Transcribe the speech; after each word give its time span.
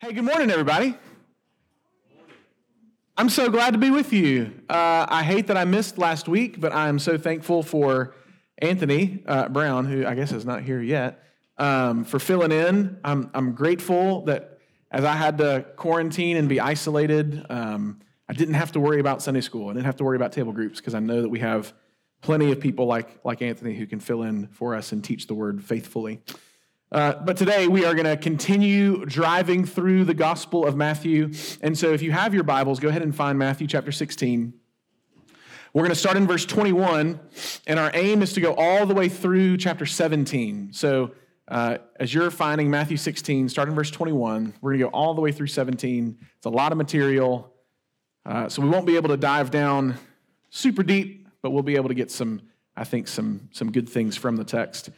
Hey, 0.00 0.12
good 0.12 0.24
morning, 0.24 0.50
everybody. 0.50 0.94
I'm 3.16 3.30
so 3.30 3.48
glad 3.48 3.72
to 3.72 3.78
be 3.78 3.90
with 3.90 4.12
you. 4.12 4.52
Uh, 4.68 5.06
I 5.08 5.22
hate 5.22 5.46
that 5.46 5.56
I 5.56 5.64
missed 5.64 5.96
last 5.96 6.28
week, 6.28 6.60
but 6.60 6.72
I 6.72 6.88
am 6.88 6.98
so 6.98 7.16
thankful 7.16 7.62
for 7.62 8.14
Anthony 8.58 9.22
uh, 9.24 9.48
Brown, 9.48 9.86
who 9.86 10.04
I 10.04 10.14
guess 10.14 10.30
is 10.32 10.44
not 10.44 10.62
here 10.62 10.82
yet, 10.82 11.22
um, 11.56 12.04
for 12.04 12.18
filling 12.18 12.52
in. 12.52 12.98
I'm, 13.02 13.30
I'm 13.32 13.52
grateful 13.54 14.22
that 14.26 14.58
as 14.90 15.04
I 15.04 15.14
had 15.14 15.38
to 15.38 15.64
quarantine 15.76 16.36
and 16.36 16.50
be 16.50 16.60
isolated, 16.60 17.46
um, 17.48 18.00
I 18.28 18.34
didn't 18.34 18.54
have 18.54 18.72
to 18.72 18.80
worry 18.80 19.00
about 19.00 19.22
Sunday 19.22 19.40
school. 19.40 19.70
I 19.70 19.72
didn't 19.72 19.86
have 19.86 19.96
to 19.96 20.04
worry 20.04 20.16
about 20.16 20.32
table 20.32 20.52
groups 20.52 20.80
because 20.80 20.94
I 20.94 21.00
know 21.00 21.22
that 21.22 21.30
we 21.30 21.38
have 21.38 21.72
plenty 22.20 22.52
of 22.52 22.60
people 22.60 22.84
like, 22.84 23.24
like 23.24 23.40
Anthony 23.40 23.74
who 23.74 23.86
can 23.86 24.00
fill 24.00 24.22
in 24.24 24.48
for 24.48 24.74
us 24.74 24.92
and 24.92 25.02
teach 25.02 25.28
the 25.28 25.34
word 25.34 25.64
faithfully. 25.64 26.20
Uh, 26.94 27.12
but 27.24 27.36
today 27.36 27.66
we 27.66 27.84
are 27.84 27.92
going 27.92 28.06
to 28.06 28.16
continue 28.16 29.04
driving 29.04 29.64
through 29.64 30.04
the 30.04 30.14
Gospel 30.14 30.64
of 30.64 30.76
Matthew. 30.76 31.32
And 31.60 31.76
so 31.76 31.92
if 31.92 32.02
you 32.02 32.12
have 32.12 32.32
your 32.32 32.44
Bibles, 32.44 32.78
go 32.78 32.88
ahead 32.88 33.02
and 33.02 33.12
find 33.12 33.36
Matthew 33.36 33.66
chapter 33.66 33.90
16. 33.90 34.54
We're 35.72 35.80
going 35.80 35.90
to 35.90 35.96
start 35.96 36.16
in 36.16 36.28
verse 36.28 36.46
21, 36.46 37.18
and 37.66 37.78
our 37.80 37.90
aim 37.94 38.22
is 38.22 38.32
to 38.34 38.40
go 38.40 38.54
all 38.54 38.86
the 38.86 38.94
way 38.94 39.08
through 39.08 39.56
chapter 39.56 39.86
17. 39.86 40.72
So 40.72 41.10
uh, 41.48 41.78
as 41.98 42.14
you're 42.14 42.30
finding 42.30 42.70
Matthew 42.70 42.96
16, 42.96 43.48
start 43.48 43.68
in 43.68 43.74
verse 43.74 43.90
21. 43.90 44.54
We're 44.60 44.70
going 44.70 44.78
to 44.78 44.84
go 44.84 44.90
all 44.90 45.14
the 45.14 45.20
way 45.20 45.32
through 45.32 45.48
17. 45.48 46.16
It's 46.36 46.46
a 46.46 46.48
lot 46.48 46.70
of 46.70 46.78
material. 46.78 47.52
Uh, 48.24 48.48
so 48.48 48.62
we 48.62 48.68
won't 48.68 48.86
be 48.86 48.94
able 48.94 49.08
to 49.08 49.16
dive 49.16 49.50
down 49.50 49.96
super 50.50 50.84
deep, 50.84 51.26
but 51.42 51.50
we'll 51.50 51.64
be 51.64 51.74
able 51.74 51.88
to 51.88 51.94
get 51.96 52.12
some, 52.12 52.42
I 52.76 52.84
think, 52.84 53.08
some, 53.08 53.48
some 53.50 53.72
good 53.72 53.88
things 53.88 54.16
from 54.16 54.36
the 54.36 54.44
text. 54.44 54.90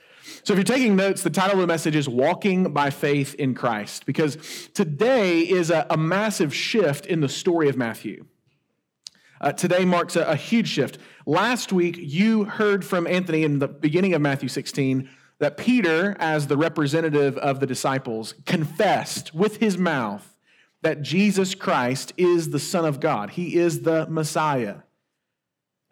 So, 0.42 0.52
if 0.52 0.58
you're 0.58 0.64
taking 0.64 0.96
notes, 0.96 1.22
the 1.22 1.30
title 1.30 1.54
of 1.54 1.60
the 1.60 1.66
message 1.66 1.94
is 1.94 2.08
Walking 2.08 2.72
by 2.72 2.90
Faith 2.90 3.34
in 3.34 3.54
Christ, 3.54 4.06
because 4.06 4.36
today 4.74 5.40
is 5.40 5.70
a, 5.70 5.86
a 5.88 5.96
massive 5.96 6.54
shift 6.54 7.06
in 7.06 7.20
the 7.20 7.28
story 7.28 7.68
of 7.68 7.76
Matthew. 7.76 8.26
Uh, 9.41 9.52
today 9.52 9.84
marks 9.84 10.16
a, 10.16 10.22
a 10.22 10.36
huge 10.36 10.68
shift. 10.68 10.98
Last 11.27 11.72
week, 11.72 11.96
you 11.98 12.44
heard 12.44 12.84
from 12.84 13.06
Anthony 13.06 13.44
in 13.44 13.58
the 13.58 13.68
beginning 13.68 14.14
of 14.14 14.22
Matthew 14.22 14.48
16 14.48 15.08
that 15.38 15.56
Peter, 15.56 16.16
as 16.18 16.46
the 16.46 16.56
representative 16.56 17.36
of 17.38 17.61
the 17.61 17.66
disciples, 17.66 18.34
confessed 18.46 19.34
with 19.34 19.58
his 19.58 19.77
mouth 19.77 20.34
that 20.83 21.02
Jesus 21.02 21.55
Christ 21.55 22.12
is 22.16 22.50
the 22.50 22.58
Son 22.58 22.84
of 22.84 23.00
God, 23.00 23.30
he 23.30 23.56
is 23.56 23.83
the 23.83 24.06
Messiah. 24.08 24.77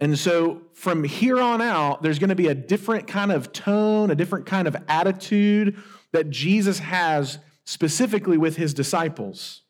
And 0.01 0.19
so 0.19 0.63
from 0.73 1.05
here 1.05 1.41
on 1.41 1.63
out, 1.63 2.03
there's 2.03 2.19
going 2.19 2.31
to 2.31 2.35
be 2.35 2.49
a 2.49 2.55
different 2.55 3.07
kind 3.07 3.31
of 3.31 3.53
tone, 3.53 4.11
a 4.11 4.15
different 4.15 4.47
kind 4.47 4.67
of 4.67 4.77
attitude 4.89 5.81
that 6.13 6.31
Jesus 6.31 6.81
has 6.81 7.39
specifically 7.65 8.37
with 8.37 8.57
his 8.57 8.75
disciples. 8.75 9.63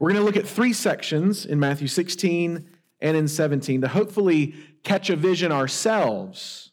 We're 0.00 0.10
going 0.10 0.20
to 0.20 0.24
look 0.24 0.36
at 0.36 0.46
three 0.46 0.72
sections 0.72 1.44
in 1.44 1.60
Matthew 1.60 1.88
16 1.88 2.68
and 3.00 3.16
in 3.16 3.28
17 3.28 3.82
to 3.82 3.88
hopefully 3.88 4.54
catch 4.84 5.10
a 5.10 5.16
vision 5.16 5.52
ourselves 5.52 6.70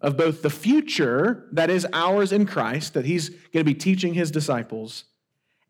of 0.00 0.16
both 0.16 0.42
the 0.42 0.50
future 0.50 1.48
that 1.52 1.70
is 1.70 1.86
ours 1.92 2.32
in 2.32 2.46
Christ, 2.46 2.94
that 2.94 3.04
he's 3.04 3.30
going 3.30 3.64
to 3.64 3.64
be 3.64 3.74
teaching 3.74 4.14
his 4.14 4.30
disciples, 4.30 5.04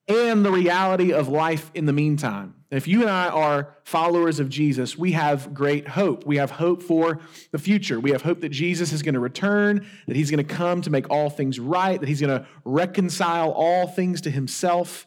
and 0.09 0.45
the 0.45 0.51
reality 0.51 1.13
of 1.13 1.29
life 1.29 1.71
in 1.75 1.87
the 1.87 1.93
meantime. 1.93 2.55
If 2.71 2.87
you 2.87 3.01
and 3.01 3.11
I 3.11 3.29
are 3.29 3.77
followers 3.85 4.41
of 4.41 4.51
Jesus, 4.51 4.97
we 4.97 5.13
have 5.13 5.55
great 5.55 5.89
hope. 5.89 6.27
We 6.27 6.37
have 6.37 6.51
hope 6.51 6.83
for 6.83 7.21
the 7.51 7.59
future. 7.59 7.99
We 7.99 8.11
have 8.11 8.23
hope 8.23 8.41
that 8.43 8.51
Jesus 8.51 8.93
is 8.93 9.03
going 9.03 9.15
to 9.15 9.21
return, 9.21 9.87
that 10.07 10.17
he's 10.17 10.31
going 10.31 10.47
to 10.47 10.55
come 10.55 10.83
to 10.83 10.91
make 10.91 11.09
all 11.11 11.31
things 11.31 11.59
right, 11.59 11.99
that 11.99 12.09
he's 12.09 12.21
going 12.21 12.39
to 12.39 12.47
reconcile 12.65 13.53
all 13.53 13.87
things 13.87 14.21
to 14.23 14.31
himself, 14.31 15.07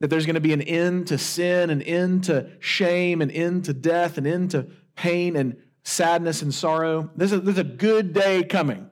that 0.00 0.08
there's 0.08 0.24
going 0.24 0.34
to 0.34 0.40
be 0.40 0.54
an 0.54 0.62
end 0.62 1.08
to 1.08 1.18
sin, 1.18 1.68
an 1.68 1.82
end 1.82 2.24
to 2.24 2.50
shame, 2.60 3.20
an 3.20 3.30
end 3.30 3.66
to 3.66 3.74
death, 3.74 4.16
an 4.16 4.26
end 4.26 4.52
to 4.52 4.68
pain 4.96 5.36
and 5.36 5.56
sadness 5.84 6.40
and 6.40 6.54
sorrow. 6.54 7.10
There's 7.14 7.32
a, 7.32 7.40
there's 7.40 7.58
a 7.58 7.64
good 7.64 8.14
day 8.14 8.42
coming, 8.42 8.88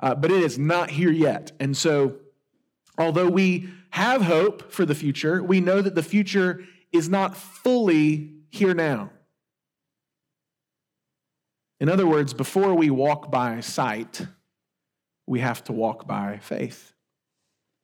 uh, 0.00 0.14
but 0.14 0.30
it 0.30 0.42
is 0.42 0.58
not 0.58 0.90
here 0.90 1.10
yet. 1.10 1.52
And 1.60 1.76
so, 1.76 2.16
although 2.96 3.28
we 3.28 3.68
have 3.90 4.22
hope 4.22 4.72
for 4.72 4.84
the 4.84 4.94
future, 4.94 5.42
we 5.42 5.60
know 5.60 5.80
that 5.80 5.94
the 5.94 6.02
future 6.02 6.64
is 6.92 7.08
not 7.08 7.36
fully 7.36 8.34
here 8.50 8.74
now. 8.74 9.10
In 11.80 11.88
other 11.88 12.06
words, 12.06 12.34
before 12.34 12.74
we 12.74 12.90
walk 12.90 13.30
by 13.30 13.60
sight, 13.60 14.26
we 15.26 15.40
have 15.40 15.62
to 15.64 15.72
walk 15.72 16.06
by 16.06 16.38
faith. 16.38 16.92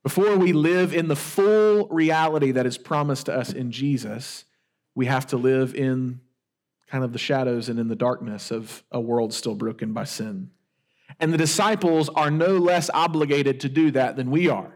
Before 0.03 0.37
we 0.37 0.53
live 0.53 0.92
in 0.92 1.09
the 1.09 1.16
full 1.16 1.88
reality 1.88 2.50
that 2.53 2.66
is 2.66 2.76
promised 2.76 3.26
to 3.26 3.34
us 3.34 3.53
in 3.53 3.71
Jesus, 3.71 4.44
we 4.94 5.06
have 5.06 5.26
to 5.28 5.36
live 5.36 5.75
in 5.75 6.21
kind 6.88 7.04
of 7.04 7.12
the 7.12 7.19
shadows 7.19 7.69
and 7.69 7.78
in 7.78 7.88
the 7.88 7.97
darkness 7.97 8.50
of 8.50 8.82
a 8.91 9.00
world 9.00 9.32
still 9.32 9.54
broken 9.54 9.92
by 9.92 10.04
sin. 10.04 10.50
And 11.21 11.32
the 11.32 11.38
disciples 11.38 12.09
are 12.10 12.31
no 12.31 12.59
less 12.59 12.91
obligated 12.92 13.60
to 13.60 13.69
do 13.69 13.91
that 13.92 14.16
than 14.16 14.31
we 14.31 14.48
are. 14.48 14.74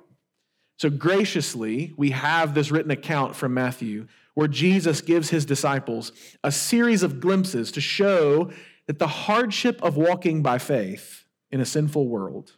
So 0.78 0.88
graciously, 0.90 1.92
we 1.96 2.10
have 2.10 2.54
this 2.54 2.70
written 2.70 2.92
account 2.92 3.34
from 3.34 3.52
Matthew 3.52 4.06
where 4.34 4.46
Jesus 4.46 5.00
gives 5.00 5.30
his 5.30 5.44
disciples 5.44 6.12
a 6.44 6.52
series 6.52 7.02
of 7.02 7.18
glimpses 7.18 7.72
to 7.72 7.80
show 7.80 8.52
that 8.86 9.00
the 9.00 9.08
hardship 9.08 9.82
of 9.82 9.96
walking 9.96 10.40
by 10.40 10.58
faith 10.58 11.26
in 11.50 11.60
a 11.60 11.64
sinful 11.64 12.06
world, 12.06 12.52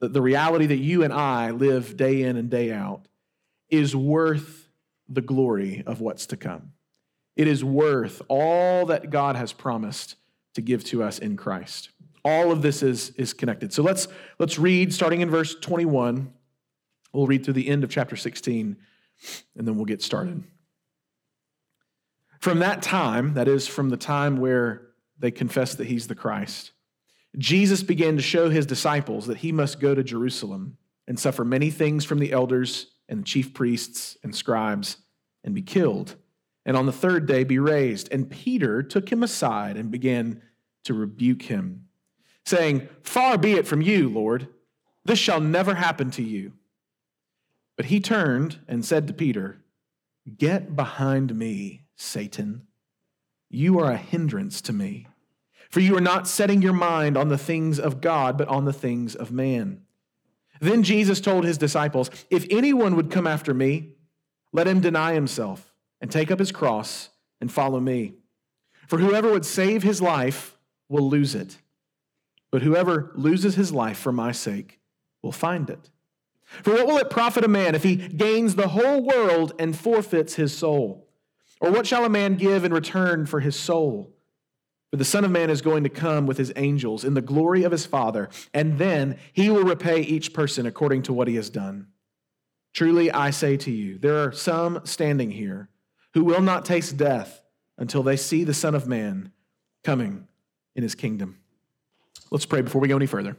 that 0.00 0.12
the 0.12 0.20
reality 0.20 0.66
that 0.66 0.76
you 0.76 1.02
and 1.02 1.12
I 1.12 1.50
live 1.50 1.96
day 1.96 2.22
in 2.22 2.36
and 2.36 2.50
day 2.50 2.70
out, 2.70 3.08
is 3.70 3.96
worth 3.96 4.68
the 5.08 5.22
glory 5.22 5.82
of 5.86 6.02
what's 6.02 6.26
to 6.26 6.36
come. 6.36 6.72
It 7.36 7.48
is 7.48 7.64
worth 7.64 8.20
all 8.28 8.84
that 8.86 9.08
God 9.08 9.34
has 9.36 9.54
promised 9.54 10.16
to 10.54 10.60
give 10.60 10.84
to 10.84 11.02
us 11.02 11.18
in 11.18 11.38
Christ. 11.38 11.88
All 12.22 12.52
of 12.52 12.60
this 12.60 12.82
is, 12.82 13.10
is 13.16 13.32
connected. 13.32 13.72
So 13.72 13.82
let's, 13.82 14.08
let's 14.38 14.58
read 14.58 14.92
starting 14.92 15.22
in 15.22 15.30
verse 15.30 15.54
21 15.54 16.30
We'll 17.12 17.26
read 17.26 17.44
through 17.44 17.54
the 17.54 17.68
end 17.68 17.84
of 17.84 17.90
chapter 17.90 18.16
16 18.16 18.76
and 19.56 19.68
then 19.68 19.76
we'll 19.76 19.84
get 19.84 20.02
started. 20.02 20.42
From 22.40 22.58
that 22.58 22.82
time, 22.82 23.34
that 23.34 23.46
is, 23.46 23.68
from 23.68 23.90
the 23.90 23.96
time 23.96 24.38
where 24.38 24.88
they 25.18 25.30
confessed 25.30 25.78
that 25.78 25.86
he's 25.86 26.08
the 26.08 26.14
Christ, 26.14 26.72
Jesus 27.38 27.82
began 27.82 28.16
to 28.16 28.22
show 28.22 28.50
his 28.50 28.66
disciples 28.66 29.26
that 29.26 29.38
he 29.38 29.52
must 29.52 29.80
go 29.80 29.94
to 29.94 30.02
Jerusalem 30.02 30.76
and 31.06 31.18
suffer 31.18 31.44
many 31.44 31.70
things 31.70 32.04
from 32.04 32.18
the 32.18 32.32
elders 32.32 32.88
and 33.08 33.20
the 33.20 33.24
chief 33.24 33.54
priests 33.54 34.16
and 34.22 34.34
scribes 34.34 34.98
and 35.44 35.54
be 35.54 35.62
killed, 35.62 36.16
and 36.64 36.76
on 36.76 36.86
the 36.86 36.92
third 36.92 37.26
day 37.26 37.44
be 37.44 37.58
raised. 37.58 38.12
And 38.12 38.30
Peter 38.30 38.82
took 38.82 39.10
him 39.10 39.22
aside 39.22 39.76
and 39.76 39.90
began 39.90 40.42
to 40.84 40.94
rebuke 40.94 41.42
him, 41.42 41.86
saying, 42.44 42.88
Far 43.02 43.38
be 43.38 43.52
it 43.52 43.66
from 43.66 43.82
you, 43.82 44.08
Lord, 44.08 44.48
this 45.04 45.18
shall 45.18 45.40
never 45.40 45.74
happen 45.74 46.10
to 46.12 46.22
you. 46.22 46.52
But 47.76 47.86
he 47.86 48.00
turned 48.00 48.60
and 48.68 48.84
said 48.84 49.06
to 49.06 49.12
Peter, 49.12 49.58
Get 50.36 50.76
behind 50.76 51.34
me, 51.36 51.84
Satan. 51.96 52.66
You 53.50 53.78
are 53.80 53.90
a 53.90 53.96
hindrance 53.96 54.60
to 54.62 54.72
me, 54.72 55.06
for 55.68 55.80
you 55.80 55.96
are 55.96 56.00
not 56.00 56.28
setting 56.28 56.62
your 56.62 56.72
mind 56.72 57.16
on 57.16 57.28
the 57.28 57.38
things 57.38 57.78
of 57.78 58.00
God, 58.00 58.38
but 58.38 58.48
on 58.48 58.64
the 58.64 58.72
things 58.72 59.14
of 59.14 59.32
man. 59.32 59.82
Then 60.60 60.84
Jesus 60.84 61.20
told 61.20 61.44
his 61.44 61.58
disciples, 61.58 62.08
If 62.30 62.46
anyone 62.50 62.94
would 62.94 63.10
come 63.10 63.26
after 63.26 63.52
me, 63.52 63.96
let 64.52 64.68
him 64.68 64.80
deny 64.80 65.14
himself 65.14 65.74
and 66.00 66.10
take 66.10 66.30
up 66.30 66.38
his 66.38 66.52
cross 66.52 67.10
and 67.40 67.50
follow 67.50 67.80
me. 67.80 68.14
For 68.86 68.98
whoever 68.98 69.32
would 69.32 69.44
save 69.44 69.82
his 69.82 70.00
life 70.00 70.56
will 70.88 71.08
lose 71.08 71.34
it, 71.34 71.58
but 72.50 72.62
whoever 72.62 73.10
loses 73.14 73.54
his 73.54 73.72
life 73.72 73.98
for 73.98 74.12
my 74.12 74.30
sake 74.30 74.78
will 75.22 75.32
find 75.32 75.68
it. 75.68 75.90
For 76.62 76.74
what 76.74 76.86
will 76.86 76.98
it 76.98 77.10
profit 77.10 77.44
a 77.44 77.48
man 77.48 77.74
if 77.74 77.82
he 77.82 77.96
gains 77.96 78.54
the 78.54 78.68
whole 78.68 79.02
world 79.02 79.52
and 79.58 79.76
forfeits 79.76 80.34
his 80.34 80.56
soul? 80.56 81.08
Or 81.60 81.70
what 81.70 81.86
shall 81.86 82.04
a 82.04 82.10
man 82.10 82.36
give 82.36 82.64
in 82.64 82.72
return 82.72 83.26
for 83.26 83.40
his 83.40 83.58
soul? 83.58 84.12
For 84.90 84.96
the 84.98 85.04
Son 85.04 85.24
of 85.24 85.30
Man 85.30 85.48
is 85.48 85.62
going 85.62 85.84
to 85.84 85.88
come 85.88 86.26
with 86.26 86.36
his 86.36 86.52
angels 86.54 87.02
in 87.02 87.14
the 87.14 87.22
glory 87.22 87.62
of 87.62 87.72
his 87.72 87.86
Father, 87.86 88.28
and 88.52 88.76
then 88.76 89.16
he 89.32 89.48
will 89.48 89.64
repay 89.64 90.02
each 90.02 90.34
person 90.34 90.66
according 90.66 91.02
to 91.04 91.14
what 91.14 91.28
he 91.28 91.36
has 91.36 91.48
done. 91.48 91.86
Truly, 92.74 93.10
I 93.10 93.30
say 93.30 93.56
to 93.56 93.70
you, 93.70 93.96
there 93.96 94.18
are 94.18 94.32
some 94.32 94.80
standing 94.84 95.30
here 95.30 95.70
who 96.12 96.24
will 96.24 96.42
not 96.42 96.66
taste 96.66 96.98
death 96.98 97.42
until 97.78 98.02
they 98.02 98.16
see 98.16 98.44
the 98.44 98.52
Son 98.52 98.74
of 98.74 98.86
Man 98.86 99.32
coming 99.82 100.28
in 100.76 100.82
his 100.82 100.94
kingdom. 100.94 101.38
Let's 102.30 102.44
pray 102.46 102.60
before 102.60 102.82
we 102.82 102.88
go 102.88 102.96
any 102.96 103.06
further. 103.06 103.36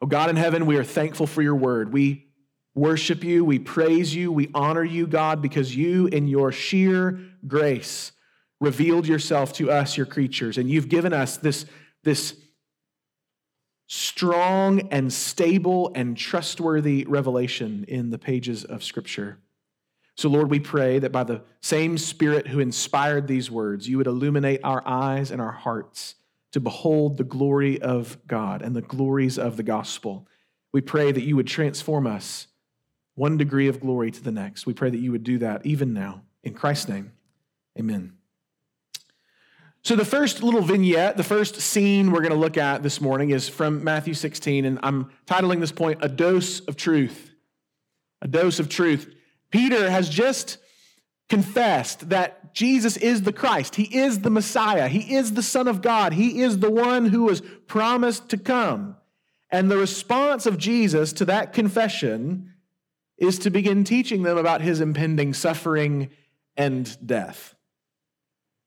Oh 0.00 0.06
God 0.06 0.30
in 0.30 0.36
heaven, 0.36 0.66
we 0.66 0.76
are 0.76 0.84
thankful 0.84 1.26
for 1.26 1.42
your 1.42 1.56
word. 1.56 1.92
We 1.92 2.28
worship 2.74 3.22
you, 3.22 3.44
we 3.44 3.58
praise 3.58 4.14
you, 4.14 4.32
we 4.32 4.50
honor 4.54 4.84
you, 4.84 5.06
God, 5.06 5.42
because 5.42 5.74
you, 5.74 6.06
in 6.06 6.26
your 6.26 6.52
sheer 6.52 7.20
grace, 7.46 8.12
revealed 8.60 9.06
yourself 9.06 9.52
to 9.54 9.70
us, 9.70 9.96
your 9.96 10.06
creatures, 10.06 10.58
and 10.58 10.70
you've 10.70 10.88
given 10.88 11.12
us 11.12 11.36
this, 11.36 11.66
this 12.04 12.36
strong 13.88 14.88
and 14.90 15.12
stable 15.12 15.92
and 15.94 16.16
trustworthy 16.16 17.04
revelation 17.06 17.84
in 17.88 18.10
the 18.10 18.18
pages 18.18 18.64
of 18.64 18.82
Scripture. 18.82 19.38
So, 20.16 20.28
Lord, 20.28 20.50
we 20.50 20.60
pray 20.60 20.98
that 20.98 21.12
by 21.12 21.24
the 21.24 21.42
same 21.60 21.98
Spirit 21.98 22.46
who 22.46 22.60
inspired 22.60 23.26
these 23.26 23.50
words, 23.50 23.88
you 23.88 23.98
would 23.98 24.06
illuminate 24.06 24.60
our 24.62 24.82
eyes 24.86 25.30
and 25.30 25.40
our 25.40 25.52
hearts 25.52 26.14
to 26.52 26.60
behold 26.60 27.16
the 27.16 27.24
glory 27.24 27.80
of 27.80 28.18
God 28.26 28.62
and 28.62 28.76
the 28.76 28.82
glories 28.82 29.38
of 29.38 29.56
the 29.56 29.62
gospel. 29.62 30.26
We 30.72 30.82
pray 30.82 31.12
that 31.12 31.22
you 31.22 31.36
would 31.36 31.46
transform 31.46 32.06
us 32.06 32.46
one 33.14 33.36
degree 33.36 33.68
of 33.68 33.80
glory 33.80 34.10
to 34.10 34.22
the 34.22 34.32
next. 34.32 34.66
We 34.66 34.74
pray 34.74 34.90
that 34.90 34.98
you 34.98 35.12
would 35.12 35.24
do 35.24 35.38
that 35.38 35.64
even 35.66 35.92
now. 35.92 36.22
In 36.42 36.54
Christ's 36.54 36.88
name, 36.88 37.12
amen. 37.78 38.14
So, 39.84 39.96
the 39.96 40.04
first 40.04 40.42
little 40.42 40.60
vignette, 40.60 41.16
the 41.16 41.24
first 41.24 41.60
scene 41.60 42.12
we're 42.12 42.20
going 42.20 42.30
to 42.32 42.38
look 42.38 42.56
at 42.56 42.84
this 42.84 43.00
morning 43.00 43.30
is 43.30 43.48
from 43.48 43.82
Matthew 43.82 44.14
16, 44.14 44.64
and 44.64 44.78
I'm 44.82 45.10
titling 45.26 45.58
this 45.58 45.72
point, 45.72 45.98
A 46.02 46.08
Dose 46.08 46.60
of 46.60 46.76
Truth. 46.76 47.32
A 48.20 48.28
Dose 48.28 48.60
of 48.60 48.68
Truth. 48.68 49.12
Peter 49.50 49.90
has 49.90 50.08
just 50.08 50.58
confessed 51.28 52.10
that 52.10 52.54
Jesus 52.54 52.96
is 52.96 53.22
the 53.22 53.32
Christ. 53.32 53.74
He 53.74 53.84
is 53.84 54.20
the 54.20 54.30
Messiah. 54.30 54.86
He 54.86 55.14
is 55.14 55.32
the 55.32 55.42
Son 55.42 55.66
of 55.66 55.82
God. 55.82 56.12
He 56.12 56.42
is 56.42 56.58
the 56.58 56.70
one 56.70 57.06
who 57.06 57.24
was 57.24 57.42
promised 57.66 58.28
to 58.28 58.36
come. 58.36 58.96
And 59.50 59.70
the 59.70 59.78
response 59.78 60.46
of 60.46 60.58
Jesus 60.58 61.12
to 61.14 61.24
that 61.24 61.52
confession 61.52 62.51
is 63.22 63.38
to 63.38 63.50
begin 63.50 63.84
teaching 63.84 64.24
them 64.24 64.36
about 64.36 64.60
his 64.60 64.80
impending 64.80 65.32
suffering 65.32 66.10
and 66.56 66.98
death. 67.06 67.54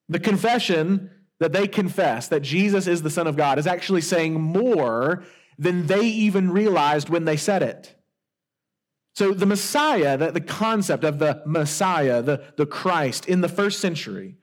The 0.08 0.20
confession 0.20 1.12
that 1.40 1.52
they 1.52 1.68
confess 1.68 2.30
that 2.30 2.42
Jesus 2.42 2.88
is 2.88 3.02
the 3.02 3.10
Son 3.10 3.28
of 3.28 3.36
God 3.36 3.60
is 3.60 3.68
actually 3.68 4.02
saying 4.02 4.40
more 4.40 5.26
than 5.58 5.88
they 5.88 6.06
even 6.06 6.52
realized 6.52 7.10
when 7.10 7.26
they 7.26 7.36
said 7.36 7.64
it. 7.64 7.96
So, 9.14 9.34
the 9.34 9.46
Messiah, 9.46 10.18
the, 10.18 10.32
the 10.32 10.42
concept 10.42 11.04
of 11.04 11.20
the 11.20 11.42
Messiah, 11.46 12.22
the, 12.22 12.44
the 12.58 12.66
Christ 12.66 13.28
in 13.28 13.42
the 13.42 13.50
first 13.50 13.80
century, 13.80 14.38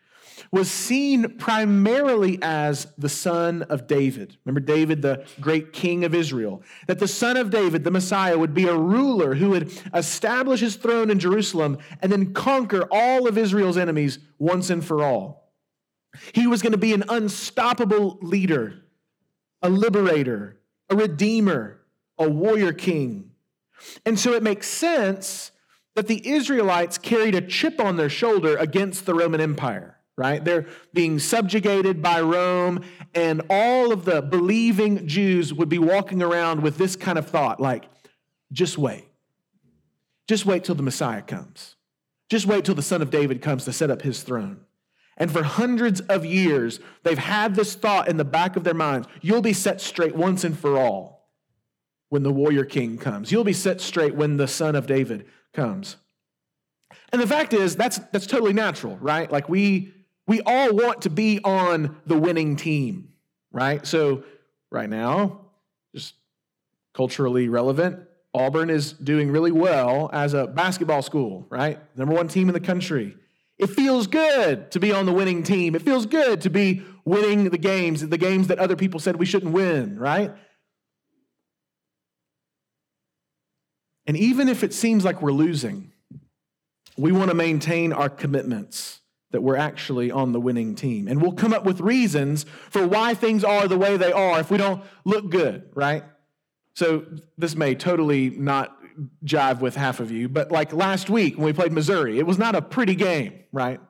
was 0.53 0.71
seen 0.71 1.39
primarily 1.39 2.39
as 2.43 2.87
the 2.99 3.09
son 3.09 3.63
of 3.63 3.87
David. 3.87 4.37
Remember 4.45 4.61
David, 4.61 5.01
the 5.01 5.27
great 5.41 5.73
king 5.73 6.05
of 6.05 6.15
Israel? 6.15 6.63
That 6.87 6.99
the 6.99 7.09
son 7.09 7.39
of 7.39 7.51
David, 7.51 7.85
the 7.85 7.91
Messiah, 7.91 8.39
would 8.39 8.53
be 8.53 8.69
a 8.69 8.77
ruler 8.77 9.35
who 9.35 9.51
would 9.51 9.73
establish 9.95 10.61
his 10.61 10.77
throne 10.77 11.11
in 11.11 11.19
Jerusalem 11.19 11.79
and 12.03 12.13
then 12.13 12.35
conquer 12.35 12.87
all 12.91 13.27
of 13.27 13.39
Israel's 13.39 13.79
enemies 13.79 14.19
once 14.39 14.69
and 14.69 14.85
for 14.85 15.03
all. 15.03 15.55
He 16.35 16.47
was 16.47 16.61
going 16.61 16.73
to 16.73 16.79
be 16.79 16.93
an 16.93 17.05
unstoppable 17.09 18.19
leader, 18.21 18.83
a 19.63 19.71
liberator, 19.71 20.61
a 20.91 20.97
redeemer, 20.97 21.81
a 22.19 22.29
warrior 22.29 22.75
king. 22.75 23.31
And 24.05 24.19
so 24.19 24.35
it 24.35 24.43
makes 24.43 24.69
sense 24.69 25.51
that 25.95 26.09
the 26.09 26.29
Israelites 26.29 26.99
carried 26.99 27.35
a 27.35 27.41
chip 27.41 27.81
on 27.81 27.97
their 27.97 28.11
shoulder 28.11 28.57
against 28.59 29.07
the 29.07 29.15
Roman 29.15 29.41
Empire, 29.41 29.99
right? 30.23 30.45
They're 30.45 30.67
being 30.95 31.19
subjugated 31.19 32.01
by 32.01 32.21
Rome, 32.21 32.85
and 33.13 33.43
all 33.51 33.93
of 33.93 34.05
the 34.05 34.23
believing 34.23 35.09
Jews 35.09 35.53
would 35.53 35.69
be 35.69 35.81
walking 35.81 36.23
around 36.23 36.63
with 36.63 36.79
this 36.79 36.95
kind 36.95 37.19
of 37.19 37.27
thought 37.27 37.59
like, 37.59 37.87
just 38.53 38.79
wait. 38.79 39.09
Just 40.29 40.47
wait 40.47 40.63
till 40.63 40.77
the 40.77 40.83
Messiah 40.85 41.23
comes. 41.23 41.75
Just 42.31 42.47
wait 42.47 42.65
till 42.65 42.77
the 42.77 42.83
Son 42.83 43.03
of 43.03 43.11
David 43.11 43.43
comes 43.43 43.65
to 43.65 43.73
set 43.73 43.91
up 43.91 44.03
his 44.03 44.23
throne. 44.23 44.61
And 45.17 45.31
for 45.31 45.43
hundreds 45.43 46.01
of 46.03 46.25
years, 46.25 46.79
they've 47.03 47.19
had 47.19 47.57
this 47.57 47.75
thought 47.75 48.07
in 48.09 48.17
the 48.17 48.25
back 48.25 48.55
of 48.55 48.63
their 48.63 48.75
minds 48.75 49.09
you'll 49.21 49.43
be 49.43 49.53
set 49.53 49.81
straight 49.81 50.15
once 50.15 50.45
and 50.45 50.57
for 50.57 50.79
all 50.79 51.29
when 52.11 52.23
the 52.23 52.33
warrior 52.33 52.65
king 52.65 52.97
comes. 52.97 53.33
You'll 53.33 53.43
be 53.43 53.53
set 53.53 53.81
straight 53.81 54.15
when 54.15 54.37
the 54.37 54.47
son 54.47 54.77
of 54.77 54.87
David 54.87 55.27
comes. 55.53 55.97
And 57.13 57.21
the 57.21 57.27
fact 57.27 57.53
is, 57.53 57.77
that's, 57.77 57.99
that's 58.13 58.27
totally 58.27 58.53
natural, 58.53 58.97
right? 58.97 59.31
Like 59.31 59.49
we, 59.49 59.93
we 60.27 60.41
all 60.43 60.75
want 60.75 61.03
to 61.03 61.11
be 61.11 61.41
on 61.45 61.97
the 62.07 62.17
winning 62.17 62.57
team, 62.57 63.13
right? 63.51 63.87
So, 63.87 64.25
right 64.71 64.89
now, 64.89 65.41
just 65.95 66.15
culturally 66.95 67.49
relevant, 67.49 68.01
Auburn 68.35 68.71
is 68.71 68.93
doing 68.93 69.31
really 69.31 69.53
well 69.53 70.09
as 70.13 70.35
a 70.35 70.47
basketball 70.47 71.03
school, 71.03 71.47
right? 71.51 71.79
Number 71.97 72.15
one 72.15 72.29
team 72.29 72.49
in 72.49 72.55
the 72.55 72.61
country. 72.61 73.17
It 73.59 73.69
feels 73.69 74.07
good 74.07 74.71
to 74.73 74.81
be 74.81 74.93
on 74.93 75.07
the 75.07 75.13
winning 75.13 75.43
team. 75.43 75.75
It 75.75 75.83
feels 75.83 76.07
good 76.07 76.41
to 76.43 76.51
be 76.51 76.83
winning 77.05 77.51
the 77.51 77.59
games, 77.59 78.07
the 78.07 78.19
games 78.19 78.49
that 78.49 78.59
other 78.59 78.77
people 78.77 78.99
said 79.01 79.17
we 79.17 79.27
shouldn't 79.27 79.53
win, 79.53 79.99
right? 79.99 80.33
And 84.07 84.17
even 84.17 84.49
if 84.49 84.65
it 84.65 84.73
seems 84.73 85.05
like 85.05 85.21
we're 85.23 85.31
losing, 85.33 85.93
we 86.97 87.13
want 87.13 87.31
to 87.31 87.35
maintain 87.35 87.93
our 87.93 88.09
commitments 88.09 89.02
that 89.33 89.43
we're 89.43 89.57
actually 89.57 90.11
on 90.11 90.33
the 90.33 90.41
winning 90.41 90.75
team. 90.75 91.09
And 91.09 91.21
we'll 91.21 91.33
come 91.33 91.53
up 91.53 91.65
with 91.65 91.81
reasons 91.81 92.45
for 92.71 92.87
why 92.87 93.15
things 93.15 93.45
are 93.45 93.67
the 93.67 93.79
way 93.79 93.97
they 93.97 94.13
are 94.13 94.41
if 94.41 94.51
we 94.51 94.59
don't 94.59 94.83
look 95.05 95.31
good, 95.31 95.69
right? 95.75 96.05
So 96.75 97.05
this 97.37 97.57
may 97.57 97.75
totally 97.75 98.31
not 98.31 98.77
jive 99.25 99.61
with 99.61 99.75
half 99.75 100.01
of 100.01 100.11
you, 100.11 100.29
but 100.29 100.51
like 100.51 100.73
last 100.73 101.11
week 101.11 101.37
when 101.37 101.47
we 101.47 101.53
played 101.53 101.73
Missouri, 101.73 102.19
it 102.19 102.27
was 102.27 102.39
not 102.39 102.55
a 102.55 102.63
pretty 102.63 102.95
game, 102.95 103.45
right? 103.53 103.81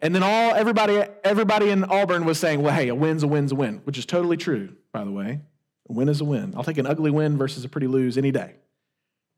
And 0.00 0.14
then 0.14 0.22
all 0.22 0.54
everybody 0.54 1.02
everybody 1.24 1.70
in 1.70 1.84
Auburn 1.84 2.26
was 2.26 2.38
saying, 2.38 2.60
"Well, 2.60 2.74
hey, 2.74 2.88
a 2.88 2.94
win's 2.94 3.22
a 3.22 3.26
win's 3.26 3.52
a 3.52 3.54
win," 3.54 3.80
which 3.84 3.96
is 3.96 4.04
totally 4.04 4.36
true, 4.36 4.76
by 4.92 5.04
the 5.04 5.10
way. 5.10 5.40
A 5.88 5.92
win 5.92 6.08
is 6.08 6.20
a 6.20 6.24
win. 6.24 6.52
I'll 6.54 6.64
take 6.64 6.78
an 6.78 6.86
ugly 6.86 7.10
win 7.10 7.38
versus 7.38 7.64
a 7.64 7.68
pretty 7.68 7.86
lose 7.86 8.18
any 8.18 8.30
day. 8.30 8.56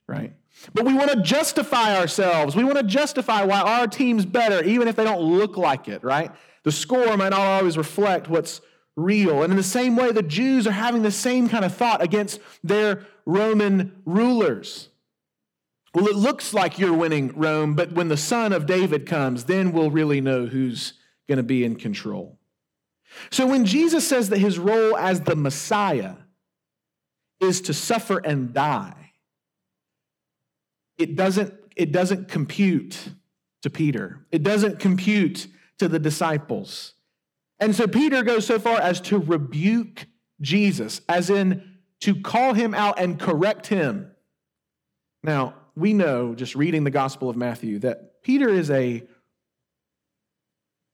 Right? 0.09 0.33
But 0.75 0.85
we 0.85 0.95
want 0.95 1.11
to 1.11 1.21
justify 1.23 1.97
ourselves. 1.97 2.57
We 2.57 2.65
want 2.65 2.79
to 2.79 2.83
justify 2.83 3.45
why 3.45 3.61
our 3.61 3.87
team's 3.87 4.25
better, 4.25 4.65
even 4.65 4.89
if 4.89 4.97
they 4.97 5.05
don't 5.05 5.21
look 5.21 5.57
like 5.57 5.87
it, 5.87 6.03
right? 6.03 6.33
The 6.65 6.73
score 6.73 7.17
might 7.17 7.29
not 7.29 7.41
always 7.41 7.77
reflect 7.77 8.29
what's 8.29 8.61
real. 8.97 9.43
And 9.43 9.53
in 9.53 9.57
the 9.57 9.63
same 9.63 9.95
way, 9.95 10.11
the 10.11 10.23
Jews 10.23 10.67
are 10.67 10.73
having 10.73 11.03
the 11.03 11.13
same 11.13 11.49
kind 11.49 11.65
of 11.65 11.75
thought 11.75 12.03
against 12.03 12.41
their 12.65 13.07
Roman 13.25 14.03
rulers. 14.05 14.89
Well, 15.95 16.09
it 16.09 16.17
looks 16.17 16.53
like 16.53 16.79
you're 16.79 16.95
winning 16.95 17.33
Rome, 17.35 17.75
but 17.75 17.93
when 17.93 18.09
the 18.09 18.17
son 18.17 18.53
of 18.53 18.67
David 18.67 19.07
comes, 19.07 19.45
then 19.45 19.73
we'll 19.73 19.91
really 19.91 20.21
know 20.21 20.47
who's 20.47 20.95
going 21.29 21.37
to 21.37 21.43
be 21.43 21.65
in 21.65 21.77
control. 21.77 22.39
So 23.31 23.47
when 23.47 23.65
Jesus 23.65 24.07
says 24.07 24.29
that 24.31 24.39
his 24.39 24.59
role 24.59 24.97
as 24.97 25.23
the 25.23 25.37
Messiah 25.37 26.15
is 27.41 27.61
to 27.63 27.75
suffer 27.75 28.19
and 28.19 28.53
die, 28.53 29.08
it 30.99 31.17
doesn't, 31.17 31.55
it 31.77 31.93
doesn't 31.93 32.29
compute 32.29 33.11
to 33.63 33.71
Peter. 33.71 34.27
It 34.31 34.43
doesn't 34.43 34.79
compute 34.79 35.47
to 35.79 35.89
the 35.89 35.99
disciples. 35.99 36.95
And 37.61 37.75
so 37.75 37.87
Peter 37.87 38.23
goes 38.23 38.47
so 38.47 38.59
far 38.59 38.81
as 38.81 39.01
to 39.03 39.19
rebuke 39.19 40.07
Jesus, 40.41 41.01
as 41.09 41.31
in 41.31 41.79
to 42.01 42.21
call 42.21 42.55
him 42.55 42.75
out 42.75 42.99
and 42.99 43.19
correct 43.19 43.67
him. 43.67 44.11
Now, 45.23 45.55
we 45.75 45.93
know, 45.93 46.35
just 46.35 46.55
reading 46.55 46.85
the 46.85 46.91
Gospel 46.91 47.29
of 47.29 47.37
Matthew, 47.37 47.79
that 47.81 48.23
Peter 48.23 48.49
is 48.49 48.71
a, 48.71 49.05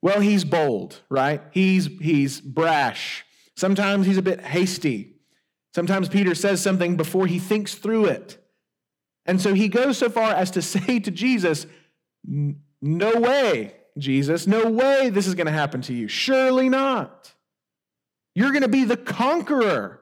well, 0.01 0.21
he's 0.21 0.45
bold, 0.45 1.01
right? 1.09 1.43
He's, 1.51 1.87
he's 2.01 2.41
brash. 2.41 3.25
Sometimes 3.57 4.07
he's 4.07 4.19
a 4.19 4.23
bit 4.23 4.41
hasty. 4.41 5.17
Sometimes 5.75 6.09
Peter 6.09 6.35
says 6.35 6.63
something 6.63 6.97
before 6.97 7.27
he 7.27 7.39
thinks 7.39 7.75
through 7.75 8.07
it. 8.07 8.39
And 9.27 9.41
so 9.41 9.55
he 9.55 9.69
goes 9.69 9.99
so 9.99 10.09
far 10.09 10.33
as 10.33 10.51
to 10.53 10.63
say 10.63 11.01
to 11.01 11.11
Jesus, 11.11 11.67
No 12.25 13.21
way, 13.21 13.77
Jesus, 13.99 14.47
no 14.47 14.71
way 14.71 15.11
this 15.11 15.27
is 15.27 15.35
going 15.35 15.47
to 15.47 15.53
happen 15.53 15.83
to 15.83 15.95
you. 15.95 16.09
Surely 16.09 16.69
not. 16.69 17.33
You're 18.35 18.51
going 18.51 18.63
to 18.63 18.69
be 18.69 18.85
the 18.85 18.97
conqueror. 18.97 20.01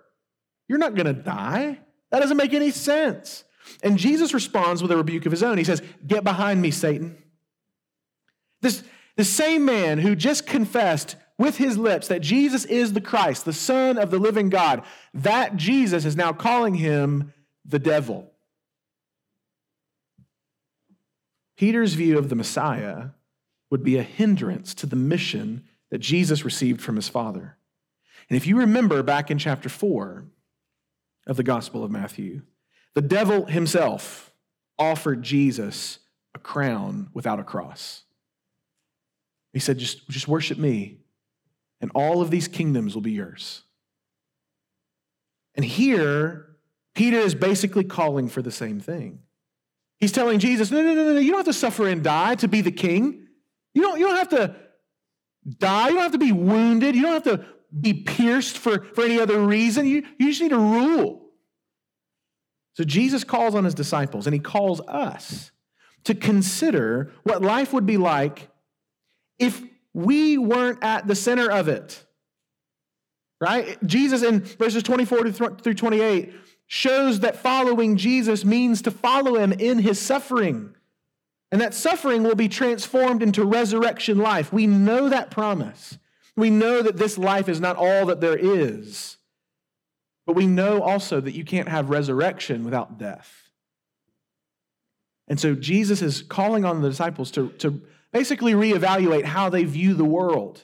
You're 0.68 0.78
not 0.78 0.94
going 0.94 1.06
to 1.06 1.12
die. 1.12 1.80
That 2.10 2.20
doesn't 2.20 2.36
make 2.36 2.54
any 2.54 2.70
sense. 2.70 3.44
And 3.82 3.98
Jesus 3.98 4.34
responds 4.34 4.82
with 4.82 4.90
a 4.90 4.96
rebuke 4.96 5.26
of 5.26 5.32
his 5.32 5.42
own. 5.42 5.58
He 5.58 5.64
says, 5.64 5.82
Get 6.06 6.24
behind 6.24 6.60
me, 6.60 6.70
Satan. 6.70 7.16
This, 8.60 8.82
the 9.16 9.24
same 9.24 9.64
man 9.64 9.98
who 9.98 10.14
just 10.14 10.46
confessed 10.46 11.16
with 11.38 11.56
his 11.56 11.76
lips 11.76 12.08
that 12.08 12.20
Jesus 12.20 12.64
is 12.64 12.92
the 12.92 13.00
Christ, 13.00 13.44
the 13.44 13.52
Son 13.52 13.98
of 13.98 14.10
the 14.10 14.18
living 14.18 14.48
God, 14.48 14.82
that 15.14 15.56
Jesus 15.56 16.04
is 16.04 16.16
now 16.16 16.32
calling 16.32 16.74
him 16.74 17.32
the 17.64 17.78
devil. 17.78 18.31
Peter's 21.62 21.94
view 21.94 22.18
of 22.18 22.28
the 22.28 22.34
Messiah 22.34 23.10
would 23.70 23.84
be 23.84 23.96
a 23.96 24.02
hindrance 24.02 24.74
to 24.74 24.84
the 24.84 24.96
mission 24.96 25.62
that 25.92 25.98
Jesus 25.98 26.44
received 26.44 26.80
from 26.80 26.96
his 26.96 27.08
Father. 27.08 27.56
And 28.28 28.36
if 28.36 28.48
you 28.48 28.58
remember 28.58 29.00
back 29.04 29.30
in 29.30 29.38
chapter 29.38 29.68
4, 29.68 30.24
of 31.24 31.36
the 31.36 31.44
Gospel 31.44 31.84
of 31.84 31.90
Matthew. 31.92 32.42
The 32.94 33.00
devil 33.00 33.46
himself 33.46 34.32
offered 34.76 35.22
Jesus 35.22 36.00
a 36.34 36.40
crown 36.40 37.10
without 37.14 37.38
a 37.38 37.44
cross. 37.44 38.02
He 39.52 39.60
said, 39.60 39.78
just, 39.78 40.08
just 40.08 40.26
worship 40.26 40.58
me, 40.58 40.98
and 41.80 41.92
all 41.94 42.22
of 42.22 42.32
these 42.32 42.48
kingdoms 42.48 42.96
will 42.96 43.02
be 43.02 43.12
yours. 43.12 43.62
And 45.54 45.64
here, 45.64 46.56
Peter 46.92 47.18
is 47.18 47.36
basically 47.36 47.84
calling 47.84 48.28
for 48.28 48.42
the 48.42 48.50
same 48.50 48.80
thing. 48.80 49.20
He's 50.02 50.10
telling 50.10 50.40
Jesus, 50.40 50.72
no, 50.72 50.82
no, 50.82 50.94
no, 50.94 51.12
no, 51.12 51.20
you 51.20 51.30
don't 51.30 51.38
have 51.38 51.46
to 51.46 51.52
suffer 51.52 51.86
and 51.86 52.02
die 52.02 52.34
to 52.34 52.48
be 52.48 52.60
the 52.60 52.72
king. 52.72 53.28
You 53.72 53.82
don't, 53.82 54.00
you 54.00 54.08
don't 54.08 54.16
have 54.16 54.30
to 54.30 54.56
die. 55.60 55.90
You 55.90 55.94
don't 55.94 56.02
have 56.02 56.10
to 56.10 56.18
be 56.18 56.32
wounded. 56.32 56.96
You 56.96 57.02
don't 57.02 57.12
have 57.24 57.38
to 57.38 57.46
be 57.80 57.94
pierced 57.94 58.58
for, 58.58 58.82
for 58.96 59.04
any 59.04 59.20
other 59.20 59.38
reason. 59.38 59.86
You, 59.86 60.02
you 60.18 60.30
just 60.30 60.42
need 60.42 60.48
to 60.48 60.58
rule. 60.58 61.30
So 62.72 62.82
Jesus 62.82 63.22
calls 63.22 63.54
on 63.54 63.62
his 63.62 63.74
disciples 63.74 64.26
and 64.26 64.34
he 64.34 64.40
calls 64.40 64.80
us 64.88 65.52
to 66.02 66.16
consider 66.16 67.12
what 67.22 67.42
life 67.42 67.72
would 67.72 67.86
be 67.86 67.96
like 67.96 68.48
if 69.38 69.62
we 69.94 70.36
weren't 70.36 70.82
at 70.82 71.06
the 71.06 71.14
center 71.14 71.48
of 71.48 71.68
it. 71.68 72.04
Right? 73.40 73.78
Jesus 73.86 74.24
in 74.24 74.40
verses 74.40 74.82
24 74.82 75.30
through 75.30 75.74
28 75.74 76.34
shows 76.74 77.20
that 77.20 77.36
following 77.36 77.98
Jesus 77.98 78.46
means 78.46 78.80
to 78.80 78.90
follow 78.90 79.34
him 79.34 79.52
in 79.52 79.78
his 79.78 80.00
suffering. 80.00 80.74
And 81.50 81.60
that 81.60 81.74
suffering 81.74 82.22
will 82.22 82.34
be 82.34 82.48
transformed 82.48 83.22
into 83.22 83.44
resurrection 83.44 84.16
life. 84.16 84.54
We 84.54 84.66
know 84.66 85.10
that 85.10 85.30
promise. 85.30 85.98
We 86.34 86.48
know 86.48 86.80
that 86.80 86.96
this 86.96 87.18
life 87.18 87.50
is 87.50 87.60
not 87.60 87.76
all 87.76 88.06
that 88.06 88.22
there 88.22 88.38
is. 88.38 89.18
But 90.24 90.34
we 90.34 90.46
know 90.46 90.80
also 90.80 91.20
that 91.20 91.34
you 91.34 91.44
can't 91.44 91.68
have 91.68 91.90
resurrection 91.90 92.64
without 92.64 92.96
death. 92.96 93.50
And 95.28 95.38
so 95.38 95.54
Jesus 95.54 96.00
is 96.00 96.22
calling 96.22 96.64
on 96.64 96.80
the 96.80 96.88
disciples 96.88 97.30
to, 97.32 97.50
to 97.58 97.82
basically 98.12 98.54
reevaluate 98.54 99.24
how 99.26 99.50
they 99.50 99.64
view 99.64 99.92
the 99.92 100.06
world 100.06 100.62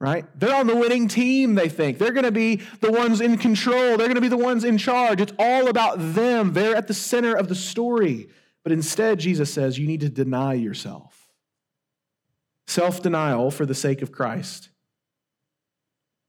right? 0.00 0.26
They're 0.38 0.54
on 0.54 0.66
the 0.66 0.76
winning 0.76 1.08
team, 1.08 1.54
they 1.54 1.68
think. 1.68 1.98
They're 1.98 2.12
going 2.12 2.24
to 2.24 2.32
be 2.32 2.56
the 2.80 2.92
ones 2.92 3.20
in 3.20 3.38
control. 3.38 3.96
They're 3.96 4.08
going 4.08 4.14
to 4.16 4.20
be 4.20 4.28
the 4.28 4.36
ones 4.36 4.64
in 4.64 4.78
charge. 4.78 5.20
It's 5.20 5.32
all 5.38 5.68
about 5.68 5.96
them. 5.98 6.52
They're 6.52 6.76
at 6.76 6.88
the 6.88 6.94
center 6.94 7.34
of 7.34 7.48
the 7.48 7.54
story. 7.54 8.28
But 8.62 8.72
instead, 8.72 9.20
Jesus 9.20 9.52
says 9.52 9.78
you 9.78 9.86
need 9.86 10.00
to 10.00 10.08
deny 10.08 10.54
yourself. 10.54 11.28
Self 12.66 13.02
denial 13.02 13.50
for 13.50 13.66
the 13.66 13.74
sake 13.74 14.02
of 14.02 14.10
Christ. 14.10 14.70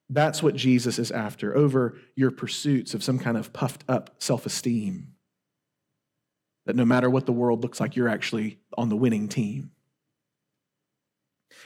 That's 0.10 0.44
what 0.44 0.56
Jesus 0.56 1.00
is 1.00 1.12
after 1.12 1.56
over 1.56 1.98
your 2.16 2.30
pursuits 2.30 2.94
of 2.94 3.04
some 3.04 3.18
kind 3.18 3.38
of 3.38 3.54
puffed 3.54 3.84
up 3.88 4.16
self 4.20 4.46
esteem. 4.46 5.14
That 6.66 6.76
no 6.76 6.86
matter 6.86 7.10
what 7.10 7.26
the 7.26 7.32
world 7.32 7.64
looks 7.64 7.80
like, 7.80 7.96
you're 7.96 8.10
actually 8.10 8.60
on 8.78 8.90
the 8.90 8.96
winning 8.96 9.28
team. 9.28 9.72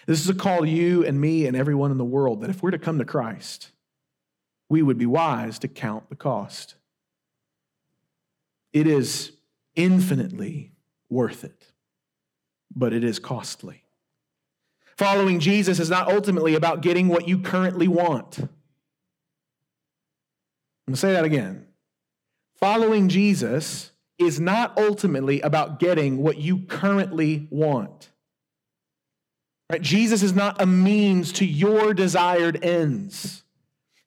This 0.06 0.22
is 0.22 0.30
a 0.30 0.34
call 0.34 0.62
to 0.62 0.70
you 0.70 1.06
and 1.06 1.20
me 1.20 1.46
and 1.46 1.56
everyone 1.56 1.92
in 1.92 1.98
the 1.98 2.06
world 2.06 2.42
that 2.42 2.50
if 2.50 2.64
we're 2.64 2.72
to 2.72 2.80
come 2.80 3.00
to 3.00 3.06
Christ, 3.06 3.72
we 4.70 4.82
would 4.82 4.98
be 4.98 5.06
wise 5.06 5.60
to 5.60 5.68
count 5.68 6.10
the 6.10 6.16
cost. 6.16 6.76
It 8.72 8.88
is 8.88 9.32
infinitely 9.76 10.72
worth 11.10 11.44
it, 11.44 11.72
but 12.76 12.94
it 12.94 13.04
is 13.04 13.20
costly. 13.20 13.84
Following 14.98 15.40
Jesus 15.40 15.80
is 15.80 15.90
not 15.90 16.12
ultimately 16.12 16.56
about 16.56 16.82
getting 16.82 17.08
what 17.08 17.28
you 17.28 17.40
currently 17.40 17.88
want. 17.88 18.40
I'm 18.40 18.50
going 20.88 20.96
to 20.96 20.98
say 20.98 21.14
that 21.14 21.24
again. 21.24 21.66
Following 22.60 23.08
Jesus 23.08 23.92
is 24.18 24.40
not 24.40 24.78
ultimately 24.78 25.40
about 25.40 25.80
getting 25.80 26.18
what 26.18 26.38
you 26.38 26.60
currently 26.60 27.48
want. 27.50 28.09
Right? 29.70 29.82
Jesus 29.82 30.24
is 30.24 30.34
not 30.34 30.62
a 30.62 30.66
means 30.66 31.32
to 31.34 31.46
your 31.46 31.94
desired 31.94 32.64
ends. 32.64 33.44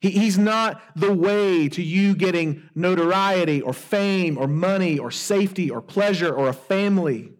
He, 0.00 0.10
he's 0.10 0.36
not 0.36 0.82
the 0.96 1.14
way 1.14 1.68
to 1.68 1.82
you 1.82 2.16
getting 2.16 2.68
notoriety 2.74 3.62
or 3.62 3.72
fame 3.72 4.36
or 4.36 4.48
money 4.48 4.98
or 4.98 5.12
safety 5.12 5.70
or 5.70 5.80
pleasure 5.80 6.34
or 6.34 6.48
a 6.48 6.52
family. 6.52 7.30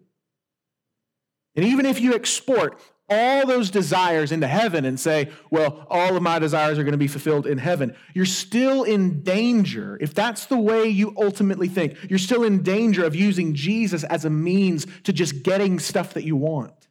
And 1.55 1.65
even 1.65 1.85
if 1.85 1.99
you 1.99 2.15
export 2.15 2.79
all 3.09 3.45
those 3.45 3.69
desires 3.69 4.31
into 4.31 4.47
heaven 4.47 4.85
and 4.85 4.97
say, 4.97 5.29
well, 5.51 5.85
all 5.89 6.15
of 6.15 6.23
my 6.23 6.39
desires 6.39 6.79
are 6.79 6.83
going 6.83 6.93
to 6.93 6.97
be 6.97 7.09
fulfilled 7.09 7.45
in 7.45 7.57
heaven, 7.57 7.95
you're 8.13 8.25
still 8.25 8.83
in 8.83 9.21
danger. 9.21 9.97
If 9.99 10.13
that's 10.13 10.45
the 10.45 10.57
way 10.57 10.87
you 10.87 11.13
ultimately 11.17 11.67
think, 11.67 11.97
you're 12.09 12.17
still 12.17 12.43
in 12.43 12.63
danger 12.63 13.03
of 13.03 13.13
using 13.13 13.53
Jesus 13.53 14.05
as 14.05 14.23
a 14.23 14.29
means 14.29 14.87
to 15.03 15.11
just 15.11 15.43
getting 15.43 15.79
stuff 15.79 16.13
that 16.13 16.23
you 16.23 16.37
want. 16.37 16.82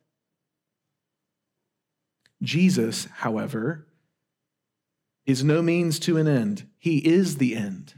Jesus, 2.42 3.06
however, 3.06 3.86
is 5.24 5.44
no 5.44 5.62
means 5.62 5.98
to 6.00 6.16
an 6.16 6.26
end. 6.26 6.68
He 6.78 6.98
is 6.98 7.36
the 7.36 7.54
end. 7.54 7.94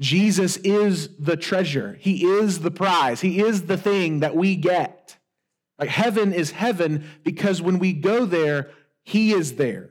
Jesus 0.00 0.56
is 0.58 1.08
the 1.18 1.36
treasure. 1.36 1.96
He 2.00 2.24
is 2.24 2.60
the 2.60 2.70
prize. 2.70 3.20
He 3.20 3.40
is 3.40 3.62
the 3.62 3.76
thing 3.76 4.20
that 4.20 4.36
we 4.36 4.56
get. 4.56 5.16
Like 5.78 5.88
heaven 5.88 6.32
is 6.32 6.50
heaven 6.50 7.04
because 7.22 7.62
when 7.62 7.78
we 7.78 7.92
go 7.92 8.26
there, 8.26 8.70
He 9.02 9.32
is 9.32 9.54
there. 9.54 9.90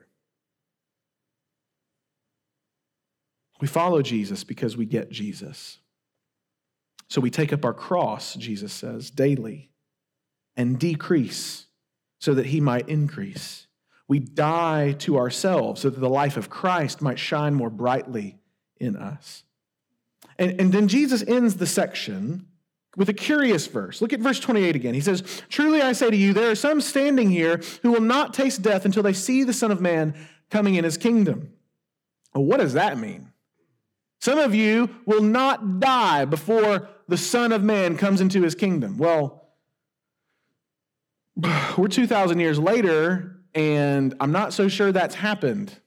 We 3.60 3.68
follow 3.68 4.02
Jesus 4.02 4.44
because 4.44 4.78
we 4.78 4.86
get 4.86 5.10
Jesus. 5.10 5.80
So 7.10 7.22
we 7.22 7.30
take 7.30 7.54
up 7.54 7.64
our 7.64 7.74
cross, 7.74 8.34
Jesus 8.36 8.74
says, 8.74 9.10
daily 9.10 9.72
and 10.56 10.78
decrease 10.78 11.68
so 12.24 12.34
that 12.34 12.46
he 12.46 12.62
might 12.62 12.88
increase. 12.88 13.68
We 14.08 14.20
die 14.20 14.94
to 15.00 15.18
ourselves 15.18 15.82
so 15.82 15.90
that 15.90 16.00
the 16.00 16.08
life 16.08 16.38
of 16.38 16.50
Christ 16.50 17.02
might 17.02 17.20
shine 17.20 17.54
more 17.54 17.70
brightly 17.70 18.38
in 18.78 18.96
us. 18.96 19.44
And, 20.40 20.58
and 20.58 20.72
then 20.72 20.88
Jesus 20.88 21.22
ends 21.28 21.58
the 21.58 21.68
section 21.68 22.48
with 22.96 23.10
a 23.10 23.14
curious 23.14 23.68
verse. 23.68 24.02
Look 24.02 24.14
at 24.14 24.22
verse 24.22 24.40
28 24.40 24.74
again. 24.74 24.94
He 24.94 25.02
says, 25.02 25.44
Truly 25.50 25.82
I 25.82 25.92
say 25.92 26.12
to 26.12 26.16
you, 26.16 26.32
there 26.32 26.50
are 26.50 26.56
some 26.56 26.80
standing 26.80 27.30
here 27.30 27.60
who 27.82 27.92
will 27.92 28.00
not 28.00 28.34
taste 28.34 28.62
death 28.62 28.86
until 28.86 29.04
they 29.04 29.12
see 29.12 29.44
the 29.44 29.52
Son 29.52 29.70
of 29.70 29.82
Man 29.82 30.16
coming 30.50 30.76
in 30.76 30.86
his 30.86 30.96
kingdom. 30.96 31.52
Well, 32.34 32.46
what 32.46 32.62
does 32.62 32.72
that 32.72 32.98
mean? 32.98 33.34
Some 34.22 34.40
of 34.40 34.56
you 34.56 34.90
will 35.06 35.24
not 35.24 35.82
die 35.82 36.24
before 36.24 36.88
the 37.10 37.18
Son 37.18 37.52
of 37.52 37.66
Man 37.66 37.98
comes 37.98 38.22
into 38.22 38.44
his 38.44 38.56
kingdom. 38.56 38.98
Well, 38.98 39.43
we're 41.78 41.88
2,000 41.88 42.40
years 42.40 42.60
later, 42.60 43.38
and 43.54 44.16
I'm 44.20 44.32
not 44.32 44.54
so 44.54 44.68
sure 44.68 44.92
that's 44.92 45.16
happened. 45.16 45.80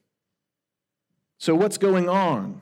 So, 1.39 1.55
what's 1.55 1.77
going 1.77 2.09
on? 2.09 2.61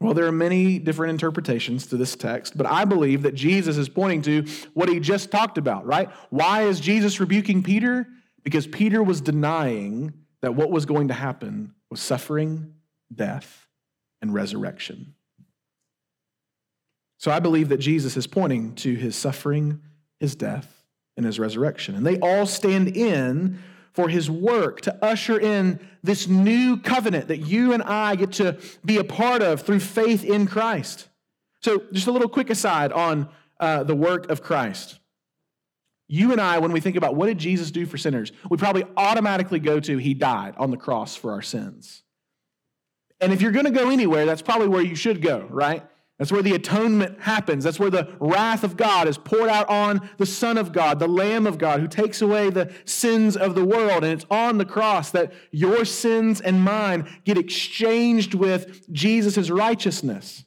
Well, 0.00 0.14
there 0.14 0.26
are 0.26 0.32
many 0.32 0.80
different 0.80 1.10
interpretations 1.10 1.86
to 1.88 1.96
this 1.96 2.16
text, 2.16 2.56
but 2.56 2.66
I 2.66 2.84
believe 2.84 3.22
that 3.22 3.36
Jesus 3.36 3.76
is 3.76 3.88
pointing 3.88 4.22
to 4.22 4.50
what 4.74 4.88
he 4.88 4.98
just 4.98 5.30
talked 5.30 5.58
about, 5.58 5.86
right? 5.86 6.10
Why 6.30 6.62
is 6.62 6.80
Jesus 6.80 7.20
rebuking 7.20 7.62
Peter? 7.62 8.08
Because 8.42 8.66
Peter 8.66 9.00
was 9.00 9.20
denying 9.20 10.12
that 10.40 10.56
what 10.56 10.72
was 10.72 10.86
going 10.86 11.08
to 11.08 11.14
happen 11.14 11.72
was 11.88 12.00
suffering, 12.00 12.74
death, 13.14 13.68
and 14.20 14.34
resurrection. 14.34 15.14
So 17.18 17.30
I 17.30 17.38
believe 17.38 17.68
that 17.68 17.78
Jesus 17.78 18.16
is 18.16 18.26
pointing 18.26 18.74
to 18.76 18.92
his 18.96 19.14
suffering, 19.14 19.82
his 20.18 20.34
death, 20.34 20.81
in 21.16 21.24
his 21.24 21.38
resurrection. 21.38 21.94
And 21.94 22.06
they 22.06 22.18
all 22.18 22.46
stand 22.46 22.96
in 22.96 23.58
for 23.92 24.08
his 24.08 24.30
work 24.30 24.80
to 24.82 25.04
usher 25.04 25.38
in 25.38 25.78
this 26.02 26.26
new 26.26 26.78
covenant 26.78 27.28
that 27.28 27.38
you 27.38 27.72
and 27.72 27.82
I 27.82 28.16
get 28.16 28.32
to 28.32 28.58
be 28.84 28.98
a 28.98 29.04
part 29.04 29.42
of 29.42 29.62
through 29.62 29.80
faith 29.80 30.24
in 30.24 30.46
Christ. 30.46 31.08
So, 31.60 31.82
just 31.92 32.06
a 32.06 32.12
little 32.12 32.28
quick 32.28 32.50
aside 32.50 32.90
on 32.92 33.28
uh, 33.60 33.84
the 33.84 33.94
work 33.94 34.30
of 34.30 34.42
Christ. 34.42 34.98
You 36.08 36.32
and 36.32 36.40
I, 36.40 36.58
when 36.58 36.72
we 36.72 36.80
think 36.80 36.96
about 36.96 37.14
what 37.14 37.26
did 37.26 37.38
Jesus 37.38 37.70
do 37.70 37.86
for 37.86 37.96
sinners, 37.96 38.32
we 38.50 38.56
probably 38.56 38.84
automatically 38.96 39.60
go 39.60 39.78
to 39.80 39.98
he 39.98 40.14
died 40.14 40.54
on 40.58 40.70
the 40.70 40.76
cross 40.76 41.14
for 41.14 41.32
our 41.32 41.42
sins. 41.42 42.02
And 43.20 43.32
if 43.32 43.40
you're 43.40 43.52
going 43.52 43.66
to 43.66 43.70
go 43.70 43.88
anywhere, 43.88 44.26
that's 44.26 44.42
probably 44.42 44.68
where 44.68 44.82
you 44.82 44.96
should 44.96 45.22
go, 45.22 45.46
right? 45.48 45.86
That's 46.22 46.30
where 46.30 46.40
the 46.40 46.54
atonement 46.54 47.20
happens. 47.20 47.64
That's 47.64 47.80
where 47.80 47.90
the 47.90 48.08
wrath 48.20 48.62
of 48.62 48.76
God 48.76 49.08
is 49.08 49.18
poured 49.18 49.50
out 49.50 49.68
on 49.68 50.08
the 50.18 50.24
Son 50.24 50.56
of 50.56 50.70
God, 50.70 51.00
the 51.00 51.08
Lamb 51.08 51.48
of 51.48 51.58
God, 51.58 51.80
who 51.80 51.88
takes 51.88 52.22
away 52.22 52.48
the 52.48 52.72
sins 52.84 53.36
of 53.36 53.56
the 53.56 53.64
world. 53.64 54.04
And 54.04 54.12
it's 54.12 54.26
on 54.30 54.56
the 54.56 54.64
cross 54.64 55.10
that 55.10 55.32
your 55.50 55.84
sins 55.84 56.40
and 56.40 56.62
mine 56.62 57.08
get 57.24 57.38
exchanged 57.38 58.34
with 58.34 58.88
Jesus' 58.92 59.50
righteousness. 59.50 60.44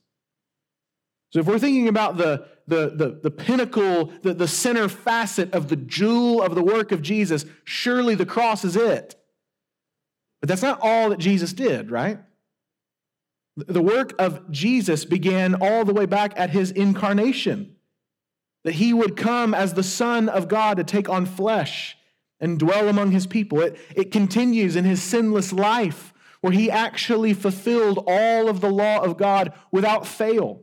So 1.31 1.41
if 1.41 1.45
we're 1.45 1.59
thinking 1.59 1.89
about 1.89 2.15
the, 2.15 2.47
the, 2.67 2.91
the, 2.95 3.19
the 3.23 3.31
pinnacle, 3.31 4.13
the, 4.21 4.33
the 4.33 4.47
center 4.47 4.87
facet 4.87 5.53
of 5.53 5.67
the 5.67 5.75
jewel 5.75 6.41
of 6.41 6.55
the 6.55 6.63
work 6.63 6.93
of 6.93 7.01
Jesus, 7.01 7.43
surely 7.65 8.15
the 8.15 8.25
cross 8.25 8.63
is 8.63 8.77
it. 8.77 9.21
But 10.39 10.47
that's 10.47 10.61
not 10.61 10.79
all 10.81 11.09
that 11.09 11.19
Jesus 11.19 11.51
did, 11.51 11.91
right? 11.91 12.19
The 13.57 13.81
work 13.81 14.13
of 14.19 14.51
Jesus 14.51 15.05
began 15.05 15.55
all 15.55 15.85
the 15.85 15.93
way 15.93 16.05
back 16.05 16.33
at 16.35 16.49
his 16.49 16.71
incarnation, 16.71 17.75
that 18.63 18.75
he 18.75 18.93
would 18.93 19.15
come 19.15 19.53
as 19.53 19.73
the 19.73 19.83
Son 19.83 20.27
of 20.27 20.47
God 20.47 20.77
to 20.77 20.83
take 20.83 21.07
on 21.07 21.25
flesh 21.25 21.95
and 22.39 22.59
dwell 22.59 22.89
among 22.89 23.11
his 23.11 23.27
people. 23.27 23.61
It, 23.61 23.77
it 23.95 24.11
continues 24.11 24.75
in 24.75 24.83
his 24.83 25.01
sinless 25.01 25.53
life, 25.53 26.13
where 26.41 26.51
he 26.51 26.69
actually 26.69 27.33
fulfilled 27.33 28.03
all 28.05 28.49
of 28.49 28.59
the 28.59 28.69
law 28.69 28.99
of 28.99 29.17
God 29.17 29.53
without 29.71 30.05
fail. 30.05 30.61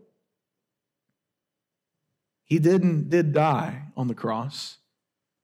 He 2.45 2.59
didn't 2.59 3.09
did 3.09 3.33
die 3.33 3.85
on 3.97 4.09
the 4.09 4.15
cross, 4.15 4.77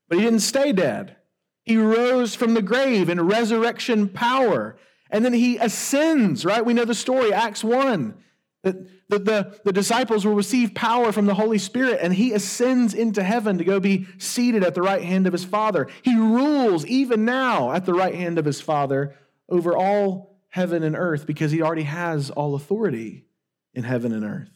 but 0.09 0.19
he 0.19 0.25
didn't 0.25 0.41
stay 0.41 0.73
dead. 0.73 1.17
He 1.65 1.79
rose 1.79 2.35
from 2.35 2.53
the 2.53 2.63
grave 2.63 3.09
in 3.09 3.27
resurrection 3.27 4.09
power. 4.09 4.77
And 5.11 5.25
then 5.25 5.33
he 5.33 5.57
ascends, 5.57 6.45
right? 6.45 6.65
We 6.65 6.75
know 6.75 6.85
the 6.85 6.95
story, 6.95 7.33
Acts 7.33 7.65
1. 7.65 8.15
That 8.63 9.09
the, 9.09 9.19
the, 9.19 9.61
the, 9.65 9.73
disciples 9.73 10.27
will 10.27 10.35
receive 10.35 10.75
power 10.75 11.13
from 11.13 11.27
the 11.27 11.35
Holy 11.35 11.59
Spirit, 11.59 12.01
and 12.03 12.13
he 12.13 12.33
ascends 12.33 12.93
into 12.93 13.23
heaven 13.23 13.57
to 13.59 13.65
go 13.65 13.79
be 13.79 14.07
seated 14.19 14.65
at 14.65 14.75
the 14.75 14.83
right 14.83 15.03
hand 15.03 15.27
of 15.27 15.33
his 15.33 15.45
Father. 15.45 15.87
He 16.03 16.17
rules 16.17 16.85
even 16.85 17.25
now 17.25 17.73
at 17.73 17.87
the 17.87 17.95
right 17.95 18.15
hand 18.15 18.37
of 18.37 18.45
his 18.45 18.61
Father 18.61 19.15
over 19.49 19.77
all 19.77 20.41
heaven 20.49 20.83
and 20.83 20.97
earth 20.97 21.25
because 21.25 21.53
he 21.53 21.63
already 21.63 21.85
has 21.85 22.31
all 22.31 22.57
authority 22.57 23.27
in 23.75 23.85
heaven 23.85 24.13
and 24.13 24.25
earth. 24.25 24.51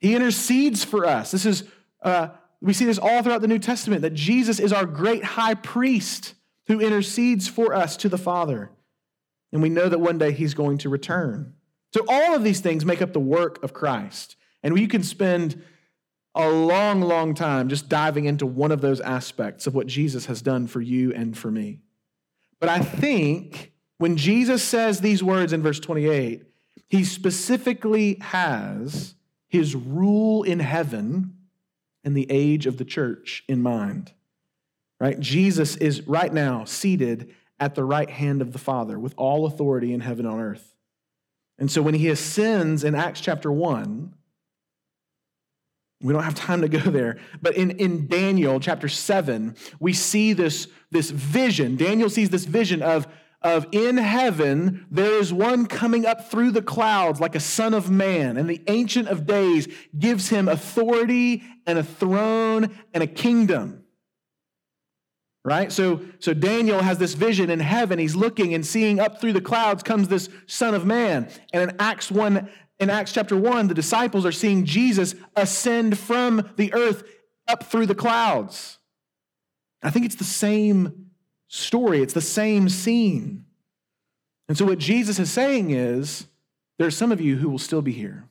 He 0.00 0.16
intercedes 0.16 0.84
for 0.84 1.06
us. 1.06 1.30
This 1.30 1.46
is 1.46 1.64
uh, 2.02 2.28
we 2.60 2.72
see 2.72 2.84
this 2.84 2.98
all 2.98 3.22
throughout 3.22 3.40
the 3.40 3.48
New 3.48 3.58
Testament 3.58 4.02
that 4.02 4.14
Jesus 4.14 4.58
is 4.58 4.72
our 4.72 4.84
great 4.84 5.24
high 5.24 5.54
priest 5.54 6.34
who 6.66 6.80
intercedes 6.80 7.48
for 7.48 7.74
us 7.74 7.96
to 7.98 8.08
the 8.08 8.18
Father. 8.18 8.70
And 9.52 9.62
we 9.62 9.68
know 9.68 9.88
that 9.88 9.98
one 9.98 10.18
day 10.18 10.32
he's 10.32 10.54
going 10.54 10.78
to 10.78 10.88
return. 10.88 11.54
So, 11.94 12.04
all 12.08 12.34
of 12.34 12.44
these 12.44 12.60
things 12.60 12.84
make 12.84 13.00
up 13.00 13.12
the 13.12 13.20
work 13.20 13.62
of 13.62 13.72
Christ. 13.72 14.36
And 14.62 14.78
you 14.78 14.88
can 14.88 15.02
spend 15.02 15.62
a 16.34 16.48
long, 16.48 17.00
long 17.00 17.34
time 17.34 17.68
just 17.68 17.88
diving 17.88 18.26
into 18.26 18.46
one 18.46 18.72
of 18.72 18.80
those 18.80 19.00
aspects 19.00 19.66
of 19.66 19.74
what 19.74 19.86
Jesus 19.86 20.26
has 20.26 20.42
done 20.42 20.66
for 20.66 20.80
you 20.80 21.12
and 21.12 21.36
for 21.36 21.50
me. 21.50 21.80
But 22.60 22.68
I 22.68 22.80
think 22.80 23.72
when 23.98 24.16
Jesus 24.16 24.62
says 24.62 25.00
these 25.00 25.22
words 25.22 25.52
in 25.52 25.62
verse 25.62 25.80
28, 25.80 26.42
he 26.88 27.04
specifically 27.04 28.18
has 28.20 29.14
his 29.48 29.74
rule 29.74 30.42
in 30.42 30.60
heaven 30.60 31.34
and 32.04 32.16
the 32.16 32.26
age 32.30 32.66
of 32.66 32.76
the 32.76 32.84
church 32.84 33.44
in 33.48 33.62
mind. 33.62 34.12
Right? 35.00 35.18
Jesus 35.18 35.76
is 35.76 36.06
right 36.06 36.32
now 36.32 36.64
seated 36.64 37.34
at 37.60 37.74
the 37.74 37.84
right 37.84 38.10
hand 38.10 38.40
of 38.42 38.52
the 38.52 38.58
Father 38.58 38.98
with 38.98 39.14
all 39.16 39.46
authority 39.46 39.92
in 39.92 40.00
heaven 40.00 40.26
and 40.26 40.40
earth. 40.40 40.74
And 41.58 41.70
so 41.70 41.82
when 41.82 41.94
he 41.94 42.08
ascends 42.08 42.84
in 42.84 42.94
Acts 42.94 43.20
chapter 43.20 43.50
1, 43.50 44.14
we 46.00 46.12
don't 46.12 46.22
have 46.22 46.36
time 46.36 46.60
to 46.60 46.68
go 46.68 46.78
there, 46.90 47.18
but 47.42 47.56
in, 47.56 47.72
in 47.72 48.06
Daniel 48.06 48.60
chapter 48.60 48.88
7, 48.88 49.56
we 49.80 49.92
see 49.92 50.32
this, 50.32 50.68
this 50.90 51.10
vision. 51.10 51.76
Daniel 51.76 52.08
sees 52.08 52.30
this 52.30 52.44
vision 52.44 52.82
of, 52.82 53.08
of 53.42 53.66
in 53.72 53.96
heaven, 53.96 54.86
there 54.90 55.18
is 55.18 55.32
one 55.32 55.66
coming 55.66 56.06
up 56.06 56.30
through 56.30 56.52
the 56.52 56.62
clouds 56.62 57.20
like 57.20 57.34
a 57.34 57.40
son 57.40 57.74
of 57.74 57.90
man, 57.90 58.36
and 58.36 58.48
the 58.48 58.62
Ancient 58.68 59.08
of 59.08 59.26
Days 59.26 59.66
gives 59.98 60.28
him 60.28 60.48
authority 60.48 61.42
and 61.66 61.78
a 61.78 61.84
throne 61.84 62.78
and 62.94 63.02
a 63.02 63.08
kingdom 63.08 63.84
right? 65.48 65.72
So 65.72 66.02
so 66.18 66.34
daniel 66.34 66.82
has 66.82 66.98
this 66.98 67.14
vision 67.14 67.48
in 67.48 67.58
heaven. 67.58 67.98
He's 67.98 68.14
looking 68.14 68.52
and 68.52 68.64
seeing 68.64 69.00
up 69.00 69.18
through 69.18 69.32
the 69.32 69.40
clouds 69.40 69.82
comes 69.82 70.08
this 70.08 70.28
son 70.46 70.74
of 70.74 70.84
man. 70.84 71.30
And 71.54 71.70
in 71.70 71.76
acts 71.78 72.10
1 72.10 72.50
in 72.78 72.90
acts 72.90 73.12
chapter 73.12 73.34
1 73.34 73.68
the 73.68 73.74
disciples 73.74 74.26
are 74.26 74.32
seeing 74.32 74.66
jesus 74.66 75.14
ascend 75.34 75.98
from 75.98 76.50
the 76.56 76.72
earth 76.74 77.02
up 77.48 77.64
through 77.64 77.86
the 77.86 77.94
clouds. 77.94 78.78
I 79.82 79.88
think 79.88 80.04
it's 80.04 80.16
the 80.16 80.24
same 80.24 81.06
story. 81.46 82.02
It's 82.02 82.12
the 82.12 82.20
same 82.20 82.68
scene. 82.68 83.46
And 84.48 84.58
so 84.58 84.66
what 84.66 84.78
jesus 84.78 85.18
is 85.18 85.30
saying 85.32 85.70
is 85.70 86.26
there 86.76 86.86
are 86.86 86.90
some 86.90 87.10
of 87.10 87.22
you 87.22 87.36
who 87.36 87.48
will 87.48 87.58
still 87.58 87.82
be 87.82 87.92
here 87.92 88.28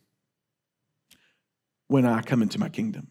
when 1.88 2.06
i 2.06 2.22
come 2.22 2.44
into 2.44 2.60
my 2.60 2.70
kingdom 2.70 3.08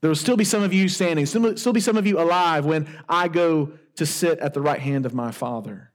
there 0.00 0.08
will 0.08 0.16
still 0.16 0.36
be 0.36 0.44
some 0.44 0.62
of 0.62 0.72
you 0.72 0.88
standing, 0.88 1.26
still 1.26 1.72
be 1.72 1.80
some 1.80 1.96
of 1.96 2.06
you 2.06 2.20
alive 2.20 2.64
when 2.64 2.88
I 3.08 3.28
go 3.28 3.72
to 3.96 4.06
sit 4.06 4.38
at 4.38 4.54
the 4.54 4.60
right 4.60 4.78
hand 4.78 5.06
of 5.06 5.14
my 5.14 5.32
Father 5.32 5.90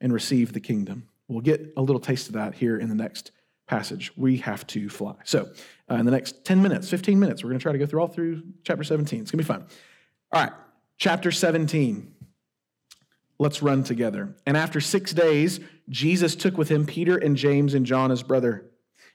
and 0.00 0.12
receive 0.12 0.52
the 0.52 0.60
kingdom. 0.60 1.08
We'll 1.28 1.40
get 1.40 1.72
a 1.76 1.82
little 1.82 2.00
taste 2.00 2.26
of 2.26 2.34
that 2.34 2.54
here 2.54 2.76
in 2.76 2.88
the 2.88 2.94
next 2.94 3.30
passage. 3.66 4.12
We 4.16 4.38
have 4.38 4.66
to 4.68 4.88
fly. 4.88 5.14
So, 5.24 5.50
uh, 5.90 5.94
in 5.94 6.06
the 6.06 6.10
next 6.10 6.44
10 6.44 6.60
minutes, 6.60 6.90
15 6.90 7.18
minutes, 7.18 7.42
we're 7.42 7.50
going 7.50 7.58
to 7.58 7.62
try 7.62 7.72
to 7.72 7.78
go 7.78 7.86
through 7.86 8.00
all 8.00 8.08
through 8.08 8.42
chapter 8.64 8.84
17. 8.84 9.22
It's 9.22 9.30
going 9.30 9.42
to 9.42 9.44
be 9.44 9.46
fun. 9.46 9.66
All 10.32 10.42
right, 10.42 10.52
chapter 10.98 11.30
17. 11.30 12.12
Let's 13.38 13.62
run 13.62 13.84
together. 13.84 14.34
And 14.46 14.56
after 14.56 14.80
six 14.80 15.12
days, 15.12 15.60
Jesus 15.88 16.36
took 16.36 16.56
with 16.56 16.68
him 16.68 16.86
Peter 16.86 17.16
and 17.16 17.36
James 17.36 17.74
and 17.74 17.86
John, 17.86 18.10
his 18.10 18.22
brother 18.22 18.66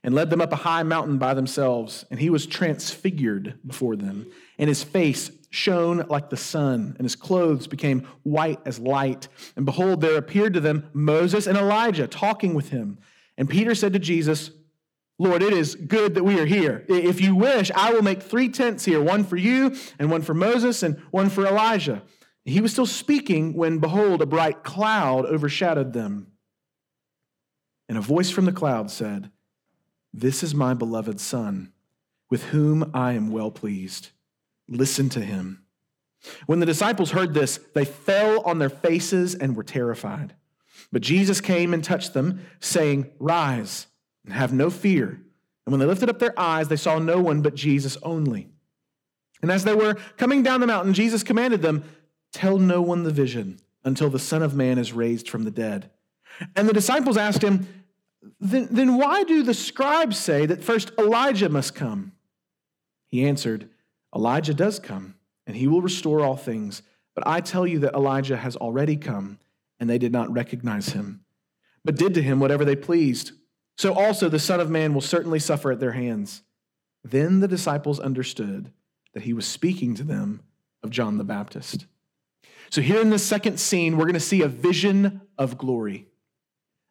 and 0.04 0.16
led 0.16 0.30
them 0.30 0.42
up 0.42 0.54
a 0.54 0.58
high 0.58 0.84
mountain 0.84 1.18
by 1.18 1.34
themselves. 1.34 2.06
And 2.10 2.20
he 2.20 2.30
was 2.30 2.46
transfigured 2.46 3.60
before 3.66 3.96
them, 3.96 4.32
and 4.58 4.68
his 4.68 4.84
face 4.84 5.32
shone 5.52 6.06
like 6.10 6.30
the 6.30 6.38
sun, 6.38 6.96
and 6.98 7.06
his 7.06 7.16
clothes 7.16 7.68
became 7.68 8.08
white 8.24 8.60
as 8.66 8.80
light. 8.80 9.28
And 9.56 9.66
behold, 9.66 10.02
there 10.02 10.18
appeared 10.18 10.54
to 10.54 10.60
them 10.60 10.90
Moses 10.94 11.48
and 11.48 11.58
Elijah 11.58 12.08
talking 12.08 12.54
with 12.54 12.70
him. 12.70 13.00
And 13.38 13.50
Peter 13.50 13.74
said 13.74 13.94
to 13.94 14.00
Jesus, 14.00 14.52
Lord, 15.18 15.44
it 15.44 15.52
is 15.52 15.76
good 15.76 16.16
that 16.16 16.24
we 16.24 16.40
are 16.40 16.46
here. 16.46 16.86
If 16.88 17.20
you 17.20 17.36
wish, 17.36 17.72
I 17.76 17.92
will 17.92 18.04
make 18.04 18.22
three 18.22 18.48
tents 18.48 18.86
here 18.86 19.02
one 19.02 19.26
for 19.26 19.36
you, 19.36 19.76
and 19.98 20.10
one 20.10 20.22
for 20.22 20.34
Moses, 20.34 20.82
and 20.84 20.98
one 21.12 21.30
for 21.30 21.46
Elijah. 21.46 22.04
He 22.46 22.62
was 22.62 22.72
still 22.72 22.86
speaking 22.86 23.54
when, 23.54 23.80
behold, 23.80 24.22
a 24.22 24.26
bright 24.26 24.64
cloud 24.64 25.26
overshadowed 25.26 25.94
them. 25.94 26.28
And 27.90 27.98
a 27.98 28.02
voice 28.02 28.30
from 28.30 28.46
the 28.46 28.54
cloud 28.54 28.92
said, 28.92 29.30
this 30.14 30.44
is 30.44 30.56
my 30.56 30.74
beloved 30.74 31.20
Son, 31.20 31.72
with 32.30 32.46
whom 32.46 32.92
I 32.94 33.14
am 33.14 33.32
well 33.32 33.52
pleased. 33.52 34.10
Listen 34.68 35.10
to 35.10 35.22
him. 35.22 35.64
When 36.46 36.60
the 36.60 36.66
disciples 36.66 37.12
heard 37.12 37.34
this, 37.34 37.60
they 37.74 37.86
fell 37.86 38.42
on 38.42 38.60
their 38.60 38.70
faces 38.70 39.36
and 39.36 39.56
were 39.56 39.64
terrified. 39.64 40.36
But 40.92 41.02
Jesus 41.02 41.42
came 41.42 41.74
and 41.74 41.84
touched 41.84 42.14
them, 42.14 42.46
saying, 42.60 43.10
Rise 43.20 43.88
and 44.26 44.34
have 44.34 44.54
no 44.54 44.70
fear. 44.70 45.22
And 45.66 45.72
when 45.72 45.80
they 45.80 45.86
lifted 45.86 46.10
up 46.10 46.20
their 46.20 46.38
eyes, 46.40 46.68
they 46.68 46.76
saw 46.76 47.00
no 47.00 47.22
one 47.22 47.42
but 47.42 47.56
Jesus 47.56 47.98
only. 48.04 48.50
And 49.42 49.52
as 49.52 49.64
they 49.64 49.76
were 49.76 49.96
coming 50.18 50.44
down 50.44 50.62
the 50.62 50.68
mountain, 50.68 50.94
Jesus 50.94 51.24
commanded 51.24 51.62
them, 51.62 51.84
Tell 52.34 52.58
no 52.58 52.82
one 52.82 53.04
the 53.04 53.12
vision 53.12 53.60
until 53.84 54.10
the 54.10 54.20
Son 54.20 54.44
of 54.44 54.56
Man 54.56 54.78
is 54.78 54.94
raised 54.94 55.30
from 55.30 55.44
the 55.44 55.52
dead. 55.52 55.92
And 56.56 56.68
the 56.68 56.74
disciples 56.74 57.18
asked 57.18 57.44
him, 57.44 57.68
then, 58.40 58.68
then 58.72 58.98
why 58.98 59.24
do 59.24 59.44
the 59.44 59.54
scribes 59.54 60.18
say 60.18 60.46
that 60.46 60.64
first 60.64 60.92
Elijah 60.98 61.50
must 61.50 61.76
come? 61.76 62.14
He 63.08 63.26
answered, 63.26 63.70
Elijah 64.16 64.54
does 64.54 64.80
come, 64.80 65.16
and 65.48 65.56
he 65.56 65.68
will 65.68 65.82
restore 65.82 66.22
all 66.22 66.36
things. 66.36 66.82
But 67.16 67.28
I 67.28 67.42
tell 67.42 67.66
you 67.66 67.80
that 67.80 67.94
Elijah 67.94 68.38
has 68.38 68.56
already 68.56 68.98
come, 68.98 69.40
and 69.80 69.90
they 69.90 69.98
did 69.98 70.12
not 70.12 70.32
recognize 70.32 70.90
him, 70.90 71.22
but 71.84 71.96
did 71.96 72.14
to 72.16 72.22
him 72.22 72.40
whatever 72.40 72.66
they 72.66 72.76
pleased. 72.76 73.32
So 73.78 73.94
also 73.94 74.28
the 74.28 74.40
Son 74.40 74.60
of 74.60 74.70
Man 74.70 74.94
will 74.94 75.02
certainly 75.02 75.40
suffer 75.40 75.72
at 75.72 75.80
their 75.80 75.94
hands. 75.94 76.44
Then 77.04 77.40
the 77.40 77.48
disciples 77.48 78.00
understood 78.00 78.72
that 79.14 79.24
he 79.24 79.34
was 79.34 79.48
speaking 79.48 79.96
to 79.96 80.04
them 80.04 80.42
of 80.84 80.90
John 80.90 81.18
the 81.18 81.24
Baptist. 81.24 81.86
So, 82.70 82.82
here 82.82 83.02
in 83.02 83.10
this 83.10 83.26
second 83.26 83.60
scene, 83.60 83.98
we're 83.98 84.06
going 84.06 84.14
to 84.14 84.20
see 84.20 84.44
a 84.44 84.48
vision 84.48 85.22
of 85.38 85.58
glory 85.58 86.09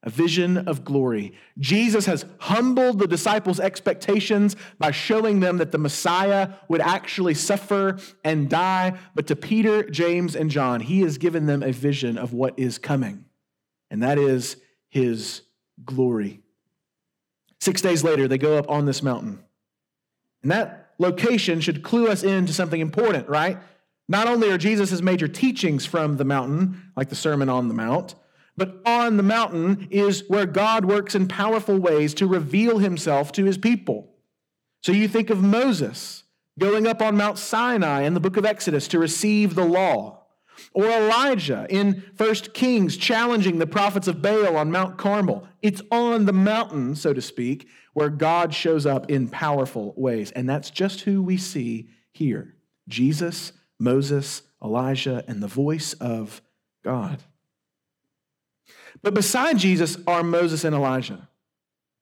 a 0.04 0.10
vision 0.10 0.56
of 0.68 0.84
glory. 0.84 1.32
Jesus 1.58 2.06
has 2.06 2.24
humbled 2.38 2.98
the 2.98 3.08
disciples' 3.08 3.58
expectations 3.58 4.54
by 4.78 4.92
showing 4.92 5.40
them 5.40 5.58
that 5.58 5.72
the 5.72 5.78
Messiah 5.78 6.50
would 6.68 6.80
actually 6.80 7.34
suffer 7.34 7.98
and 8.22 8.48
die. 8.48 8.96
But 9.14 9.26
to 9.26 9.36
Peter, 9.36 9.82
James, 9.90 10.36
and 10.36 10.50
John, 10.50 10.80
he 10.80 11.00
has 11.00 11.18
given 11.18 11.46
them 11.46 11.62
a 11.62 11.72
vision 11.72 12.16
of 12.16 12.32
what 12.32 12.58
is 12.58 12.78
coming, 12.78 13.24
and 13.90 14.02
that 14.02 14.18
is 14.18 14.56
his 14.88 15.42
glory. 15.84 16.40
Six 17.60 17.82
days 17.82 18.04
later, 18.04 18.28
they 18.28 18.38
go 18.38 18.56
up 18.56 18.70
on 18.70 18.86
this 18.86 19.02
mountain. 19.02 19.40
And 20.42 20.52
that 20.52 20.92
location 20.98 21.60
should 21.60 21.82
clue 21.82 22.06
us 22.06 22.22
into 22.22 22.52
something 22.52 22.80
important, 22.80 23.28
right? 23.28 23.58
Not 24.08 24.28
only 24.28 24.50
are 24.50 24.58
Jesus' 24.58 25.02
major 25.02 25.28
teachings 25.28 25.84
from 25.84 26.16
the 26.16 26.24
mountain, 26.24 26.92
like 26.96 27.08
the 27.08 27.16
Sermon 27.16 27.48
on 27.48 27.66
the 27.66 27.74
Mount, 27.74 28.14
but 28.58 28.82
on 28.84 29.16
the 29.16 29.22
mountain 29.22 29.86
is 29.90 30.24
where 30.28 30.44
God 30.44 30.84
works 30.84 31.14
in 31.14 31.28
powerful 31.28 31.78
ways 31.78 32.12
to 32.14 32.26
reveal 32.26 32.78
himself 32.78 33.30
to 33.32 33.44
his 33.44 33.56
people. 33.56 34.12
So 34.82 34.92
you 34.92 35.08
think 35.08 35.30
of 35.30 35.42
Moses 35.42 36.24
going 36.58 36.86
up 36.86 37.00
on 37.00 37.16
Mount 37.16 37.38
Sinai 37.38 38.02
in 38.02 38.14
the 38.14 38.20
book 38.20 38.36
of 38.36 38.44
Exodus 38.44 38.88
to 38.88 38.98
receive 38.98 39.54
the 39.54 39.64
law, 39.64 40.24
or 40.72 40.86
Elijah 40.86 41.68
in 41.70 42.02
1 42.16 42.34
Kings 42.52 42.96
challenging 42.96 43.58
the 43.58 43.66
prophets 43.66 44.08
of 44.08 44.20
Baal 44.20 44.56
on 44.56 44.72
Mount 44.72 44.98
Carmel. 44.98 45.46
It's 45.62 45.82
on 45.92 46.24
the 46.24 46.32
mountain, 46.32 46.96
so 46.96 47.12
to 47.12 47.22
speak, 47.22 47.68
where 47.94 48.10
God 48.10 48.52
shows 48.52 48.86
up 48.86 49.08
in 49.08 49.28
powerful 49.28 49.94
ways. 49.96 50.32
And 50.32 50.48
that's 50.48 50.70
just 50.70 51.02
who 51.02 51.22
we 51.22 51.36
see 51.36 51.90
here 52.12 52.56
Jesus, 52.88 53.52
Moses, 53.78 54.42
Elijah, 54.62 55.24
and 55.28 55.40
the 55.40 55.46
voice 55.46 55.92
of 55.94 56.42
God. 56.82 57.22
But 59.02 59.14
beside 59.14 59.58
Jesus 59.58 59.96
are 60.06 60.22
Moses 60.22 60.64
and 60.64 60.74
Elijah. 60.74 61.28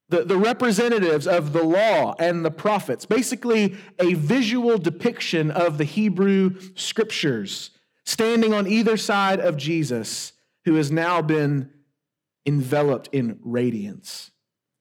the, 0.08 0.24
the 0.24 0.36
representatives 0.36 1.26
of 1.26 1.52
the 1.52 1.64
law 1.64 2.14
and 2.18 2.44
the 2.44 2.50
prophets, 2.50 3.04
basically 3.04 3.76
a 3.98 4.14
visual 4.14 4.78
depiction 4.78 5.50
of 5.50 5.78
the 5.78 5.84
Hebrew 5.84 6.58
scriptures, 6.74 7.70
standing 8.04 8.54
on 8.54 8.66
either 8.66 8.96
side 8.96 9.40
of 9.40 9.56
Jesus, 9.56 10.32
who 10.64 10.74
has 10.74 10.92
now 10.92 11.22
been 11.22 11.70
enveloped 12.44 13.08
in 13.12 13.38
radiance. 13.42 14.30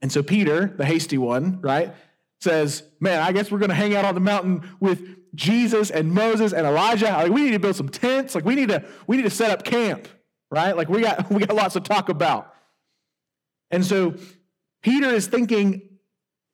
And 0.01 0.11
so 0.11 0.21
Peter, 0.21 0.67
the 0.77 0.85
hasty 0.85 1.17
one, 1.17 1.59
right, 1.61 1.93
says, 2.39 2.83
Man, 2.99 3.21
I 3.21 3.31
guess 3.31 3.49
we're 3.49 3.59
going 3.59 3.69
to 3.69 3.75
hang 3.75 3.95
out 3.95 4.05
on 4.05 4.13
the 4.13 4.21
mountain 4.21 4.69
with 4.79 5.17
Jesus 5.33 5.89
and 5.89 6.11
Moses 6.11 6.53
and 6.53 6.67
Elijah. 6.67 7.05
Like, 7.05 7.31
we 7.31 7.43
need 7.43 7.51
to 7.51 7.59
build 7.59 7.75
some 7.75 7.89
tents. 7.89 8.35
Like, 8.35 8.45
we 8.45 8.53
need 8.53 8.69
to, 8.69 8.85
we 9.07 9.17
need 9.17 9.23
to 9.23 9.29
set 9.31 9.49
up 9.49 9.63
camp, 9.63 10.07
right? 10.49 10.75
Like, 10.75 10.89
we 10.89 11.01
got, 11.01 11.29
we 11.31 11.45
got 11.45 11.55
lots 11.55 11.73
to 11.73 11.79
talk 11.79 12.09
about. 12.09 12.53
And 13.71 13.85
so 13.85 14.15
Peter 14.81 15.07
is 15.07 15.27
thinking 15.27 15.81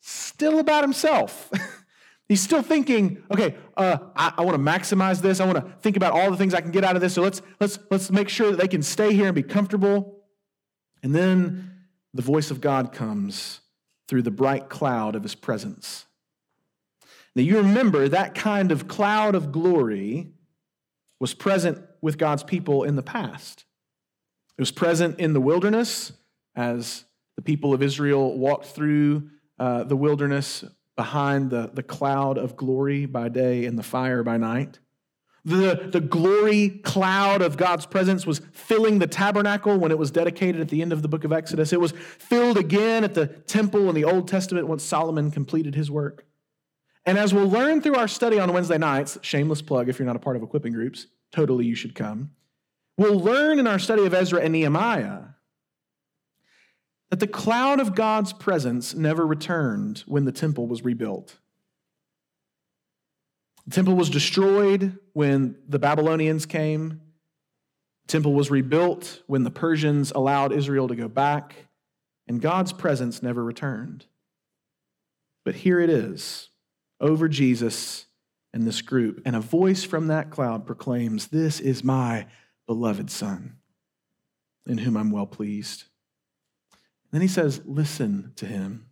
still 0.02 0.60
about 0.60 0.84
himself. 0.84 1.52
He's 2.30 2.42
still 2.42 2.62
thinking, 2.62 3.22
okay, 3.30 3.56
uh, 3.76 3.98
I, 4.16 4.34
I 4.38 4.42
want 4.46 4.56
to 4.56 4.64
maximize 4.64 5.22
this. 5.22 5.42
I 5.42 5.46
want 5.46 5.58
to 5.58 5.70
think 5.82 5.98
about 5.98 6.14
all 6.14 6.32
the 6.32 6.38
things 6.38 6.54
I 6.54 6.62
can 6.62 6.72
get 6.72 6.86
out 6.86 6.96
of 6.96 7.02
this. 7.02 7.14
So 7.14 7.22
let's 7.22 7.42
let's 7.60 7.78
let's 7.90 8.10
make 8.10 8.30
sure 8.30 8.52
that 8.52 8.58
they 8.58 8.70
can 8.70 8.82
stay 8.82 9.14
here 9.14 9.26
and 9.26 9.36
be 9.36 9.44
comfortable. 9.44 10.24
And 11.04 11.14
then 11.14 11.72
the 12.14 12.22
voice 12.22 12.50
of 12.50 12.62
God 12.62 12.94
comes 12.94 13.60
through 14.08 14.22
the 14.22 14.32
bright 14.32 14.70
cloud 14.70 15.16
of 15.18 15.24
his 15.24 15.36
presence. 15.36 16.06
Now 17.36 17.44
you 17.44 17.58
remember 17.58 18.08
that 18.08 18.34
kind 18.34 18.72
of 18.72 18.88
cloud 18.88 19.36
of 19.36 19.52
glory 19.52 20.32
was 21.20 21.34
present 21.34 21.84
with 22.02 22.18
God's 22.18 22.44
people 22.44 22.84
in 22.84 22.96
the 22.96 23.04
past. 23.04 23.66
It 24.62 24.70
was 24.70 24.72
present 24.72 25.20
in 25.20 25.34
the 25.34 25.42
wilderness 25.42 26.14
as 26.56 27.06
the 27.36 27.42
people 27.42 27.74
of 27.74 27.82
Israel 27.82 28.38
walked 28.38 28.68
through 28.68 29.32
uh, 29.58 29.86
the 29.86 29.96
wilderness 29.96 30.64
behind 30.96 31.50
the, 31.50 31.72
the 31.74 31.82
cloud 31.82 32.38
of 32.38 32.56
glory 32.56 33.08
by 33.08 33.30
day 33.30 33.66
and 33.66 33.76
the 33.76 33.82
fire 33.82 34.22
by 34.22 34.38
night. 34.38 34.78
The, 35.46 35.90
the 35.92 36.00
glory 36.00 36.70
cloud 36.84 37.42
of 37.42 37.58
God's 37.58 37.88
presence 37.88 38.28
was 38.28 38.40
filling 38.52 39.00
the 39.00 39.08
tabernacle 39.08 39.80
when 39.80 39.90
it 39.90 39.98
was 39.98 40.12
dedicated 40.12 40.62
at 40.62 40.70
the 40.70 40.84
end 40.84 40.94
of 40.94 41.02
the 41.02 41.08
book 41.08 41.24
of 41.24 41.34
Exodus. 41.34 41.74
It 41.74 41.82
was 41.82 41.94
filled 41.94 42.58
again 42.58 43.04
at 43.04 43.16
the 43.16 43.26
temple 43.26 43.90
in 43.90 43.96
the 43.96 44.04
Old 44.04 44.28
Testament 44.28 44.68
once 44.68 44.84
Solomon 44.84 45.32
completed 45.32 45.74
his 45.74 45.90
work. 45.90 46.28
And 47.04 47.18
as 47.18 47.34
we'll 47.34 47.50
learn 47.50 47.82
through 47.82 47.96
our 47.96 48.08
study 48.08 48.40
on 48.40 48.54
Wednesday 48.54 48.78
nights, 48.78 49.18
shameless 49.24 49.64
plug 49.64 49.90
if 49.90 49.98
you're 49.98 50.06
not 50.06 50.18
a 50.18 50.20
part 50.20 50.36
of 50.36 50.44
equipping 50.44 50.74
groups, 50.74 51.08
totally 51.32 51.66
you 51.66 51.74
should 51.74 51.96
come. 51.96 52.30
We'll 53.02 53.20
learn 53.20 53.58
in 53.58 53.66
our 53.66 53.80
study 53.80 54.06
of 54.06 54.14
Ezra 54.14 54.42
and 54.42 54.54
Nehemiah 54.54 55.22
that 57.10 57.20
the 57.20 57.26
cloud 57.26 57.80
of 57.80 57.96
God's 57.96 58.32
presence 58.32 58.94
never 58.94 59.26
returned 59.26 60.04
when 60.06 60.26
the 60.26 60.32
temple 60.32 60.68
was 60.68 60.84
rebuilt. 60.84 61.40
The 63.66 63.74
temple 63.74 63.96
was 63.96 64.12
destroyed 64.12 65.00
when 65.14 65.56
the 65.68 65.80
Babylonians 65.80 66.46
came. 66.46 67.02
The 68.06 68.12
temple 68.12 68.36
was 68.36 68.52
rebuilt 68.52 69.24
when 69.26 69.42
the 69.46 69.50
Persians 69.50 70.12
allowed 70.12 70.52
Israel 70.52 70.88
to 70.88 70.96
go 70.96 71.08
back, 71.08 71.56
and 72.28 72.40
God's 72.40 72.72
presence 72.72 73.24
never 73.24 73.44
returned. 73.44 74.06
But 75.44 75.56
here 75.56 75.80
it 75.80 75.90
is, 75.90 76.50
over 77.00 77.28
Jesus 77.28 78.06
and 78.54 78.68
this 78.68 78.84
group, 78.84 79.24
and 79.26 79.36
a 79.36 79.40
voice 79.40 79.84
from 79.84 80.06
that 80.06 80.30
cloud 80.30 80.68
proclaims, 80.68 81.30
This 81.30 81.60
is 81.60 81.84
my 81.84 82.28
beloved 82.68 83.10
Son, 83.10 83.58
in 84.68 84.80
whom 84.80 84.98
I'm 84.98 85.12
well 85.12 85.26
pleased. 85.26 85.86
Then 87.12 87.22
he 87.22 87.28
says, 87.28 87.62
listen 87.66 88.34
to 88.38 88.46
him. 88.46 88.88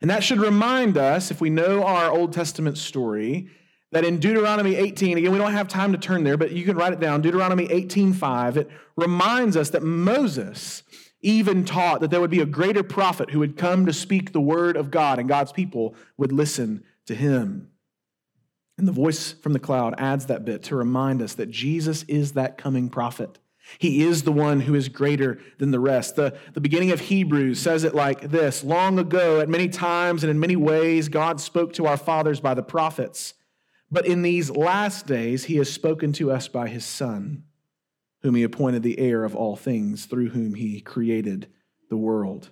And 0.00 0.10
that 0.10 0.22
should 0.22 0.40
remind 0.40 0.96
us, 0.96 1.30
if 1.30 1.40
we 1.40 1.50
know 1.50 1.84
our 1.84 2.10
Old 2.10 2.32
Testament 2.32 2.78
story, 2.78 3.48
that 3.92 4.04
in 4.04 4.20
Deuteronomy 4.20 4.76
18, 4.76 5.18
again, 5.18 5.32
we 5.32 5.38
don't 5.38 5.52
have 5.52 5.66
time 5.66 5.92
to 5.92 5.98
turn 5.98 6.22
there, 6.22 6.36
but 6.36 6.52
you 6.52 6.64
can 6.64 6.76
write 6.76 6.92
it 6.92 7.00
down. 7.00 7.22
Deuteronomy 7.22 7.66
18:5, 7.66 8.56
it 8.56 8.70
reminds 8.96 9.56
us 9.56 9.70
that 9.70 9.82
Moses 9.82 10.84
even 11.22 11.64
taught 11.64 12.00
that 12.00 12.10
there 12.10 12.20
would 12.20 12.30
be 12.30 12.40
a 12.40 12.46
greater 12.46 12.82
prophet 12.82 13.30
who 13.30 13.40
would 13.40 13.56
come 13.56 13.84
to 13.86 13.92
speak 13.92 14.32
the 14.32 14.40
word 14.40 14.76
of 14.76 14.90
God, 14.90 15.18
and 15.18 15.28
God's 15.28 15.52
people 15.52 15.94
would 16.16 16.32
listen 16.32 16.84
to 17.06 17.14
him. 17.14 17.68
And 18.80 18.88
the 18.88 18.92
voice 18.92 19.32
from 19.32 19.52
the 19.52 19.58
cloud 19.58 19.94
adds 19.98 20.24
that 20.26 20.46
bit 20.46 20.62
to 20.62 20.74
remind 20.74 21.20
us 21.20 21.34
that 21.34 21.50
Jesus 21.50 22.02
is 22.04 22.32
that 22.32 22.56
coming 22.56 22.88
prophet. 22.88 23.38
He 23.78 24.02
is 24.02 24.22
the 24.22 24.32
one 24.32 24.60
who 24.60 24.74
is 24.74 24.88
greater 24.88 25.38
than 25.58 25.70
the 25.70 25.78
rest. 25.78 26.16
The, 26.16 26.34
the 26.54 26.62
beginning 26.62 26.90
of 26.90 26.98
Hebrews 26.98 27.60
says 27.60 27.84
it 27.84 27.94
like 27.94 28.30
this 28.30 28.64
Long 28.64 28.98
ago, 28.98 29.38
at 29.40 29.50
many 29.50 29.68
times 29.68 30.24
and 30.24 30.30
in 30.30 30.40
many 30.40 30.56
ways, 30.56 31.10
God 31.10 31.42
spoke 31.42 31.74
to 31.74 31.84
our 31.84 31.98
fathers 31.98 32.40
by 32.40 32.54
the 32.54 32.62
prophets. 32.62 33.34
But 33.90 34.06
in 34.06 34.22
these 34.22 34.48
last 34.48 35.06
days, 35.06 35.44
he 35.44 35.56
has 35.56 35.70
spoken 35.70 36.14
to 36.14 36.32
us 36.32 36.48
by 36.48 36.66
his 36.66 36.86
Son, 36.86 37.44
whom 38.22 38.34
he 38.34 38.44
appointed 38.44 38.82
the 38.82 38.98
heir 38.98 39.24
of 39.24 39.36
all 39.36 39.56
things, 39.56 40.06
through 40.06 40.30
whom 40.30 40.54
he 40.54 40.80
created 40.80 41.48
the 41.90 41.98
world. 41.98 42.48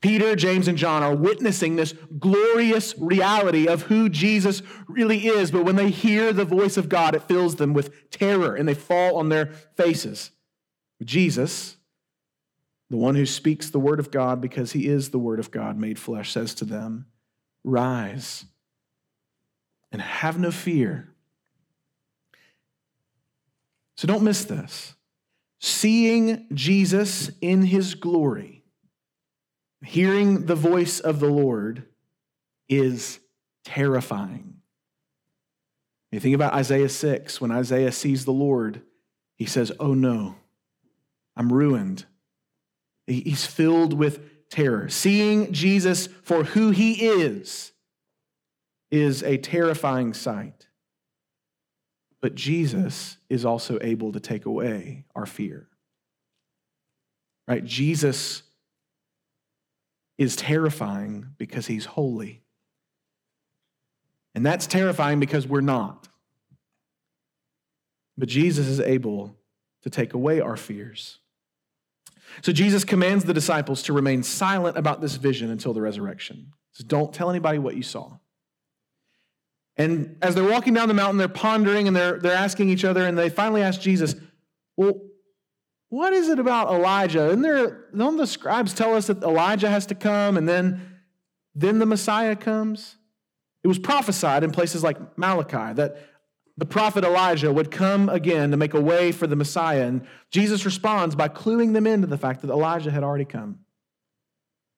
Peter, 0.00 0.34
James, 0.36 0.68
and 0.68 0.78
John 0.78 1.02
are 1.02 1.14
witnessing 1.14 1.76
this 1.76 1.94
glorious 2.18 2.94
reality 2.98 3.68
of 3.68 3.82
who 3.82 4.08
Jesus 4.08 4.62
really 4.88 5.26
is, 5.26 5.50
but 5.50 5.64
when 5.64 5.76
they 5.76 5.90
hear 5.90 6.32
the 6.32 6.44
voice 6.44 6.76
of 6.76 6.88
God, 6.88 7.14
it 7.14 7.22
fills 7.22 7.56
them 7.56 7.72
with 7.72 8.10
terror 8.10 8.54
and 8.54 8.68
they 8.68 8.74
fall 8.74 9.16
on 9.16 9.28
their 9.28 9.46
faces. 9.76 10.30
Jesus, 11.04 11.76
the 12.90 12.96
one 12.96 13.14
who 13.14 13.26
speaks 13.26 13.70
the 13.70 13.80
word 13.80 14.00
of 14.00 14.10
God 14.10 14.40
because 14.40 14.72
he 14.72 14.86
is 14.86 15.10
the 15.10 15.18
word 15.18 15.38
of 15.38 15.50
God 15.50 15.78
made 15.78 15.98
flesh, 15.98 16.32
says 16.32 16.54
to 16.54 16.64
them, 16.64 17.06
Rise 17.64 18.44
and 19.92 20.00
have 20.00 20.38
no 20.38 20.50
fear. 20.50 21.14
So 23.96 24.06
don't 24.06 24.22
miss 24.22 24.44
this. 24.44 24.94
Seeing 25.58 26.46
Jesus 26.52 27.30
in 27.40 27.62
his 27.62 27.94
glory, 27.94 28.55
hearing 29.84 30.46
the 30.46 30.54
voice 30.54 31.00
of 31.00 31.20
the 31.20 31.28
Lord 31.28 31.84
is 32.68 33.20
terrifying. 33.64 34.54
You 36.10 36.20
think 36.20 36.34
about 36.34 36.54
Isaiah 36.54 36.88
6, 36.88 37.40
when 37.40 37.50
Isaiah 37.50 37.92
sees 37.92 38.24
the 38.24 38.32
Lord, 38.32 38.82
he 39.36 39.44
says, 39.44 39.72
Oh 39.78 39.94
no. 39.94 40.36
I'm 41.36 41.52
ruined. 41.52 42.06
He's 43.06 43.44
filled 43.44 43.92
with 43.92 44.48
terror. 44.48 44.88
Seeing 44.88 45.52
Jesus 45.52 46.08
for 46.22 46.44
who 46.44 46.70
he 46.70 47.06
is 47.06 47.72
is 48.90 49.22
a 49.22 49.36
terrifying 49.36 50.14
sight. 50.14 50.68
But 52.20 52.34
Jesus 52.34 53.18
is 53.28 53.44
also 53.44 53.78
able 53.82 54.12
to 54.12 54.20
take 54.20 54.46
away 54.46 55.04
our 55.14 55.26
fear. 55.26 55.68
Right? 57.46 57.64
Jesus 57.64 58.42
is 60.18 60.36
terrifying 60.36 61.34
because 61.38 61.66
he's 61.66 61.84
holy. 61.84 62.42
And 64.34 64.44
that's 64.44 64.66
terrifying 64.66 65.20
because 65.20 65.46
we're 65.46 65.60
not. 65.60 66.08
But 68.18 68.28
Jesus 68.28 68.66
is 68.66 68.80
able 68.80 69.36
to 69.82 69.90
take 69.90 70.14
away 70.14 70.40
our 70.40 70.56
fears. 70.56 71.18
So 72.42 72.52
Jesus 72.52 72.84
commands 72.84 73.24
the 73.24 73.34
disciples 73.34 73.82
to 73.84 73.92
remain 73.92 74.22
silent 74.22 74.76
about 74.76 75.00
this 75.00 75.16
vision 75.16 75.50
until 75.50 75.72
the 75.72 75.80
resurrection. 75.80 76.52
Says, 76.72 76.84
Don't 76.84 77.12
tell 77.12 77.30
anybody 77.30 77.58
what 77.58 77.76
you 77.76 77.82
saw. 77.82 78.18
And 79.76 80.16
as 80.22 80.34
they're 80.34 80.44
walking 80.44 80.74
down 80.74 80.88
the 80.88 80.94
mountain, 80.94 81.18
they're 81.18 81.28
pondering 81.28 81.86
and 81.86 81.94
they're, 81.94 82.18
they're 82.18 82.36
asking 82.36 82.70
each 82.70 82.84
other, 82.84 83.06
and 83.06 83.16
they 83.16 83.28
finally 83.28 83.62
ask 83.62 83.80
Jesus, 83.80 84.14
Well, 84.76 85.00
what 85.88 86.12
is 86.12 86.28
it 86.28 86.38
about 86.38 86.68
Elijah? 86.68 87.30
And 87.30 87.44
there, 87.44 87.86
don't 87.96 88.16
the 88.16 88.26
scribes 88.26 88.74
tell 88.74 88.94
us 88.94 89.06
that 89.06 89.22
Elijah 89.22 89.68
has 89.68 89.86
to 89.86 89.94
come 89.94 90.36
and 90.36 90.48
then, 90.48 90.80
then 91.54 91.78
the 91.78 91.86
Messiah 91.86 92.36
comes? 92.36 92.96
It 93.62 93.68
was 93.68 93.78
prophesied 93.78 94.44
in 94.44 94.50
places 94.50 94.82
like 94.82 94.96
Malachi 95.18 95.74
that 95.74 95.96
the 96.56 96.66
prophet 96.66 97.04
Elijah 97.04 97.52
would 97.52 97.70
come 97.70 98.08
again 98.08 98.50
to 98.50 98.56
make 98.56 98.74
a 98.74 98.80
way 98.80 99.12
for 99.12 99.26
the 99.26 99.36
Messiah. 99.36 99.86
And 99.86 100.06
Jesus 100.30 100.64
responds 100.64 101.14
by 101.14 101.28
cluing 101.28 101.72
them 101.72 101.86
into 101.86 102.06
the 102.06 102.18
fact 102.18 102.42
that 102.42 102.50
Elijah 102.50 102.90
had 102.90 103.02
already 103.02 103.24
come. 103.24 103.60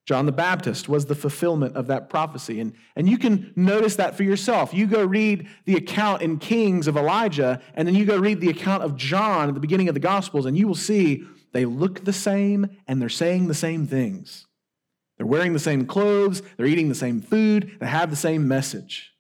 John 0.09 0.25
the 0.25 0.33
Baptist 0.33 0.89
was 0.89 1.05
the 1.05 1.15
fulfillment 1.15 1.77
of 1.77 1.87
that 1.89 2.09
prophecy. 2.09 2.61
And, 2.61 2.73
and 2.97 3.07
you 3.07 3.19
can 3.19 3.53
notice 3.55 3.97
that 3.97 4.17
for 4.17 4.23
yourself. 4.23 4.73
You 4.73 4.87
go 4.87 5.05
read 5.05 5.47
the 5.67 5.77
account 5.77 6.23
in 6.23 6.39
Kings 6.39 6.87
of 6.87 6.97
Elijah, 6.97 7.61
and 7.75 7.87
then 7.87 7.95
you 7.95 8.07
go 8.07 8.17
read 8.17 8.41
the 8.41 8.49
account 8.49 8.83
of 8.83 8.97
John 8.97 9.49
at 9.49 9.55
the 9.55 9.61
beginning 9.61 9.87
of 9.87 9.93
the 9.93 10.01
Gospels, 10.01 10.47
and 10.47 10.57
you 10.57 10.67
will 10.67 10.75
see 10.75 11.25
they 11.53 11.67
look 11.67 12.07
the 12.07 12.15
same 12.15 12.75
and 12.87 13.03
they're 13.03 13.11
saying 13.11 13.49
the 13.49 13.55
same 13.55 13.87
things. 13.87 14.47
They're 15.19 15.27
wearing 15.27 15.53
the 15.53 15.59
same 15.59 15.85
clothes, 15.85 16.41
they're 16.57 16.65
eating 16.65 16.89
the 16.89 16.95
same 16.95 17.21
food, 17.21 17.77
they 17.79 17.87
have 17.87 18.09
the 18.09 18.17
same 18.17 18.49
message. 18.49 19.13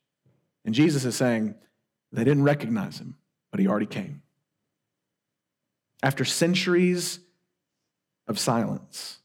And 0.64 0.74
Jesus 0.74 1.05
is 1.05 1.14
saying, 1.14 1.55
they 2.12 2.24
didn't 2.24 2.44
recognize 2.44 2.98
him, 2.98 3.16
but 3.51 3.61
he 3.61 3.68
already 3.68 3.85
came. 3.85 4.22
After 6.03 6.24
centuries 6.24 7.20
of 8.27 8.38
silence, 8.38 9.18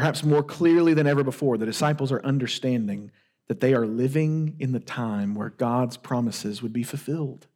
Perhaps 0.00 0.24
more 0.24 0.42
clearly 0.42 0.94
than 0.94 1.06
ever 1.06 1.22
before, 1.22 1.58
the 1.58 1.66
disciples 1.66 2.10
are 2.10 2.24
understanding 2.24 3.10
that 3.48 3.60
they 3.60 3.74
are 3.74 3.86
living 3.86 4.56
in 4.58 4.72
the 4.72 4.80
time 4.80 5.34
where 5.34 5.50
God's 5.50 5.98
promises 5.98 6.62
would 6.62 6.72
be 6.72 6.82
fulfilled. 6.82 7.46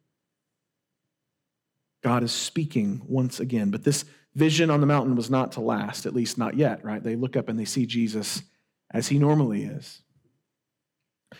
God 2.03 2.21
is 2.21 2.31
speaking 2.31 3.01
once 3.07 3.39
again, 3.39 3.71
but 3.71 3.83
this 3.83 4.05
vision 4.35 4.69
on 4.69 4.79
the 4.79 4.85
mountain 4.85 5.15
was 5.15 5.27
not 5.27 5.53
to 5.53 5.61
last, 5.61 6.05
at 6.05 6.13
least 6.13 6.37
not 6.37 6.55
yet, 6.55 6.85
right? 6.85 7.01
They 7.01 7.15
look 7.15 7.35
up 7.35 7.49
and 7.49 7.57
they 7.57 7.65
see 7.65 7.87
Jesus 7.87 8.43
as 8.91 9.07
he 9.07 9.17
normally 9.17 9.63
is. 9.63 10.03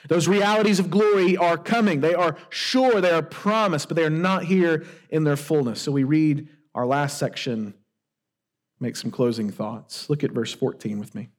Those 0.07 0.27
realities 0.27 0.79
of 0.79 0.89
glory 0.89 1.37
are 1.37 1.55
coming. 1.55 2.01
They 2.01 2.15
are 2.15 2.35
sure, 2.49 2.99
they 2.99 3.11
are 3.11 3.21
promised, 3.21 3.89
but 3.89 3.95
they 3.95 4.05
are 4.05 4.09
not 4.09 4.45
here 4.45 4.87
in 5.11 5.23
their 5.23 5.37
fullness. 5.37 5.83
So 5.83 5.91
we 5.91 6.03
read 6.03 6.49
our 6.73 6.87
last 6.87 7.19
section, 7.19 7.75
make 8.79 8.95
some 8.95 9.11
closing 9.11 9.49
thoughts. 9.51 10.09
Look 10.09 10.23
at 10.23 10.31
verse 10.31 10.53
14 10.53 10.99
with 10.99 11.15
me. 11.15 11.29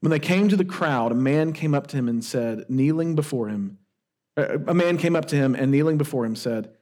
When 0.00 0.10
they 0.10 0.18
came 0.18 0.48
to 0.48 0.56
the 0.56 0.64
crowd, 0.64 1.12
a 1.12 1.16
man 1.16 1.52
came 1.52 1.74
up 1.74 1.86
to 1.88 1.96
him 1.96 2.08
and 2.08 2.24
said, 2.24 2.64
kneeling 2.68 3.14
before 3.14 3.48
him, 3.48 3.78
uh, 4.36 4.58
a 4.66 4.74
man 4.74 4.96
came 4.96 5.14
up 5.14 5.26
to 5.26 5.36
him 5.36 5.54
and 5.54 5.70
kneeling 5.70 5.98
before 5.98 6.24
him 6.24 6.36
said, 6.36 6.72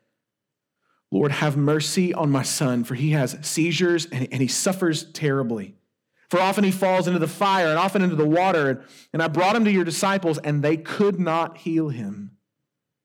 Lord, 1.11 1.33
have 1.33 1.57
mercy 1.57 2.13
on 2.13 2.31
my 2.31 2.43
son, 2.43 2.85
for 2.85 2.95
he 2.95 3.11
has 3.11 3.37
seizures 3.41 4.07
and, 4.07 4.33
he 4.35 4.47
suffers 4.47 5.05
terribly. 5.13 5.75
For 6.29 6.39
often 6.39 6.65
he 6.65 6.71
falls 6.71 7.07
into 7.07 7.19
the 7.19 7.27
fire 7.27 7.69
and 7.69 7.79
often 7.79 8.03
into 8.03 8.17
the 8.17 8.27
water. 8.27 8.85
And 9.15 9.23
I 9.23 9.29
brought 9.29 9.57
him 9.57 9.65
to 9.65 9.71
your 9.71 9.85
disciples, 9.85 10.37
and 10.37 10.63
they 10.63 10.77
could 10.77 11.19
not 11.19 11.57
heal 11.57 11.89
him. 11.89 12.33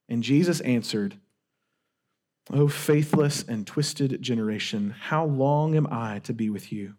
And 0.09 0.21
Jesus 0.21 0.59
answered, 0.59 1.17
O 2.51 2.67
faithless 2.67 3.43
and 3.43 3.65
twisted 3.65 4.21
generation, 4.21 4.95
how 4.99 5.25
long 5.25 5.75
am 5.75 5.87
I 5.89 6.19
to 6.19 6.33
be 6.33 6.49
with 6.49 6.71
you? 6.71 6.95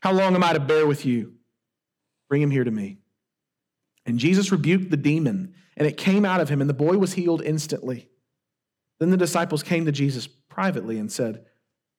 How 0.00 0.12
long 0.12 0.34
am 0.34 0.44
I 0.44 0.52
to 0.52 0.60
bear 0.60 0.86
with 0.86 1.04
you? 1.04 1.34
Bring 2.28 2.42
him 2.42 2.50
here 2.50 2.64
to 2.64 2.70
me. 2.70 2.98
And 4.06 4.18
Jesus 4.18 4.52
rebuked 4.52 4.90
the 4.90 4.96
demon, 4.96 5.54
and 5.76 5.86
it 5.86 5.96
came 5.96 6.24
out 6.24 6.40
of 6.40 6.48
him, 6.48 6.60
and 6.60 6.70
the 6.70 6.74
boy 6.74 6.98
was 6.98 7.14
healed 7.14 7.42
instantly. 7.42 8.08
Then 9.00 9.10
the 9.10 9.16
disciples 9.16 9.62
came 9.62 9.86
to 9.86 9.92
Jesus 9.92 10.26
privately 10.26 10.98
and 10.98 11.10
said, 11.10 11.44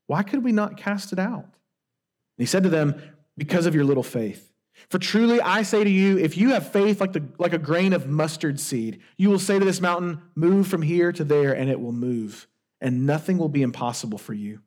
Why 0.07 0.23
could 0.23 0.43
we 0.43 0.51
not 0.51 0.77
cast 0.77 1.11
it 1.11 1.19
out? 1.19 1.43
And 1.43 2.37
he 2.37 2.45
said 2.45 2.63
to 2.63 2.69
them, 2.69 3.01
because 3.37 3.65
of 3.65 3.75
your 3.75 3.85
little 3.85 4.03
faith. 4.03 4.51
For 4.89 4.99
truly 4.99 5.41
I 5.41 5.63
say 5.63 5.83
to 5.83 5.89
you, 5.89 6.17
if 6.17 6.37
you 6.37 6.49
have 6.49 6.71
faith 6.71 7.01
like, 7.01 7.13
the, 7.13 7.23
like 7.37 7.53
a 7.53 7.57
grain 7.57 7.93
of 7.93 8.07
mustard 8.07 8.59
seed, 8.59 9.01
you 9.17 9.29
will 9.29 9.39
say 9.39 9.59
to 9.59 9.65
this 9.65 9.81
mountain, 9.81 10.21
Move 10.35 10.67
from 10.67 10.81
here 10.81 11.11
to 11.11 11.23
there, 11.23 11.53
and 11.53 11.69
it 11.69 11.79
will 11.79 11.91
move, 11.91 12.47
and 12.81 13.05
nothing 13.05 13.37
will 13.37 13.49
be 13.49 13.61
impossible 13.61 14.17
for 14.17 14.33
you. 14.33 14.59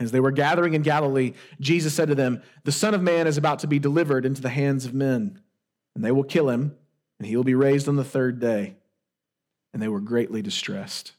As 0.00 0.10
they 0.10 0.20
were 0.20 0.32
gathering 0.32 0.74
in 0.74 0.82
Galilee, 0.82 1.34
Jesus 1.60 1.94
said 1.94 2.08
to 2.08 2.14
them, 2.14 2.42
The 2.64 2.72
Son 2.72 2.94
of 2.94 3.02
Man 3.02 3.26
is 3.26 3.36
about 3.36 3.60
to 3.60 3.66
be 3.66 3.78
delivered 3.78 4.26
into 4.26 4.42
the 4.42 4.48
hands 4.48 4.84
of 4.84 4.94
men, 4.94 5.38
and 5.94 6.04
they 6.04 6.10
will 6.10 6.24
kill 6.24 6.48
him, 6.48 6.74
and 7.18 7.28
he 7.28 7.36
will 7.36 7.44
be 7.44 7.54
raised 7.54 7.88
on 7.88 7.96
the 7.96 8.04
third 8.04 8.40
day. 8.40 8.76
And 9.72 9.80
they 9.80 9.88
were 9.88 10.00
greatly 10.00 10.42
distressed. 10.42 11.12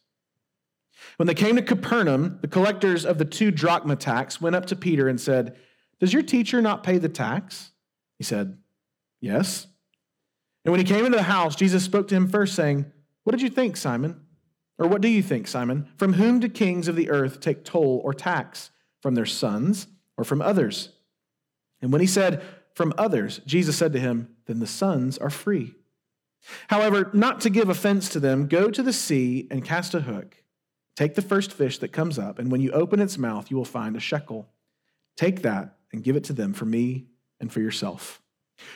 When 1.17 1.27
they 1.27 1.34
came 1.34 1.56
to 1.56 1.62
Capernaum, 1.62 2.39
the 2.41 2.47
collectors 2.47 3.06
of 3.06 3.17
the 3.17 3.25
two 3.25 3.51
drachma 3.51 3.95
tax 3.95 4.41
went 4.41 4.56
up 4.56 4.65
to 4.67 4.75
Peter 4.75 5.08
and 5.08 5.19
said, 5.19 5.56
does 6.03 6.12
your 6.12 6.21
teacher 6.21 6.62
not 6.62 6.84
pay 6.84 6.97
the 6.97 7.08
tax? 7.08 7.71
He 8.17 8.25
said, 8.25 8.58
Yes. 9.21 9.67
And 10.65 10.73
when 10.73 10.82
he 10.82 10.86
came 10.86 11.06
into 11.06 11.17
the 11.17 11.23
house, 11.23 11.56
Jesus 11.56 11.82
spoke 11.82 12.10
to 12.10 12.15
him 12.15 12.27
first, 12.27 12.56
saying, 12.56 12.91
What 13.23 13.32
did 13.32 13.41
you 13.41 13.49
think, 13.49 13.77
Simon? 13.77 14.19
Or 14.77 14.88
what 14.88 15.01
do 15.01 15.07
you 15.07 15.21
think, 15.21 15.47
Simon? 15.47 15.88
From 15.97 16.13
whom 16.13 16.39
do 16.39 16.49
kings 16.49 16.88
of 16.88 16.95
the 16.95 17.09
earth 17.09 17.39
take 17.39 17.63
toll 17.63 18.01
or 18.03 18.13
tax? 18.13 18.71
From 19.01 19.15
their 19.15 19.25
sons 19.25 19.88
or 20.17 20.23
from 20.23 20.41
others? 20.41 20.89
And 21.81 21.91
when 21.91 22.01
he 22.01 22.07
said, 22.07 22.41
From 22.73 22.93
others, 22.97 23.41
Jesus 23.45 23.77
said 23.77 23.93
to 23.93 23.99
him, 23.99 24.36
Then 24.45 24.59
the 24.59 24.67
sons 24.67 25.17
are 25.17 25.29
free. 25.29 25.75
However, 26.67 27.09
not 27.13 27.41
to 27.41 27.49
give 27.49 27.69
offense 27.69 28.09
to 28.09 28.19
them, 28.19 28.47
go 28.47 28.69
to 28.69 28.83
the 28.83 28.93
sea 28.93 29.47
and 29.51 29.63
cast 29.63 29.93
a 29.93 30.01
hook. 30.01 30.43
Take 30.95 31.15
the 31.15 31.21
first 31.21 31.51
fish 31.51 31.79
that 31.79 31.91
comes 31.91 32.19
up, 32.19 32.39
and 32.39 32.51
when 32.51 32.62
you 32.62 32.71
open 32.71 32.99
its 32.99 33.17
mouth, 33.17 33.49
you 33.49 33.57
will 33.57 33.65
find 33.65 33.95
a 33.95 33.99
shekel. 33.99 34.49
Take 35.15 35.41
that 35.41 35.77
and 35.91 36.03
give 36.03 36.15
it 36.15 36.25
to 36.25 36.33
them 36.33 36.53
for 36.53 36.65
me 36.65 37.05
and 37.39 37.51
for 37.51 37.62
yourself. 37.62 38.21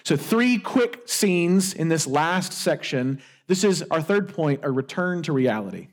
So, 0.03 0.15
three 0.15 0.57
quick 0.57 1.07
scenes 1.07 1.73
in 1.73 1.89
this 1.89 2.07
last 2.07 2.53
section. 2.53 3.21
This 3.47 3.63
is 3.63 3.83
our 3.91 4.01
third 4.01 4.33
point 4.33 4.61
a 4.63 4.71
return 4.71 5.23
to 5.23 5.33
reality. 5.33 5.87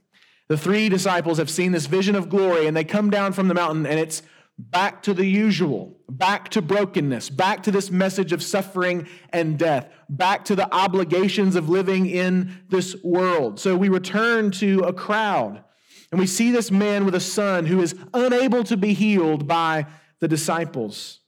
The 0.49 0.59
three 0.59 0.89
disciples 0.89 1.39
have 1.39 1.49
seen 1.49 1.73
this 1.73 1.87
vision 1.87 2.15
of 2.17 2.29
glory 2.29 2.67
and 2.67 2.77
they 2.77 2.85
come 2.85 3.11
down 3.11 3.33
from 3.33 3.49
the 3.49 3.55
mountain 3.55 3.87
and 3.87 3.99
it's 3.99 4.23
back 4.59 5.03
to 5.05 5.15
the 5.15 5.25
usual, 5.25 5.97
back 6.09 6.51
to 6.51 6.63
brokenness, 6.63 7.31
back 7.31 7.63
to 7.65 7.71
this 7.71 7.91
message 7.91 8.33
of 8.33 8.43
suffering 8.43 9.09
and 9.31 9.59
death, 9.59 9.89
back 10.09 10.45
to 10.45 10.55
the 10.55 10.73
obligations 10.73 11.57
of 11.57 11.69
living 11.69 12.07
in 12.07 12.63
this 12.69 12.95
world. 13.03 13.59
So 13.59 13.75
we 13.75 13.89
return 13.89 14.51
to 14.53 14.81
a 14.81 14.93
crowd 14.93 15.65
and 16.11 16.21
we 16.21 16.27
see 16.27 16.51
this 16.51 16.71
man 16.71 17.05
with 17.05 17.15
a 17.15 17.21
son 17.21 17.67
who 17.67 17.81
is 17.81 17.95
unable 18.13 18.63
to 18.65 18.77
be 18.77 18.93
healed 18.93 19.49
by 19.49 19.87
the 20.21 20.29
disciples. 20.29 21.21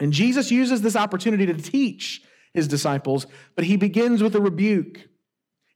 And 0.00 0.12
Jesus 0.12 0.50
uses 0.50 0.82
this 0.82 0.96
opportunity 0.96 1.46
to 1.46 1.54
teach 1.54 2.22
his 2.54 2.68
disciples, 2.68 3.26
but 3.54 3.64
he 3.64 3.76
begins 3.76 4.22
with 4.22 4.34
a 4.34 4.40
rebuke. 4.40 5.08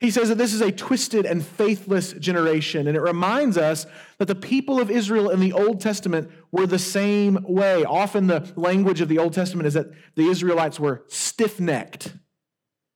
He 0.00 0.10
says 0.10 0.30
that 0.30 0.38
this 0.38 0.52
is 0.52 0.60
a 0.60 0.72
twisted 0.72 1.26
and 1.26 1.44
faithless 1.44 2.12
generation, 2.14 2.88
and 2.88 2.96
it 2.96 3.02
reminds 3.02 3.56
us 3.56 3.86
that 4.18 4.26
the 4.26 4.34
people 4.34 4.80
of 4.80 4.90
Israel 4.90 5.30
in 5.30 5.38
the 5.38 5.52
Old 5.52 5.80
Testament 5.80 6.28
were 6.50 6.66
the 6.66 6.78
same 6.78 7.38
way. 7.44 7.84
Often 7.84 8.26
the 8.26 8.52
language 8.56 9.00
of 9.00 9.08
the 9.08 9.18
Old 9.18 9.32
Testament 9.32 9.68
is 9.68 9.74
that 9.74 9.92
the 10.16 10.28
Israelites 10.28 10.80
were 10.80 11.04
stiff 11.06 11.60
necked, 11.60 12.14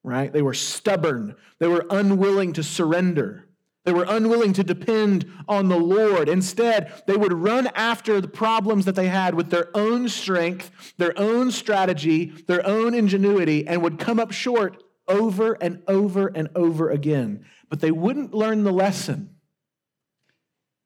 right? 0.03 0.33
They 0.33 0.43
were 0.43 0.55
stubborn, 0.55 1.37
they 1.61 1.69
were 1.69 1.87
unwilling 1.91 2.53
to 2.55 2.65
surrender. 2.65 3.46
They 3.87 3.93
were 3.93 4.05
unwilling 4.09 4.53
to 4.55 4.65
depend 4.65 5.31
on 5.47 5.69
the 5.69 5.79
Lord. 5.79 6.29
Instead, 6.29 6.93
they 7.07 7.17
would 7.17 7.33
run 7.33 7.69
after 7.69 8.21
the 8.21 8.27
problems 8.27 8.85
that 8.85 8.97
they 8.97 9.07
had 9.07 9.37
with 9.37 9.51
their 9.51 9.69
own 9.75 10.09
strength, 10.09 10.73
their 10.99 11.17
own 11.17 11.53
strategy, 11.53 12.33
their 12.49 12.67
own 12.67 12.95
ingenuity, 12.95 13.65
and 13.65 13.81
would 13.83 14.01
come 14.01 14.19
up 14.19 14.33
short 14.33 14.83
over 15.07 15.57
and 15.61 15.85
over 15.87 16.27
and 16.27 16.49
over 16.57 16.91
again. 16.91 17.45
But 17.69 17.79
they 17.79 17.93
wouldn't 17.93 18.35
learn 18.35 18.65
the 18.65 18.73
lesson. 18.73 19.37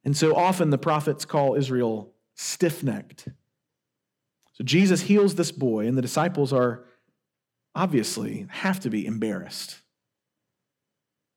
And 0.04 0.14
so 0.14 0.36
often 0.36 0.68
the 0.68 0.76
prophets 0.76 1.24
call 1.24 1.54
Israel 1.54 2.12
stiff 2.34 2.84
necked. 2.84 3.28
So 4.52 4.62
Jesus 4.62 5.00
heals 5.00 5.36
this 5.36 5.52
boy, 5.52 5.86
and 5.86 5.96
the 5.96 6.02
disciples 6.02 6.52
are 6.52 6.84
obviously 7.74 8.46
have 8.50 8.78
to 8.80 8.90
be 8.90 9.06
embarrassed. 9.06 9.80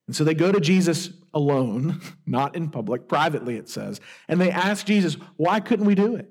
And 0.07 0.15
so 0.15 0.25
they 0.25 0.33
go 0.33 0.51
to 0.51 0.59
Jesus 0.59 1.13
alone, 1.33 2.01
not 2.25 2.55
in 2.55 2.69
public, 2.69 3.07
privately, 3.07 3.55
it 3.55 3.69
says, 3.69 3.99
and 4.27 4.39
they 4.39 4.51
ask 4.51 4.85
Jesus, 4.85 5.15
why 5.37 5.59
couldn't 5.59 5.85
we 5.85 5.95
do 5.95 6.15
it? 6.15 6.29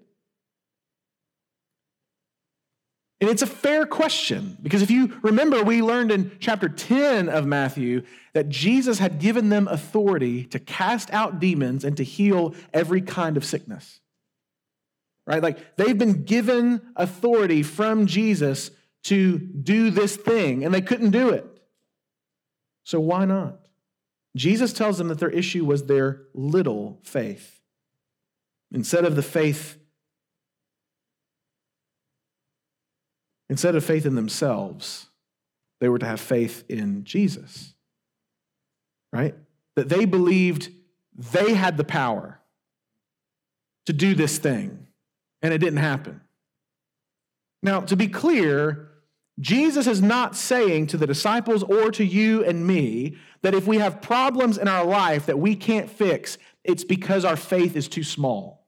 And 3.23 3.31
it's 3.31 3.43
a 3.43 3.47
fair 3.47 3.87
question 3.87 4.59
because 4.61 4.83
if 4.83 4.91
you 4.91 5.17
remember, 5.23 5.63
we 5.63 5.81
learned 5.81 6.11
in 6.11 6.33
chapter 6.41 6.69
10 6.69 7.29
of 7.29 7.47
Matthew 7.47 8.03
that 8.33 8.49
Jesus 8.49 8.99
had 8.99 9.21
given 9.21 9.49
them 9.49 9.69
authority 9.69 10.45
to 10.47 10.59
cast 10.59 11.09
out 11.13 11.39
demons 11.39 11.85
and 11.85 11.97
to 11.99 12.03
heal 12.03 12.53
every 12.75 13.01
kind 13.01 13.37
of 13.37 13.45
sickness. 13.45 14.01
Right? 15.25 15.41
Like 15.41 15.77
they've 15.77 15.97
been 15.97 16.25
given 16.25 16.81
authority 16.97 17.63
from 17.63 18.09
Jesus 18.09 18.73
to 19.05 19.39
do 19.39 19.91
this 19.91 20.17
thing, 20.17 20.65
and 20.65 20.75
they 20.75 20.81
couldn't 20.81 21.13
do 21.13 21.31
it. 21.31 21.47
So 22.83 22.99
why 22.99 23.25
not? 23.25 23.62
Jesus 24.37 24.73
tells 24.73 24.99
them 24.99 25.09
that 25.09 25.19
their 25.19 25.31
issue 25.31 25.65
was 25.65 25.87
their 25.87 26.23
little 26.33 26.99
faith. 27.03 27.61
Instead 28.73 29.05
of 29.05 29.17
the 29.17 29.23
faith, 29.23 29.77
instead 33.51 33.75
of 33.75 33.85
faith 33.85 34.07
in 34.07 34.15
themselves, 34.15 35.09
they 35.81 35.89
were 35.89 35.99
to 35.99 36.07
have 36.07 36.21
faith 36.21 36.65
in 36.69 37.05
Jesus. 37.05 37.75
Right? 39.13 39.35
That 39.77 39.91
they 39.91 40.07
believed 40.07 40.71
they 41.15 41.53
had 41.53 41.77
the 41.77 41.85
power 41.85 42.41
to 43.85 43.93
do 43.93 44.15
this 44.15 44.39
thing, 44.39 44.87
and 45.43 45.53
it 45.53 45.59
didn't 45.59 45.79
happen. 45.79 46.23
Now, 47.63 47.81
to 47.81 47.97
be 47.97 48.09
clear, 48.09 48.92
Jesus 49.43 49.89
is 49.89 50.01
not 50.01 50.37
saying 50.37 50.87
to 50.87 50.97
the 50.97 51.07
disciples 51.07 51.65
or 51.65 51.91
to 51.91 52.05
you 52.05 52.45
and 52.45 52.67
me 52.67 53.17
that 53.43 53.55
if 53.55 53.67
we 53.67 53.79
have 53.79 54.01
problems 54.01 54.57
in 54.57 54.69
our 54.69 54.85
life 54.85 55.27
that 55.27 55.39
we 55.39 55.57
can't 55.57 55.91
fix, 55.91 56.39
it's 56.63 56.85
because 56.85 57.25
our 57.25 57.37
faith 57.37 57.77
is 57.77 57.89
too 57.89 58.05
small. 58.05 58.65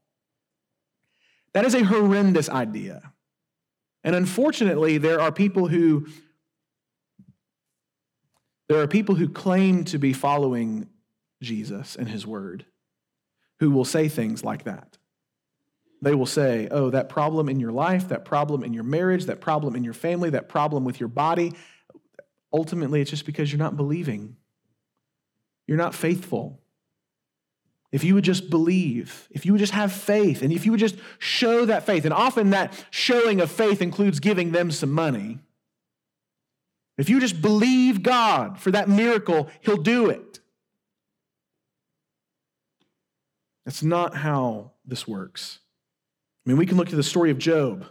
That 1.52 1.64
is 1.64 1.74
a 1.74 1.84
horrendous 1.84 2.48
idea. 2.48 3.12
And 4.02 4.16
unfortunately, 4.16 4.98
there 4.98 5.20
are 5.20 5.30
people 5.30 5.68
who 5.68 6.06
there 8.68 8.80
are 8.80 8.88
people 8.88 9.14
who 9.14 9.28
claim 9.28 9.84
to 9.84 9.98
be 9.98 10.12
following 10.12 10.88
Jesus 11.42 11.96
and 11.96 12.08
his 12.08 12.26
word 12.26 12.64
who 13.60 13.70
will 13.70 13.84
say 13.84 14.08
things 14.08 14.42
like 14.42 14.64
that. 14.64 14.98
They 16.05 16.14
will 16.14 16.27
say, 16.27 16.69
Oh, 16.71 16.90
that 16.90 17.09
problem 17.09 17.49
in 17.49 17.59
your 17.59 17.73
life, 17.73 18.09
that 18.09 18.27
problem 18.27 18.62
in 18.62 18.75
your 18.75 18.85
marriage, 18.85 19.25
that 19.25 19.40
problem 19.40 19.75
in 19.75 19.85
your 19.85 19.95
family, 19.95 20.31
that 20.31 20.49
problem 20.49 20.85
with 20.85 21.01
your 21.01 21.09
body. 21.09 21.55
Ultimately, 22.53 23.01
it's 23.01 23.11
just 23.11 23.25
because 23.25 23.51
you're 23.51 23.59
not 23.59 23.77
believing. 23.77 24.37
You're 25.67 25.79
not 25.79 25.95
faithful. 25.95 26.61
If 27.90 28.05
you 28.05 28.14
would 28.14 28.25
just 28.25 28.51
believe, 28.51 29.29
if 29.31 29.47
you 29.47 29.53
would 29.53 29.61
just 29.61 29.73
have 29.73 29.93
faith, 29.93 30.43
and 30.43 30.53
if 30.53 30.67
you 30.67 30.73
would 30.73 30.81
just 30.81 30.97
show 31.19 31.64
that 31.64 31.87
faith, 31.87 32.05
and 32.05 32.12
often 32.12 32.51
that 32.51 32.85
showing 32.90 33.40
of 33.40 33.51
faith 33.51 33.81
includes 33.81 34.21
giving 34.21 34.53
them 34.53 34.71
some 34.71 34.93
money. 34.93 35.38
If 36.99 37.09
you 37.09 37.19
just 37.19 37.40
believe 37.40 38.03
God 38.03 38.59
for 38.59 38.71
that 38.73 38.88
miracle, 38.88 39.49
He'll 39.62 39.79
do 39.79 40.11
it. 40.11 40.40
That's 43.64 43.83
not 43.83 44.14
how 44.17 44.73
this 44.85 45.09
works. 45.09 45.61
I 46.44 46.50
mean, 46.50 46.59
we 46.59 46.66
can 46.66 46.76
look 46.76 46.88
at 46.88 46.94
the 46.94 47.02
story 47.02 47.30
of 47.30 47.38
Job 47.38 47.87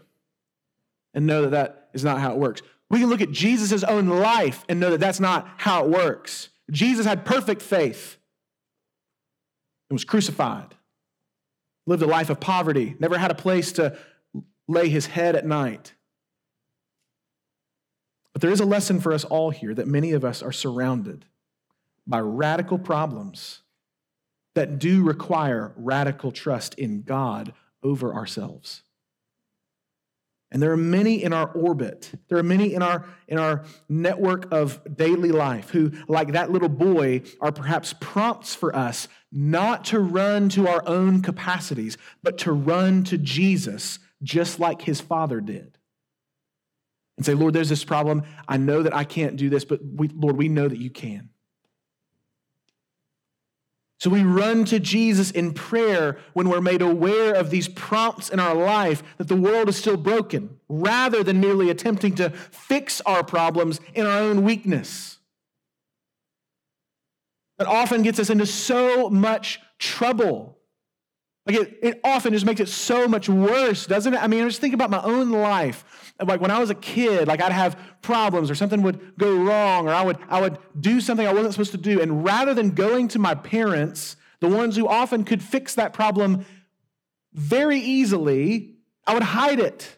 and 1.14 1.26
know 1.26 1.44
that 1.44 1.52
that 1.52 1.90
is 1.94 2.04
not 2.04 2.20
how 2.20 2.32
it 2.34 2.38
works. 2.38 2.62
We 2.90 3.00
can 3.00 3.10
look 3.10 3.22
at 3.22 3.32
Jesus' 3.32 3.84
own 3.84 4.08
life 4.08 4.64
and 4.70 4.80
know 4.80 4.92
that 4.92 5.00
that's 5.00 5.20
not 5.20 5.48
how 5.58 5.86
it 5.86 5.90
works. 5.90 6.50
Jesus 6.72 7.06
had 7.06 7.26
perfect 7.26 7.62
faith 7.62 8.18
and 9.90 9.96
was 9.96 10.06
crucified, 10.06 10.76
lived 11.88 12.04
a 12.04 12.08
life 12.08 12.30
of 12.30 12.40
poverty, 12.40 12.96
never 13.00 13.18
had 13.18 13.32
a 13.32 13.36
place 13.36 13.72
to 13.74 13.98
lay 14.68 14.90
his 14.90 15.08
head 15.08 15.36
at 15.36 15.46
night. 15.46 15.94
But 18.34 18.42
there 18.42 18.52
is 18.52 18.60
a 18.60 18.66
lesson 18.66 19.00
for 19.00 19.14
us 19.14 19.24
all 19.24 19.50
here 19.50 19.74
that 19.74 19.88
many 19.88 20.12
of 20.12 20.24
us 20.24 20.42
are 20.42 20.52
surrounded 20.52 21.26
by 22.06 22.20
radical 22.20 22.78
problems 22.78 23.62
that 24.56 24.78
do 24.80 25.04
require 25.04 25.74
radical 25.76 26.32
trust 26.32 26.76
in 26.76 27.02
God 27.02 27.54
over 27.84 28.14
ourselves. 28.14 28.84
And 30.54 30.62
there 30.62 30.72
are 30.72 30.78
many 30.78 31.24
in 31.24 31.34
our 31.34 31.50
orbit. 31.50 32.12
There 32.30 32.38
are 32.38 32.44
many 32.44 32.76
in 32.76 32.84
our, 32.84 33.06
in 33.28 33.40
our 33.40 33.66
network 33.90 34.54
of 34.54 34.80
daily 34.96 35.32
life 35.32 35.72
who, 35.72 35.92
like 36.08 36.34
that 36.34 36.52
little 36.52 36.70
boy, 36.70 37.24
are 37.42 37.52
perhaps 37.52 37.96
prompts 38.00 38.54
for 38.54 38.74
us 38.76 39.08
not 39.32 39.86
to 39.86 40.00
run 40.00 40.50
to 40.50 40.68
our 40.68 40.88
own 40.88 41.24
capacities, 41.24 41.98
but 42.22 42.38
to 42.40 42.52
run 42.52 43.04
to 43.06 43.18
Jesus, 43.18 43.98
just 44.22 44.60
like 44.60 44.84
his 44.84 45.02
father 45.02 45.42
did. 45.42 45.80
And 47.18 47.26
say, 47.26 47.34
Lord, 47.34 47.56
there's 47.56 47.70
this 47.70 47.84
problem. 47.84 48.22
I 48.48 48.58
know 48.58 48.84
that 48.84 48.96
I 48.96 49.06
can't 49.06 49.38
do 49.38 49.50
this, 49.50 49.66
but 49.66 49.80
we, 49.84 50.08
Lord, 50.10 50.38
we 50.38 50.50
know 50.50 50.68
that 50.68 50.80
you 50.80 50.92
can. 50.92 51.30
So 54.04 54.10
we 54.10 54.24
run 54.24 54.66
to 54.66 54.82
Jesus 54.82 55.32
in 55.32 55.54
prayer 55.54 56.18
when 56.34 56.50
we're 56.50 56.60
made 56.60 56.82
aware 56.82 57.34
of 57.34 57.52
these 57.52 57.70
prompts 57.70 58.28
in 58.28 58.38
our 58.38 58.54
life 58.54 59.02
that 59.18 59.30
the 59.30 59.36
world 59.38 59.70
is 59.70 59.78
still 59.78 59.96
broken, 59.96 60.60
rather 60.68 61.24
than 61.24 61.40
merely 61.40 61.70
attempting 61.70 62.14
to 62.16 62.30
fix 62.30 63.00
our 63.06 63.24
problems 63.24 63.80
in 63.94 64.06
our 64.06 64.20
own 64.20 64.44
weakness. 64.44 65.20
That 67.58 67.68
often 67.68 68.02
gets 68.02 68.20
us 68.20 68.30
into 68.30 68.46
so 68.46 69.10
much 69.10 69.62
trouble. 69.80 70.58
Like 71.46 71.58
it, 71.58 71.80
it 71.82 72.00
often 72.04 72.34
just 72.34 72.46
makes 72.46 72.62
it 72.62 72.70
so 72.70 73.08
much 73.08 73.28
worse, 73.28 73.86
doesn't 73.86 74.14
it? 74.14 74.24
I 74.24 74.28
mean, 74.28 74.44
I 74.44 74.48
just 74.48 74.62
think 74.62 74.74
about 74.74 74.90
my 74.90 75.02
own 75.02 75.30
life 75.30 75.84
like 76.22 76.42
when 76.42 76.52
I 76.52 76.60
was 76.60 76.70
a 76.70 76.76
kid, 76.76 77.28
like 77.28 77.42
I'd 77.42 77.52
have 77.52 77.78
problems 78.02 78.52
or 78.52 78.56
something 78.56 78.82
would 78.84 79.18
go 79.18 79.36
wrong 79.36 79.88
or 79.88 79.92
I 79.92 80.04
would, 80.04 80.18
I 80.30 80.42
would 80.42 80.58
do 80.80 81.02
something 81.02 81.26
I 81.26 81.34
wasn't 81.34 81.54
supposed 81.54 81.72
to 81.72 81.78
do. 81.78 82.02
And 82.02 82.24
rather 82.24 82.54
than 82.54 82.72
going 82.72 83.08
to 83.10 83.20
my 83.20 83.36
parents, 83.36 84.16
the 84.40 84.48
ones 84.48 84.76
who 84.76 84.88
often 84.88 85.24
could 85.24 85.42
fix 85.42 85.76
that 85.76 85.94
problem 85.94 86.46
very 87.34 87.80
easily, 87.80 88.76
I 89.08 89.14
would 89.14 89.24
hide 89.24 89.60
it. 89.60 89.98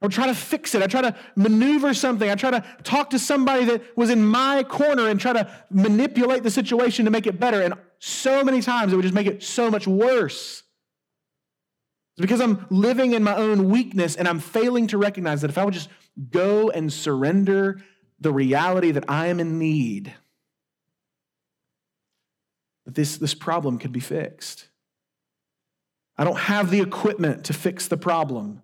I 0.00 0.06
would 0.06 0.12
try 0.12 0.26
to 0.26 0.34
fix 0.34 0.74
it. 0.74 0.82
I 0.82 0.86
try 0.86 1.02
to 1.02 1.14
maneuver 1.36 1.94
something. 1.94 2.28
I 2.28 2.34
try 2.34 2.50
to 2.50 2.64
talk 2.82 3.10
to 3.10 3.18
somebody 3.18 3.64
that 3.66 3.96
was 3.96 4.10
in 4.10 4.24
my 4.24 4.64
corner 4.64 5.08
and 5.08 5.20
try 5.20 5.32
to 5.32 5.48
manipulate 5.70 6.42
the 6.42 6.50
situation 6.50 7.04
to 7.04 7.10
make 7.10 7.26
it 7.26 7.38
better. 7.38 7.62
And 7.62 7.74
so 7.98 8.42
many 8.42 8.62
times 8.62 8.92
it 8.92 8.96
would 8.96 9.02
just 9.02 9.14
make 9.14 9.28
it 9.28 9.42
so 9.42 9.70
much 9.70 9.86
worse. 9.86 10.61
Because 12.22 12.40
I'm 12.40 12.66
living 12.70 13.12
in 13.12 13.24
my 13.24 13.34
own 13.34 13.68
weakness 13.68 14.14
and 14.14 14.28
I'm 14.28 14.38
failing 14.38 14.86
to 14.88 14.98
recognize 14.98 15.40
that 15.40 15.50
if 15.50 15.58
I 15.58 15.64
would 15.64 15.74
just 15.74 15.88
go 16.30 16.70
and 16.70 16.92
surrender 16.92 17.82
the 18.20 18.32
reality 18.32 18.92
that 18.92 19.04
I 19.08 19.26
am 19.26 19.40
in 19.40 19.58
need, 19.58 20.14
that 22.86 22.94
this, 22.94 23.16
this 23.16 23.34
problem 23.34 23.78
could 23.78 23.90
be 23.90 24.00
fixed. 24.00 24.68
I 26.16 26.22
don't 26.22 26.38
have 26.38 26.70
the 26.70 26.80
equipment 26.80 27.44
to 27.46 27.52
fix 27.52 27.88
the 27.88 27.96
problem. 27.96 28.62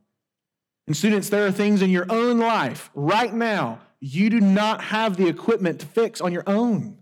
And 0.87 0.97
students, 0.97 1.29
there 1.29 1.45
are 1.45 1.53
things 1.53 1.83
in 1.83 1.91
your 1.91 2.07
own 2.09 2.39
life 2.39 2.91
right 2.95 3.35
now 3.35 3.81
you 4.01 4.31
do 4.31 4.41
not 4.41 4.81
have 4.85 5.17
the 5.17 5.27
equipment 5.27 5.81
to 5.81 5.87
fix 5.87 6.21
on 6.21 6.33
your 6.33 6.45
own. 6.47 6.98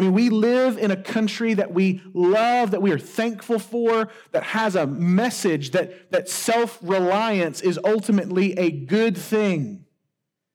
I 0.00 0.02
mean, 0.02 0.14
we 0.14 0.30
live 0.30 0.78
in 0.78 0.90
a 0.90 0.96
country 0.96 1.52
that 1.52 1.74
we 1.74 2.00
love, 2.14 2.70
that 2.70 2.80
we 2.80 2.90
are 2.90 2.98
thankful 2.98 3.58
for, 3.58 4.08
that 4.32 4.42
has 4.44 4.74
a 4.74 4.86
message 4.86 5.72
that, 5.72 6.10
that 6.10 6.26
self 6.26 6.78
reliance 6.80 7.60
is 7.60 7.78
ultimately 7.84 8.58
a 8.58 8.70
good 8.70 9.14
thing. 9.14 9.84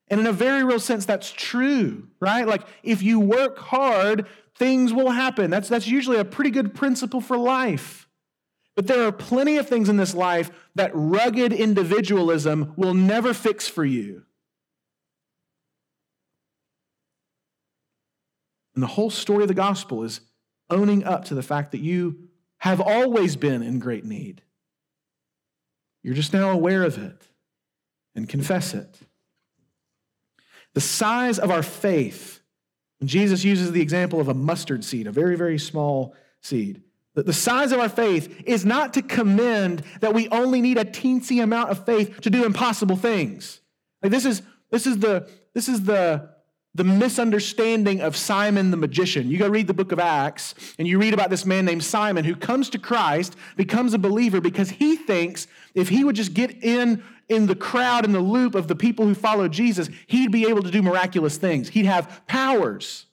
And 0.07 0.19
in 0.19 0.25
a 0.25 0.33
very 0.33 0.63
real 0.63 0.79
sense, 0.79 1.05
that's 1.05 1.31
true, 1.31 2.07
right? 2.19 2.47
Like, 2.47 2.63
if 2.81 3.03
you 3.03 3.19
work 3.19 3.59
hard, 3.59 4.25
things 4.57 4.91
will 4.91 5.11
happen. 5.11 5.51
That's, 5.51 5.69
that's 5.69 5.85
usually 5.85 6.17
a 6.17 6.25
pretty 6.25 6.49
good 6.49 6.73
principle 6.73 7.21
for 7.21 7.37
life. 7.37 8.07
But 8.75 8.87
there 8.87 9.05
are 9.05 9.11
plenty 9.11 9.57
of 9.57 9.69
things 9.69 9.89
in 9.89 9.97
this 9.97 10.15
life 10.15 10.49
that 10.73 10.89
rugged 10.95 11.53
individualism 11.53 12.73
will 12.77 12.95
never 12.95 13.31
fix 13.31 13.67
for 13.67 13.85
you. 13.85 14.23
And 18.75 18.83
the 18.83 18.87
whole 18.87 19.09
story 19.09 19.43
of 19.43 19.47
the 19.47 19.53
gospel 19.53 20.03
is 20.03 20.21
owning 20.69 21.03
up 21.03 21.25
to 21.25 21.33
the 21.35 21.43
fact 21.43 21.71
that 21.71 21.81
you 21.81 22.27
have 22.57 22.81
always 22.81 23.35
been 23.35 23.63
in 23.63 23.79
great 23.79 24.05
need. 24.05 24.41
You're 26.03 26.13
just 26.13 26.33
now 26.33 26.51
aware 26.51 26.83
of 26.83 26.97
it 26.97 27.27
and 28.15 28.29
confess 28.29 28.73
it. 28.73 28.99
The 30.73 30.81
size 30.81 31.39
of 31.39 31.51
our 31.51 31.63
faith, 31.63 32.41
and 32.99 33.09
Jesus 33.09 33.43
uses 33.43 33.71
the 33.71 33.81
example 33.81 34.19
of 34.19 34.27
a 34.27 34.33
mustard 34.33 34.83
seed, 34.83 35.07
a 35.07 35.11
very, 35.11 35.35
very 35.35 35.57
small 35.57 36.13
seed. 36.41 36.81
The 37.15 37.31
size 37.31 37.71
of 37.71 37.79
our 37.79 37.87
faith 37.87 38.43
is 38.45 38.65
not 38.65 38.93
to 38.95 39.01
commend 39.01 39.83
that 40.01 40.13
we 40.13 40.27
only 40.29 40.59
need 40.59 40.77
a 40.77 40.83
teensy 40.83 41.41
amount 41.41 41.69
of 41.69 41.85
faith 41.85 42.19
to 42.21 42.29
do 42.29 42.45
impossible 42.45 42.97
things. 42.97 43.61
Like 44.03 44.11
this 44.11 44.25
is 44.25 44.41
this 44.69 44.85
is 44.85 44.99
the 44.99 45.29
this 45.53 45.69
is 45.69 45.83
the 45.83 46.34
the 46.75 46.83
misunderstanding 46.83 48.01
of 48.01 48.17
Simon 48.17 48.69
the 48.69 48.77
magician. 48.77 49.29
You 49.29 49.37
go 49.37 49.47
read 49.47 49.67
the 49.67 49.73
book 49.73 49.93
of 49.93 49.99
Acts, 49.99 50.53
and 50.77 50.85
you 50.85 50.99
read 50.99 51.13
about 51.13 51.29
this 51.29 51.45
man 51.45 51.63
named 51.63 51.85
Simon 51.85 52.25
who 52.25 52.35
comes 52.35 52.69
to 52.71 52.77
Christ, 52.77 53.37
becomes 53.55 53.93
a 53.93 53.97
believer 53.97 54.41
because 54.41 54.69
he 54.69 54.97
thinks 54.97 55.47
if 55.73 55.87
he 55.87 56.03
would 56.03 56.17
just 56.17 56.33
get 56.33 56.63
in 56.63 57.01
in 57.29 57.47
the 57.47 57.55
crowd 57.55 58.03
in 58.03 58.11
the 58.11 58.19
loop 58.19 58.55
of 58.55 58.67
the 58.67 58.75
people 58.75 59.05
who 59.05 59.15
follow 59.15 59.47
Jesus, 59.47 59.89
he'd 60.07 60.33
be 60.33 60.47
able 60.47 60.61
to 60.63 60.69
do 60.69 60.83
miraculous 60.83 61.37
things. 61.37 61.69
He'd 61.69 61.85
have 61.85 62.21
powers. 62.27 63.05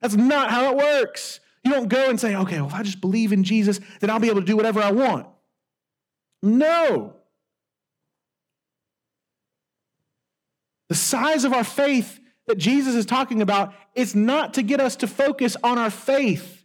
That's 0.00 0.14
not 0.14 0.50
how 0.50 0.70
it 0.70 0.76
works. 0.76 1.40
You 1.64 1.72
don't 1.72 1.88
go 1.88 2.08
and 2.08 2.18
say, 2.18 2.36
okay, 2.36 2.60
well, 2.60 2.68
if 2.68 2.74
I 2.74 2.84
just 2.84 3.00
believe 3.00 3.32
in 3.32 3.42
Jesus, 3.42 3.80
then 3.98 4.10
I'll 4.10 4.20
be 4.20 4.30
able 4.30 4.40
to 4.40 4.46
do 4.46 4.56
whatever 4.56 4.80
I 4.80 4.92
want. 4.92 5.26
No. 6.40 7.16
The 10.88 10.94
size 10.94 11.44
of 11.44 11.52
our 11.52 11.64
faith 11.64 12.19
that 12.50 12.58
Jesus 12.58 12.96
is 12.96 13.06
talking 13.06 13.42
about 13.42 13.72
is 13.94 14.16
not 14.16 14.54
to 14.54 14.62
get 14.62 14.80
us 14.80 14.96
to 14.96 15.06
focus 15.06 15.56
on 15.62 15.78
our 15.78 15.88
faith. 15.90 16.64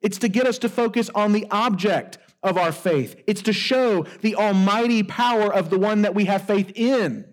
It's 0.00 0.18
to 0.18 0.28
get 0.28 0.46
us 0.46 0.58
to 0.58 0.68
focus 0.68 1.10
on 1.16 1.32
the 1.32 1.48
object 1.50 2.18
of 2.44 2.56
our 2.56 2.70
faith. 2.70 3.20
It's 3.26 3.42
to 3.42 3.52
show 3.52 4.04
the 4.20 4.36
almighty 4.36 5.02
power 5.02 5.52
of 5.52 5.68
the 5.68 5.80
one 5.80 6.02
that 6.02 6.14
we 6.14 6.26
have 6.26 6.46
faith 6.46 6.70
in. 6.76 7.24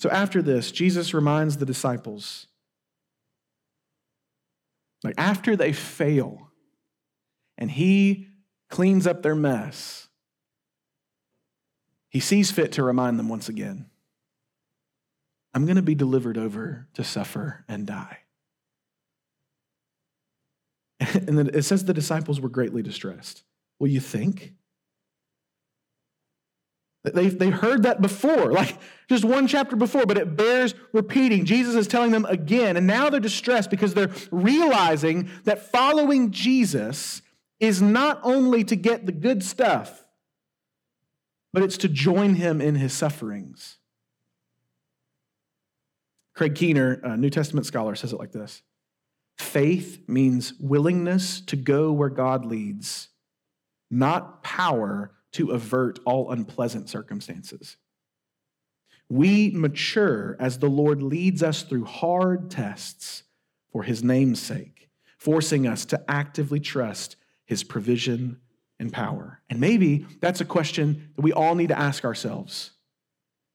So 0.00 0.10
after 0.10 0.42
this, 0.42 0.72
Jesus 0.72 1.14
reminds 1.14 1.58
the 1.58 1.66
disciples 1.66 2.48
like 5.04 5.14
after 5.16 5.54
they 5.56 5.72
fail 5.72 6.50
and 7.56 7.70
he 7.70 8.26
cleans 8.68 9.06
up 9.06 9.22
their 9.22 9.36
mess, 9.36 10.08
he 12.08 12.18
sees 12.18 12.50
fit 12.50 12.72
to 12.72 12.82
remind 12.82 13.18
them 13.18 13.28
once 13.28 13.48
again 13.48 13.89
I'm 15.52 15.66
going 15.66 15.76
to 15.76 15.82
be 15.82 15.94
delivered 15.94 16.38
over 16.38 16.88
to 16.94 17.04
suffer 17.04 17.64
and 17.68 17.86
die. 17.86 18.18
And 21.14 21.38
then 21.38 21.50
it 21.52 21.62
says 21.62 21.84
the 21.84 21.94
disciples 21.94 22.40
were 22.40 22.50
greatly 22.50 22.82
distressed. 22.82 23.42
Well, 23.78 23.90
you 23.90 24.00
think? 24.00 24.52
They, 27.02 27.28
they 27.28 27.48
heard 27.48 27.84
that 27.84 28.02
before, 28.02 28.52
like 28.52 28.76
just 29.08 29.24
one 29.24 29.46
chapter 29.46 29.76
before, 29.76 30.06
but 30.06 30.18
it 30.18 30.36
bears 30.36 30.74
repeating. 30.92 31.44
Jesus 31.44 31.74
is 31.74 31.86
telling 31.86 32.10
them 32.10 32.26
again, 32.26 32.76
and 32.76 32.86
now 32.86 33.08
they're 33.08 33.20
distressed 33.20 33.70
because 33.70 33.94
they're 33.94 34.12
realizing 34.30 35.30
that 35.44 35.70
following 35.70 36.30
Jesus 36.30 37.22
is 37.58 37.80
not 37.80 38.20
only 38.22 38.64
to 38.64 38.76
get 38.76 39.06
the 39.06 39.12
good 39.12 39.42
stuff, 39.42 40.04
but 41.52 41.62
it's 41.62 41.78
to 41.78 41.88
join 41.88 42.34
him 42.34 42.60
in 42.60 42.76
his 42.76 42.92
sufferings. 42.92 43.78
Craig 46.40 46.54
Keener, 46.54 46.98
a 47.02 47.18
New 47.18 47.28
Testament 47.28 47.66
scholar, 47.66 47.94
says 47.94 48.14
it 48.14 48.18
like 48.18 48.32
this 48.32 48.62
Faith 49.38 50.00
means 50.08 50.54
willingness 50.58 51.42
to 51.42 51.54
go 51.54 51.92
where 51.92 52.08
God 52.08 52.46
leads, 52.46 53.10
not 53.90 54.42
power 54.42 55.12
to 55.32 55.50
avert 55.50 55.98
all 56.06 56.30
unpleasant 56.30 56.88
circumstances. 56.88 57.76
We 59.10 59.50
mature 59.50 60.38
as 60.40 60.58
the 60.58 60.70
Lord 60.70 61.02
leads 61.02 61.42
us 61.42 61.62
through 61.62 61.84
hard 61.84 62.50
tests 62.50 63.24
for 63.70 63.82
his 63.82 64.02
name's 64.02 64.40
sake, 64.40 64.88
forcing 65.18 65.66
us 65.66 65.84
to 65.84 66.02
actively 66.10 66.58
trust 66.58 67.16
his 67.44 67.62
provision 67.62 68.38
and 68.78 68.90
power. 68.90 69.42
And 69.50 69.60
maybe 69.60 70.06
that's 70.22 70.40
a 70.40 70.46
question 70.46 71.10
that 71.16 71.22
we 71.22 71.34
all 71.34 71.54
need 71.54 71.68
to 71.68 71.78
ask 71.78 72.02
ourselves. 72.02 72.70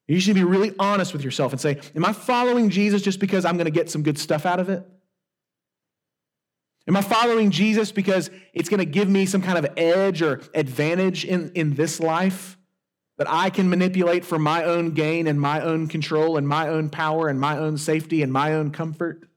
You 0.08 0.20
should 0.20 0.36
be 0.36 0.44
really 0.44 0.74
honest 0.78 1.14
with 1.14 1.24
yourself 1.24 1.52
and 1.52 1.60
say, 1.60 1.80
Am 1.96 2.06
I 2.06 2.14
following 2.14 2.70
Jesus 2.70 3.02
just 3.02 3.20
because 3.20 3.44
I'm 3.44 3.56
going 3.56 3.66
to 3.66 3.72
get 3.72 3.90
some 3.90 4.04
good 4.04 4.20
stuff 4.20 4.46
out 4.46 4.60
of 4.60 4.70
it? 4.70 4.86
Am 6.88 6.96
I 6.96 7.02
following 7.02 7.50
Jesus 7.50 7.92
because 7.92 8.30
it's 8.54 8.70
going 8.70 8.80
to 8.80 8.86
give 8.86 9.10
me 9.10 9.26
some 9.26 9.42
kind 9.42 9.58
of 9.58 9.74
edge 9.76 10.22
or 10.22 10.42
advantage 10.54 11.26
in, 11.26 11.52
in 11.56 11.74
this 11.74 12.00
life 12.00 12.58
that 13.18 13.28
I 13.30 13.50
can 13.50 13.70
manipulate 13.70 14.24
for 14.24 14.38
my 14.38 14.64
own 14.64 14.92
gain 14.92 15.26
and 15.26 15.42
my 15.42 15.62
own 15.62 15.88
control 15.88 16.38
and 16.38 16.48
my 16.48 16.68
own 16.68 16.90
power 16.90 17.28
and 17.28 17.40
my 17.40 17.58
own 17.58 17.78
safety 17.78 18.22
and 18.22 18.32
my 18.32 18.54
own 18.54 18.70
comfort? 18.70 19.28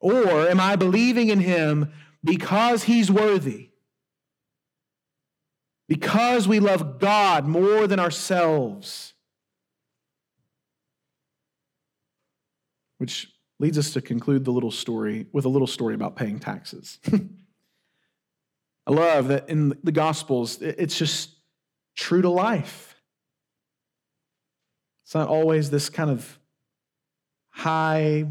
Or 0.00 0.48
am 0.48 0.60
I 0.60 0.76
believing 0.76 1.30
in 1.30 1.40
him 1.40 1.90
because 2.22 2.84
he's 2.84 3.10
worthy? 3.10 3.67
Because 5.88 6.46
we 6.46 6.60
love 6.60 6.98
God 6.98 7.46
more 7.46 7.86
than 7.86 7.98
ourselves? 7.98 9.14
Which 12.98 13.32
leads 13.58 13.78
us 13.78 13.92
to 13.92 14.00
conclude 14.00 14.44
the 14.44 14.52
little 14.52 14.70
story 14.70 15.26
with 15.32 15.44
a 15.44 15.48
little 15.48 15.66
story 15.66 15.94
about 15.94 16.14
paying 16.14 16.38
taxes. 16.38 16.98
I 18.86 18.92
love 18.92 19.28
that 19.28 19.48
in 19.48 19.78
the 19.82 19.92
Gospels, 19.92 20.62
it's 20.62 20.96
just 20.96 21.30
true 21.96 22.22
to 22.22 22.30
life. 22.30 23.00
It's 25.04 25.14
not 25.14 25.28
always 25.28 25.70
this 25.70 25.88
kind 25.88 26.10
of 26.10 26.38
high, 27.50 28.26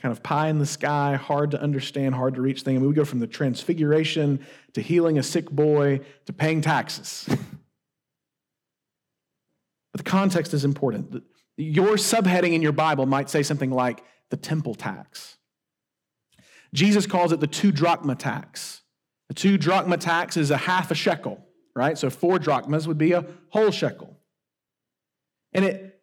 kind 0.00 0.12
of 0.12 0.22
pie 0.22 0.48
in 0.48 0.58
the 0.58 0.66
sky, 0.66 1.16
hard 1.16 1.50
to 1.50 1.60
understand, 1.60 2.14
hard 2.14 2.34
to 2.34 2.40
reach 2.40 2.62
thing. 2.62 2.76
I 2.76 2.78
mean, 2.78 2.88
we 2.88 2.94
go 2.94 3.04
from 3.04 3.18
the 3.20 3.26
transfiguration 3.26 4.44
to 4.72 4.80
healing 4.80 5.18
a 5.18 5.22
sick 5.22 5.50
boy 5.50 6.00
to 6.26 6.32
paying 6.32 6.62
taxes. 6.62 7.26
but 7.28 7.38
the 9.92 10.02
context 10.02 10.54
is 10.54 10.64
important. 10.64 11.22
Your 11.56 11.96
subheading 11.96 12.54
in 12.54 12.62
your 12.62 12.72
Bible 12.72 13.04
might 13.04 13.28
say 13.28 13.42
something 13.42 13.70
like 13.70 14.02
the 14.30 14.38
temple 14.38 14.74
tax. 14.74 15.36
Jesus 16.72 17.06
calls 17.06 17.32
it 17.32 17.40
the 17.40 17.46
two 17.46 17.70
drachma 17.70 18.14
tax. 18.14 18.80
The 19.28 19.34
two 19.34 19.58
drachma 19.58 19.98
tax 19.98 20.36
is 20.36 20.50
a 20.50 20.56
half 20.56 20.90
a 20.90 20.94
shekel, 20.94 21.44
right? 21.76 21.98
So 21.98 22.08
four 22.08 22.38
drachmas 22.38 22.88
would 22.88 22.98
be 22.98 23.12
a 23.12 23.26
whole 23.50 23.70
shekel. 23.70 24.16
And 25.52 25.64
it, 25.64 26.00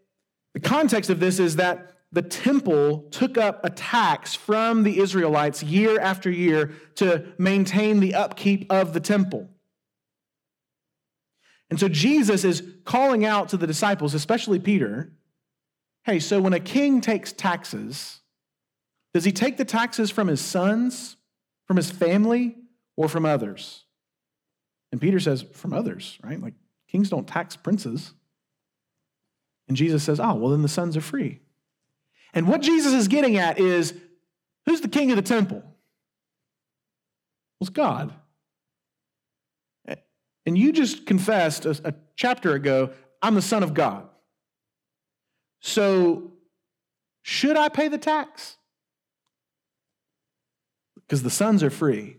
the 0.54 0.60
context 0.60 1.10
of 1.10 1.20
this 1.20 1.40
is 1.40 1.56
that 1.56 1.97
the 2.12 2.22
temple 2.22 3.08
took 3.12 3.38
up 3.38 3.66
a 3.66 3.70
tax 3.70 4.34
from 4.34 4.84
the 4.84 5.00
Israelites 5.00 5.62
year 5.62 6.00
after 6.00 6.30
year 6.30 6.74
to 6.96 7.26
maintain 7.38 8.00
the 8.00 8.16
upkeep 8.16 8.72
of 8.72 8.94
the 8.94 9.00
temple. 9.00 9.50
And 11.70 11.80
so 11.80 11.90
Jesus 11.90 12.46
is 12.46 12.64
calling 12.86 13.26
out 13.26 13.50
to 13.50 13.58
the 13.58 13.68
disciples, 13.68 14.14
especially 14.14 14.60
Peter, 14.60 15.12
hey, 16.06 16.20
so 16.20 16.40
when 16.40 16.54
a 16.54 16.62
king 16.62 17.02
takes 17.02 17.34
taxes, 17.34 18.22
does 19.14 19.26
he 19.26 19.34
take 19.34 19.58
the 19.58 19.66
taxes 19.66 20.10
from 20.10 20.28
his 20.28 20.40
sons, 20.40 21.18
from 21.66 21.76
his 21.76 21.92
family, 21.92 22.56
or 22.96 23.10
from 23.10 23.26
others? 23.26 23.84
And 24.94 25.02
Peter 25.02 25.20
says, 25.20 25.44
from 25.54 25.74
others, 25.74 26.18
right? 26.24 26.42
Like 26.42 26.54
kings 26.88 27.10
don't 27.10 27.28
tax 27.28 27.58
princes. 27.58 28.14
And 29.68 29.76
Jesus 29.76 30.04
says, 30.04 30.22
oh, 30.22 30.36
well, 30.36 30.52
then 30.52 30.62
the 30.62 30.70
sons 30.70 30.96
are 30.96 31.02
free. 31.02 31.42
And 32.38 32.48
what 32.48 32.62
Jesus 32.62 32.94
is 32.94 33.08
getting 33.08 33.38
at 33.38 33.58
is 33.58 33.96
who's 34.68 34.82
the 34.82 34.88
king 34.88 35.10
of 35.10 35.16
the 35.16 35.24
temple? 35.24 35.58
Well, 35.58 35.74
it's 37.62 37.72
God. 37.72 38.14
And 40.46 40.56
you 40.56 40.72
just 40.72 41.08
confessed 41.08 41.66
a, 41.66 41.72
a 41.84 41.96
chapter 42.16 42.54
ago, 42.54 42.92
I'm 43.24 43.34
the 43.34 43.42
Son 43.42 43.64
of 43.64 43.74
God. 43.74 44.08
So, 45.62 46.32
should 47.24 47.58
I 47.58 47.70
pay 47.70 47.88
the 47.88 47.98
tax? 47.98 48.58
Because 50.96 51.24
the 51.24 51.32
sons 51.32 51.64
are 51.64 51.72
free. 51.72 52.18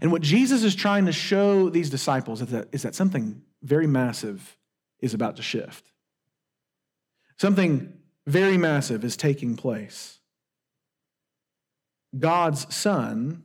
And 0.00 0.10
what 0.10 0.22
Jesus 0.22 0.64
is 0.64 0.74
trying 0.74 1.04
to 1.04 1.12
show 1.12 1.68
these 1.68 1.90
disciples 1.90 2.40
is 2.40 2.48
that, 2.48 2.68
is 2.72 2.80
that 2.80 2.94
something 2.94 3.42
very 3.62 3.86
massive 3.86 4.56
is 5.00 5.12
about 5.12 5.36
to 5.36 5.42
shift. 5.42 5.84
Something 7.36 7.98
very 8.26 8.56
massive 8.56 9.04
is 9.04 9.16
taking 9.16 9.56
place. 9.56 10.18
God's 12.18 12.72
Son 12.74 13.44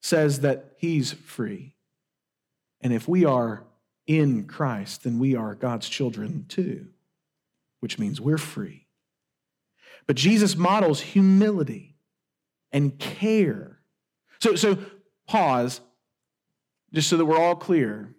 says 0.00 0.40
that 0.40 0.74
He's 0.78 1.12
free. 1.12 1.74
And 2.80 2.92
if 2.92 3.08
we 3.08 3.24
are 3.24 3.64
in 4.06 4.44
Christ, 4.44 5.04
then 5.04 5.18
we 5.18 5.34
are 5.34 5.54
God's 5.54 5.88
children 5.88 6.46
too 6.48 6.88
which 7.80 7.98
means 7.98 8.20
we're 8.20 8.38
free. 8.38 8.86
But 10.06 10.16
Jesus 10.16 10.56
models 10.56 11.00
humility 11.00 11.96
and 12.72 12.98
care. 12.98 13.78
So, 14.40 14.54
so 14.54 14.78
pause, 15.26 15.80
just 16.92 17.08
so 17.08 17.16
that 17.16 17.24
we're 17.24 17.38
all 17.38 17.56
clear. 17.56 18.14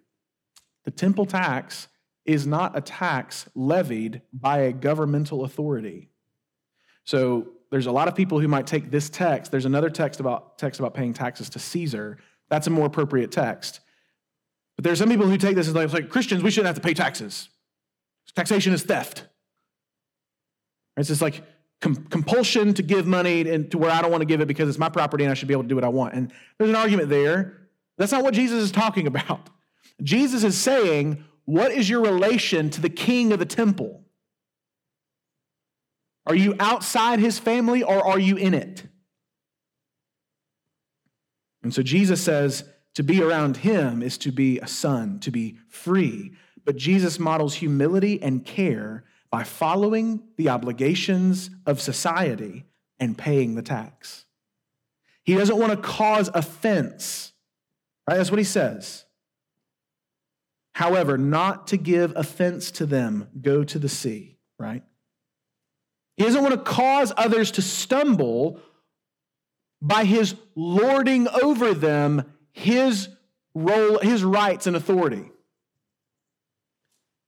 The 0.84 0.90
temple 0.90 1.26
tax 1.26 1.88
is 2.24 2.46
not 2.46 2.76
a 2.76 2.80
tax 2.80 3.48
levied 3.54 4.22
by 4.32 4.60
a 4.60 4.72
governmental 4.72 5.44
authority. 5.44 6.10
So 7.04 7.48
there's 7.70 7.86
a 7.86 7.92
lot 7.92 8.08
of 8.08 8.14
people 8.14 8.40
who 8.40 8.48
might 8.48 8.66
take 8.66 8.90
this 8.90 9.08
text. 9.08 9.50
There's 9.50 9.64
another 9.64 9.90
text 9.90 10.20
about 10.20 10.58
text 10.58 10.80
about 10.80 10.94
paying 10.94 11.14
taxes 11.14 11.48
to 11.50 11.58
Caesar. 11.58 12.18
That's 12.48 12.66
a 12.66 12.70
more 12.70 12.86
appropriate 12.86 13.30
text. 13.30 13.80
But 14.76 14.84
there's 14.84 14.98
some 14.98 15.08
people 15.08 15.26
who 15.26 15.36
take 15.36 15.56
this 15.56 15.68
as 15.68 15.74
like, 15.74 15.92
like 15.92 16.08
Christians, 16.08 16.42
we 16.42 16.50
shouldn't 16.50 16.66
have 16.66 16.76
to 16.76 16.82
pay 16.82 16.94
taxes. 16.94 17.48
Taxation 18.34 18.72
is 18.72 18.82
theft. 18.82 19.24
It's 20.96 21.08
just 21.08 21.22
like 21.22 21.42
com- 21.80 22.06
compulsion 22.06 22.74
to 22.74 22.82
give 22.82 23.06
money 23.06 23.48
and 23.48 23.70
to 23.70 23.78
where 23.78 23.90
I 23.90 24.02
don't 24.02 24.10
want 24.10 24.22
to 24.22 24.26
give 24.26 24.40
it 24.40 24.46
because 24.46 24.68
it's 24.68 24.78
my 24.78 24.88
property 24.88 25.24
and 25.24 25.30
I 25.30 25.34
should 25.34 25.48
be 25.48 25.54
able 25.54 25.64
to 25.64 25.68
do 25.68 25.74
what 25.74 25.84
I 25.84 25.88
want. 25.88 26.14
And 26.14 26.32
there's 26.58 26.70
an 26.70 26.76
argument 26.76 27.08
there. 27.08 27.68
That's 27.98 28.12
not 28.12 28.22
what 28.22 28.34
Jesus 28.34 28.62
is 28.62 28.72
talking 28.72 29.06
about. 29.06 29.50
Jesus 30.02 30.44
is 30.44 30.56
saying, 30.56 31.24
What 31.50 31.72
is 31.72 31.90
your 31.90 32.02
relation 32.02 32.70
to 32.70 32.80
the 32.80 32.88
king 32.88 33.32
of 33.32 33.40
the 33.40 33.44
temple? 33.44 34.04
Are 36.24 36.34
you 36.36 36.54
outside 36.60 37.18
his 37.18 37.40
family 37.40 37.82
or 37.82 38.06
are 38.06 38.20
you 38.20 38.36
in 38.36 38.54
it? 38.54 38.84
And 41.64 41.74
so 41.74 41.82
Jesus 41.82 42.22
says 42.22 42.62
to 42.94 43.02
be 43.02 43.20
around 43.20 43.56
him 43.56 44.00
is 44.00 44.16
to 44.18 44.30
be 44.30 44.60
a 44.60 44.68
son, 44.68 45.18
to 45.20 45.32
be 45.32 45.58
free. 45.66 46.34
But 46.64 46.76
Jesus 46.76 47.18
models 47.18 47.56
humility 47.56 48.22
and 48.22 48.44
care 48.44 49.02
by 49.28 49.42
following 49.42 50.22
the 50.36 50.50
obligations 50.50 51.50
of 51.66 51.80
society 51.80 52.64
and 53.00 53.18
paying 53.18 53.56
the 53.56 53.62
tax. 53.62 54.24
He 55.24 55.34
doesn't 55.34 55.58
want 55.58 55.72
to 55.72 55.78
cause 55.78 56.30
offense. 56.32 57.32
Right? 58.06 58.18
That's 58.18 58.30
what 58.30 58.38
he 58.38 58.44
says. 58.44 59.04
However, 60.80 61.18
not 61.18 61.66
to 61.66 61.76
give 61.76 62.14
offense 62.16 62.70
to 62.70 62.86
them, 62.86 63.28
go 63.38 63.64
to 63.64 63.78
the 63.78 63.86
sea, 63.86 64.38
right? 64.58 64.82
He 66.16 66.24
doesn't 66.24 66.42
want 66.42 66.54
to 66.54 66.60
cause 66.62 67.12
others 67.18 67.50
to 67.50 67.62
stumble 67.62 68.58
by 69.82 70.04
his 70.04 70.34
lording 70.54 71.28
over 71.28 71.74
them 71.74 72.32
his 72.52 73.10
role, 73.54 73.98
his 73.98 74.24
rights 74.24 74.66
and 74.66 74.74
authority. 74.74 75.30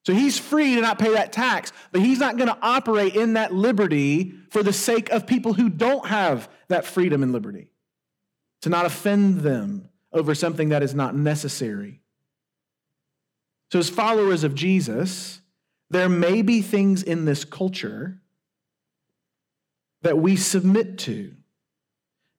So 0.07 0.15
he's 0.15 0.39
free 0.39 0.77
to 0.77 0.81
not 0.81 0.99
pay 0.99 1.13
that 1.13 1.31
tax, 1.31 1.75
but 1.91 2.01
he's 2.01 2.21
not 2.21 2.39
going 2.39 2.49
to 2.49 2.59
operate 2.63 3.15
in 3.17 3.35
that 3.35 3.53
liberty 3.53 4.33
for 4.49 4.63
the 4.63 4.73
sake 4.73 5.11
of 5.11 5.27
people 5.27 5.53
who 5.53 5.69
don't 5.69 6.07
have 6.07 6.49
that 6.69 6.87
freedom 6.87 7.23
and 7.23 7.33
liberty, 7.33 7.69
to 8.63 8.71
not 8.71 8.87
offend 8.87 9.41
them 9.41 9.91
over 10.11 10.35
something 10.35 10.71
that 10.71 10.83
is 10.83 10.95
not 10.95 11.15
necessary. 11.15 12.02
So, 13.73 13.79
as 13.79 13.89
followers 13.89 14.45
of 14.45 14.55
Jesus, 14.55 15.41
there 15.89 16.11
may 16.11 16.43
be 16.43 16.61
things 16.61 17.03
in 17.03 17.25
this 17.25 17.47
culture 17.47 18.20
that 20.03 20.18
we 20.18 20.37
submit 20.37 20.99
to 20.99 21.33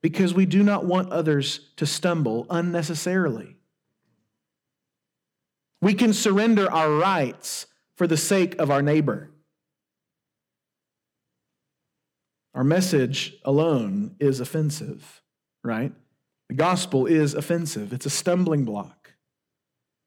because 0.04 0.36
we 0.36 0.46
do 0.46 0.62
not 0.62 0.86
want 0.86 1.12
others 1.12 1.72
to 1.78 1.88
stumble 1.88 2.46
unnecessarily. 2.52 3.56
We 5.82 5.96
can 5.96 6.14
surrender 6.14 6.72
our 6.72 6.92
rights 6.92 7.66
for 7.98 8.06
the 8.06 8.16
sake 8.16 8.60
of 8.60 8.70
our 8.70 8.84
neighbor. 8.84 9.32
Our 12.54 12.64
message 12.64 13.34
alone 13.44 14.18
is 14.20 14.40
offensive, 14.40 15.24
right? 15.64 15.94
The 16.50 16.56
gospel 16.56 17.08
is 17.08 17.34
offensive, 17.34 17.92
it's 17.92 18.06
a 18.06 18.12
stumbling 18.12 18.66
block. 18.66 19.03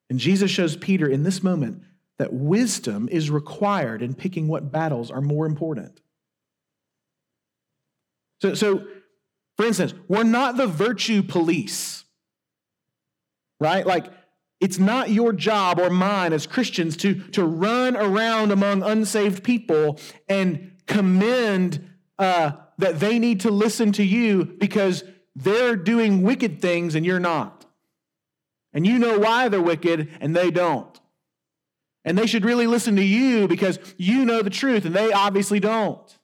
And 0.08 0.18
Jesus 0.18 0.50
shows 0.50 0.76
Peter 0.76 1.08
in 1.08 1.22
this 1.22 1.42
moment 1.42 1.82
that 2.18 2.32
wisdom 2.32 3.08
is 3.10 3.30
required 3.30 4.02
in 4.02 4.14
picking 4.14 4.48
what 4.48 4.72
battles 4.72 5.10
are 5.10 5.20
more 5.20 5.46
important. 5.46 6.00
So, 8.40 8.54
so 8.54 8.86
for 9.56 9.66
instance, 9.66 9.94
we're 10.08 10.22
not 10.22 10.56
the 10.56 10.66
virtue 10.66 11.22
police, 11.22 12.04
right? 13.58 13.86
Like, 13.86 14.06
it's 14.60 14.78
not 14.78 15.10
your 15.10 15.32
job 15.32 15.78
or 15.78 15.90
mine 15.90 16.32
as 16.32 16.46
Christians 16.46 16.96
to, 16.98 17.14
to 17.30 17.44
run 17.44 17.96
around 17.96 18.52
among 18.52 18.82
unsaved 18.82 19.44
people 19.44 19.98
and 20.28 20.72
commend 20.86 21.90
uh, 22.18 22.52
that 22.78 23.00
they 23.00 23.18
need 23.18 23.40
to 23.40 23.50
listen 23.50 23.92
to 23.92 24.04
you 24.04 24.44
because 24.44 25.04
they're 25.34 25.76
doing 25.76 26.22
wicked 26.22 26.62
things 26.62 26.94
and 26.94 27.04
you're 27.04 27.20
not. 27.20 27.55
And 28.76 28.86
you 28.86 28.98
know 28.98 29.18
why 29.18 29.48
they're 29.48 29.62
wicked 29.62 30.10
and 30.20 30.36
they 30.36 30.50
don't. 30.50 31.00
And 32.04 32.16
they 32.16 32.26
should 32.26 32.44
really 32.44 32.66
listen 32.66 32.96
to 32.96 33.02
you 33.02 33.48
because 33.48 33.78
you 33.96 34.26
know 34.26 34.42
the 34.42 34.50
truth 34.50 34.84
and 34.84 34.94
they 34.94 35.12
obviously 35.12 35.60
don't. 35.60 36.18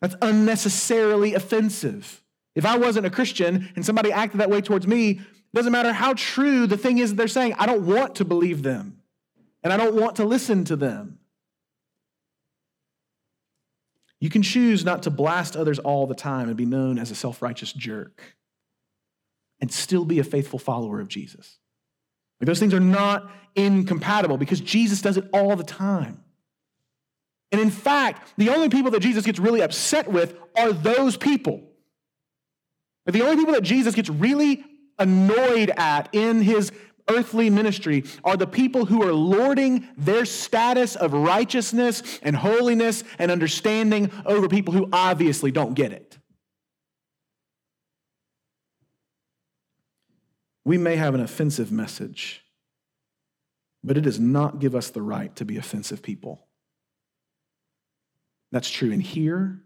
That's 0.00 0.16
unnecessarily 0.20 1.34
offensive. 1.34 2.24
If 2.56 2.66
I 2.66 2.76
wasn't 2.76 3.06
a 3.06 3.10
Christian 3.10 3.68
and 3.76 3.86
somebody 3.86 4.10
acted 4.10 4.40
that 4.40 4.50
way 4.50 4.60
towards 4.60 4.84
me, 4.84 5.10
it 5.10 5.54
doesn't 5.54 5.70
matter 5.70 5.92
how 5.92 6.14
true 6.14 6.66
the 6.66 6.76
thing 6.76 6.98
is 6.98 7.10
that 7.10 7.16
they're 7.16 7.28
saying, 7.28 7.54
I 7.56 7.66
don't 7.66 7.86
want 7.86 8.16
to 8.16 8.24
believe 8.24 8.64
them. 8.64 8.98
And 9.62 9.72
I 9.72 9.76
don't 9.76 9.94
want 9.94 10.16
to 10.16 10.24
listen 10.24 10.64
to 10.64 10.76
them. 10.76 11.20
You 14.18 14.28
can 14.28 14.42
choose 14.42 14.84
not 14.84 15.04
to 15.04 15.10
blast 15.10 15.56
others 15.56 15.78
all 15.78 16.08
the 16.08 16.16
time 16.16 16.48
and 16.48 16.56
be 16.56 16.66
known 16.66 16.98
as 16.98 17.12
a 17.12 17.14
self 17.14 17.42
righteous 17.42 17.72
jerk 17.72 18.37
and 19.60 19.72
still 19.72 20.04
be 20.04 20.18
a 20.18 20.24
faithful 20.24 20.58
follower 20.58 21.00
of 21.00 21.08
Jesus. 21.08 21.58
Like 22.40 22.46
those 22.46 22.60
things 22.60 22.74
are 22.74 22.80
not 22.80 23.30
incompatible 23.54 24.38
because 24.38 24.60
Jesus 24.60 25.02
does 25.02 25.16
it 25.16 25.28
all 25.32 25.56
the 25.56 25.64
time. 25.64 26.22
And 27.50 27.60
in 27.60 27.70
fact, 27.70 28.34
the 28.36 28.50
only 28.50 28.68
people 28.68 28.90
that 28.92 29.00
Jesus 29.00 29.24
gets 29.24 29.38
really 29.38 29.62
upset 29.62 30.10
with 30.10 30.36
are 30.56 30.72
those 30.72 31.16
people. 31.16 31.62
The 33.06 33.22
only 33.22 33.36
people 33.36 33.54
that 33.54 33.62
Jesus 33.62 33.94
gets 33.94 34.10
really 34.10 34.64
annoyed 34.98 35.70
at 35.76 36.10
in 36.12 36.42
his 36.42 36.72
earthly 37.08 37.48
ministry 37.48 38.04
are 38.22 38.36
the 38.36 38.46
people 38.46 38.84
who 38.84 39.02
are 39.02 39.14
lording 39.14 39.88
their 39.96 40.26
status 40.26 40.94
of 40.94 41.14
righteousness 41.14 42.20
and 42.22 42.36
holiness 42.36 43.02
and 43.18 43.30
understanding 43.30 44.10
over 44.26 44.46
people 44.46 44.74
who 44.74 44.88
obviously 44.92 45.50
don't 45.50 45.72
get 45.72 45.92
it. 45.92 46.17
We 50.68 50.76
may 50.76 50.96
have 50.96 51.14
an 51.14 51.22
offensive 51.22 51.72
message, 51.72 52.44
but 53.82 53.96
it 53.96 54.02
does 54.02 54.20
not 54.20 54.58
give 54.58 54.74
us 54.74 54.90
the 54.90 55.00
right 55.00 55.34
to 55.36 55.46
be 55.46 55.56
offensive 55.56 56.02
people. 56.02 56.46
That's 58.52 58.68
true 58.68 58.90
in 58.90 59.00
here. 59.00 59.62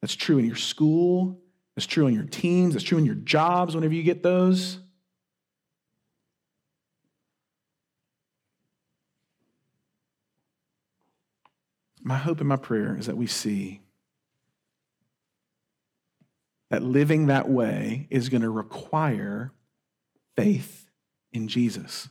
That's 0.00 0.16
true 0.16 0.38
in 0.38 0.44
your 0.44 0.56
school. 0.56 1.38
That's 1.76 1.86
true 1.86 2.08
in 2.08 2.14
your 2.14 2.24
teams. 2.24 2.74
That's 2.74 2.82
true 2.82 2.98
in 2.98 3.06
your 3.06 3.14
jobs 3.14 3.76
whenever 3.76 3.94
you 3.94 4.02
get 4.02 4.24
those. 4.24 4.80
My 12.02 12.18
hope 12.18 12.40
and 12.40 12.48
my 12.48 12.56
prayer 12.56 12.96
is 12.98 13.06
that 13.06 13.16
we 13.16 13.28
see 13.28 13.82
that 16.70 16.82
living 16.82 17.26
that 17.26 17.48
way 17.48 18.08
is 18.10 18.28
going 18.28 18.42
to 18.42 18.50
require 18.50 19.52
faith 20.36 20.86
in 21.32 21.48
Jesus. 21.48 22.08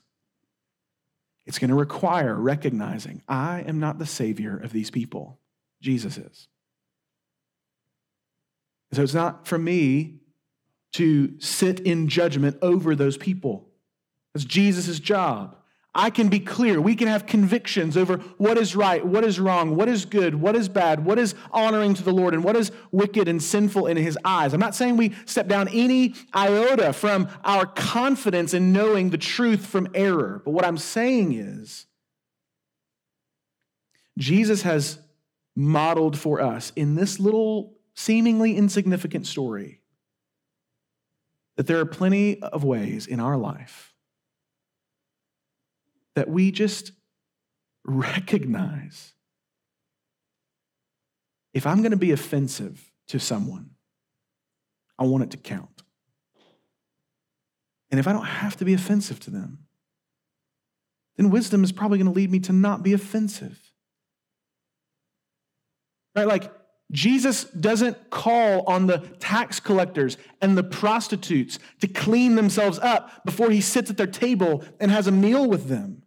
It's 1.45 1.59
going 1.59 1.69
to 1.69 1.75
require 1.75 2.35
recognizing 2.35 3.21
I 3.27 3.61
am 3.61 3.79
not 3.79 3.99
the 3.99 4.05
Savior 4.05 4.57
of 4.57 4.71
these 4.71 4.89
people. 4.89 5.39
Jesus 5.81 6.17
is. 6.17 6.47
So 8.93 9.01
it's 9.01 9.13
not 9.13 9.47
for 9.47 9.57
me 9.57 10.19
to 10.93 11.39
sit 11.39 11.79
in 11.79 12.07
judgment 12.07 12.57
over 12.61 12.95
those 12.95 13.17
people. 13.17 13.67
It's 14.35 14.45
Jesus' 14.45 14.99
job. 14.99 15.57
I 15.95 16.09
can 16.09 16.27
be 16.27 16.39
clear. 16.39 16.81
We 16.81 16.95
can 16.95 17.07
have 17.07 17.27
convictions 17.27 17.95
over 17.95 18.17
what 18.37 18.57
is 18.57 18.75
right, 18.75 19.05
what 19.05 19.23
is 19.23 19.39
wrong, 19.39 19.75
what 19.75 19.87
is 19.87 20.05
good, 20.05 20.33
what 20.33 20.55
is 20.55 20.67
bad, 20.67 21.05
what 21.05 21.19
is 21.19 21.35
honoring 21.51 21.93
to 21.93 22.03
the 22.03 22.11
Lord, 22.11 22.33
and 22.33 22.43
what 22.43 22.55
is 22.55 22.71
wicked 22.91 23.27
and 23.27 23.41
sinful 23.41 23.85
in 23.85 23.97
His 23.97 24.17
eyes. 24.25 24.53
I'm 24.53 24.59
not 24.59 24.73
saying 24.73 24.97
we 24.97 25.13
step 25.25 25.47
down 25.47 25.67
any 25.67 26.15
iota 26.33 26.93
from 26.93 27.29
our 27.43 27.67
confidence 27.67 28.55
in 28.55 28.73
knowing 28.73 29.11
the 29.11 29.19
truth 29.19 29.67
from 29.67 29.87
error, 29.93 30.41
but 30.43 30.51
what 30.51 30.65
I'm 30.65 30.79
saying 30.79 31.33
is 31.33 31.85
Jesus 34.17 34.63
has 34.63 34.99
modeled 35.55 36.17
for 36.17 36.41
us 36.41 36.71
in 36.75 36.95
this 36.95 37.19
little 37.19 37.75
seemingly 37.93 38.57
insignificant 38.57 39.27
story 39.27 39.81
that 41.55 41.67
there 41.67 41.77
are 41.77 41.85
plenty 41.85 42.41
of 42.41 42.63
ways 42.63 43.05
in 43.05 43.19
our 43.19 43.37
life 43.37 43.92
that 46.15 46.29
we 46.29 46.51
just 46.51 46.91
recognize 47.85 49.13
if 51.53 51.67
I'm 51.67 51.79
going 51.79 51.91
to 51.91 51.97
be 51.97 52.11
offensive 52.11 52.91
to 53.07 53.19
someone, 53.19 53.71
I 54.97 55.05
want 55.05 55.23
it 55.23 55.31
to 55.31 55.37
count. 55.37 55.83
And 57.91 57.99
if 57.99 58.07
I 58.07 58.13
don't 58.13 58.25
have 58.25 58.55
to 58.57 58.65
be 58.65 58.73
offensive 58.73 59.19
to 59.21 59.29
them, 59.29 59.59
then 61.15 61.29
wisdom 61.29 61.63
is 61.63 61.71
probably 61.71 61.99
going 61.99 62.11
to 62.11 62.13
lead 62.13 62.31
me 62.31 62.39
to 62.39 62.53
not 62.53 62.81
be 62.81 62.93
offensive. 62.93 63.59
Right? 66.15 66.27
Like, 66.27 66.51
Jesus 66.91 67.45
doesn't 67.45 68.11
call 68.11 68.61
on 68.67 68.85
the 68.85 68.99
tax 69.19 69.59
collectors 69.59 70.17
and 70.41 70.55
the 70.55 70.63
prostitutes 70.63 71.57
to 71.81 71.87
clean 71.87 72.35
themselves 72.35 72.77
up 72.79 73.25
before 73.25 73.49
he 73.49 73.61
sits 73.61 73.89
at 73.89 73.97
their 73.97 74.07
table 74.07 74.63
and 74.79 74.91
has 74.91 75.07
a 75.07 75.11
meal 75.11 75.47
with 75.49 75.67
them. 75.67 76.02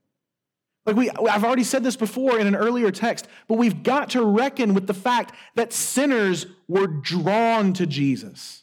Like 0.87 0.97
we, 0.97 1.11
I've 1.11 1.45
already 1.45 1.64
said 1.64 1.82
this 1.82 1.97
before 1.97 2.39
in 2.39 2.47
an 2.47 2.55
earlier 2.55 2.93
text, 2.93 3.26
but 3.49 3.59
we've 3.59 3.82
got 3.82 4.11
to 4.11 4.24
reckon 4.24 4.72
with 4.72 4.87
the 4.87 4.95
fact 4.95 5.34
that 5.57 5.72
sinners 5.72 6.47
were 6.68 6.87
drawn 6.87 7.72
to 7.74 7.87
Jesus. 7.87 8.62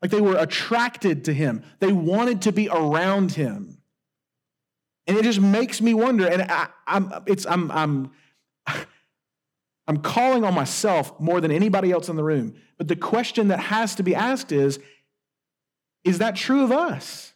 Like 0.00 0.12
they 0.12 0.20
were 0.20 0.36
attracted 0.36 1.24
to 1.24 1.34
him. 1.34 1.64
They 1.80 1.92
wanted 1.92 2.42
to 2.42 2.52
be 2.52 2.68
around 2.68 3.32
him. 3.32 3.78
And 5.08 5.16
it 5.16 5.24
just 5.24 5.40
makes 5.40 5.80
me 5.80 5.94
wonder, 5.94 6.26
and 6.26 6.42
I, 6.42 6.68
am 6.86 7.12
it's, 7.26 7.44
I'm, 7.46 7.70
I'm, 7.72 8.10
I'm 9.88 9.98
calling 9.98 10.44
on 10.44 10.54
myself 10.54 11.18
more 11.20 11.40
than 11.40 11.50
anybody 11.50 11.90
else 11.90 12.08
in 12.08 12.16
the 12.16 12.24
room. 12.24 12.54
But 12.78 12.88
the 12.88 12.96
question 12.96 13.48
that 13.48 13.60
has 13.60 13.96
to 13.96 14.02
be 14.02 14.14
asked 14.14 14.52
is 14.52 14.78
is 16.04 16.18
that 16.18 16.36
true 16.36 16.62
of 16.62 16.70
us? 16.70 17.32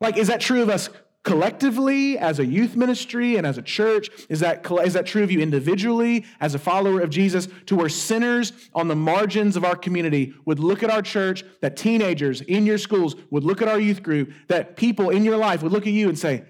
Like, 0.00 0.16
is 0.16 0.28
that 0.28 0.40
true 0.40 0.62
of 0.62 0.68
us 0.68 0.88
collectively 1.24 2.16
as 2.16 2.38
a 2.38 2.46
youth 2.46 2.76
ministry 2.76 3.36
and 3.36 3.46
as 3.46 3.58
a 3.58 3.62
church? 3.62 4.08
Is 4.28 4.40
that, 4.40 4.70
is 4.84 4.94
that 4.94 5.06
true 5.06 5.22
of 5.22 5.30
you 5.30 5.40
individually 5.40 6.24
as 6.40 6.54
a 6.54 6.58
follower 6.58 7.00
of 7.00 7.10
Jesus? 7.10 7.48
To 7.66 7.76
where 7.76 7.88
sinners 7.88 8.52
on 8.74 8.88
the 8.88 8.96
margins 8.96 9.56
of 9.56 9.64
our 9.64 9.76
community 9.76 10.34
would 10.44 10.58
look 10.58 10.82
at 10.82 10.90
our 10.90 11.02
church, 11.02 11.44
that 11.60 11.76
teenagers 11.76 12.40
in 12.40 12.66
your 12.66 12.78
schools 12.78 13.16
would 13.30 13.44
look 13.44 13.62
at 13.62 13.68
our 13.68 13.80
youth 13.80 14.02
group, 14.02 14.32
that 14.48 14.76
people 14.76 15.10
in 15.10 15.24
your 15.24 15.36
life 15.36 15.62
would 15.62 15.72
look 15.72 15.86
at 15.86 15.92
you 15.92 16.08
and 16.08 16.18
say, 16.18 16.44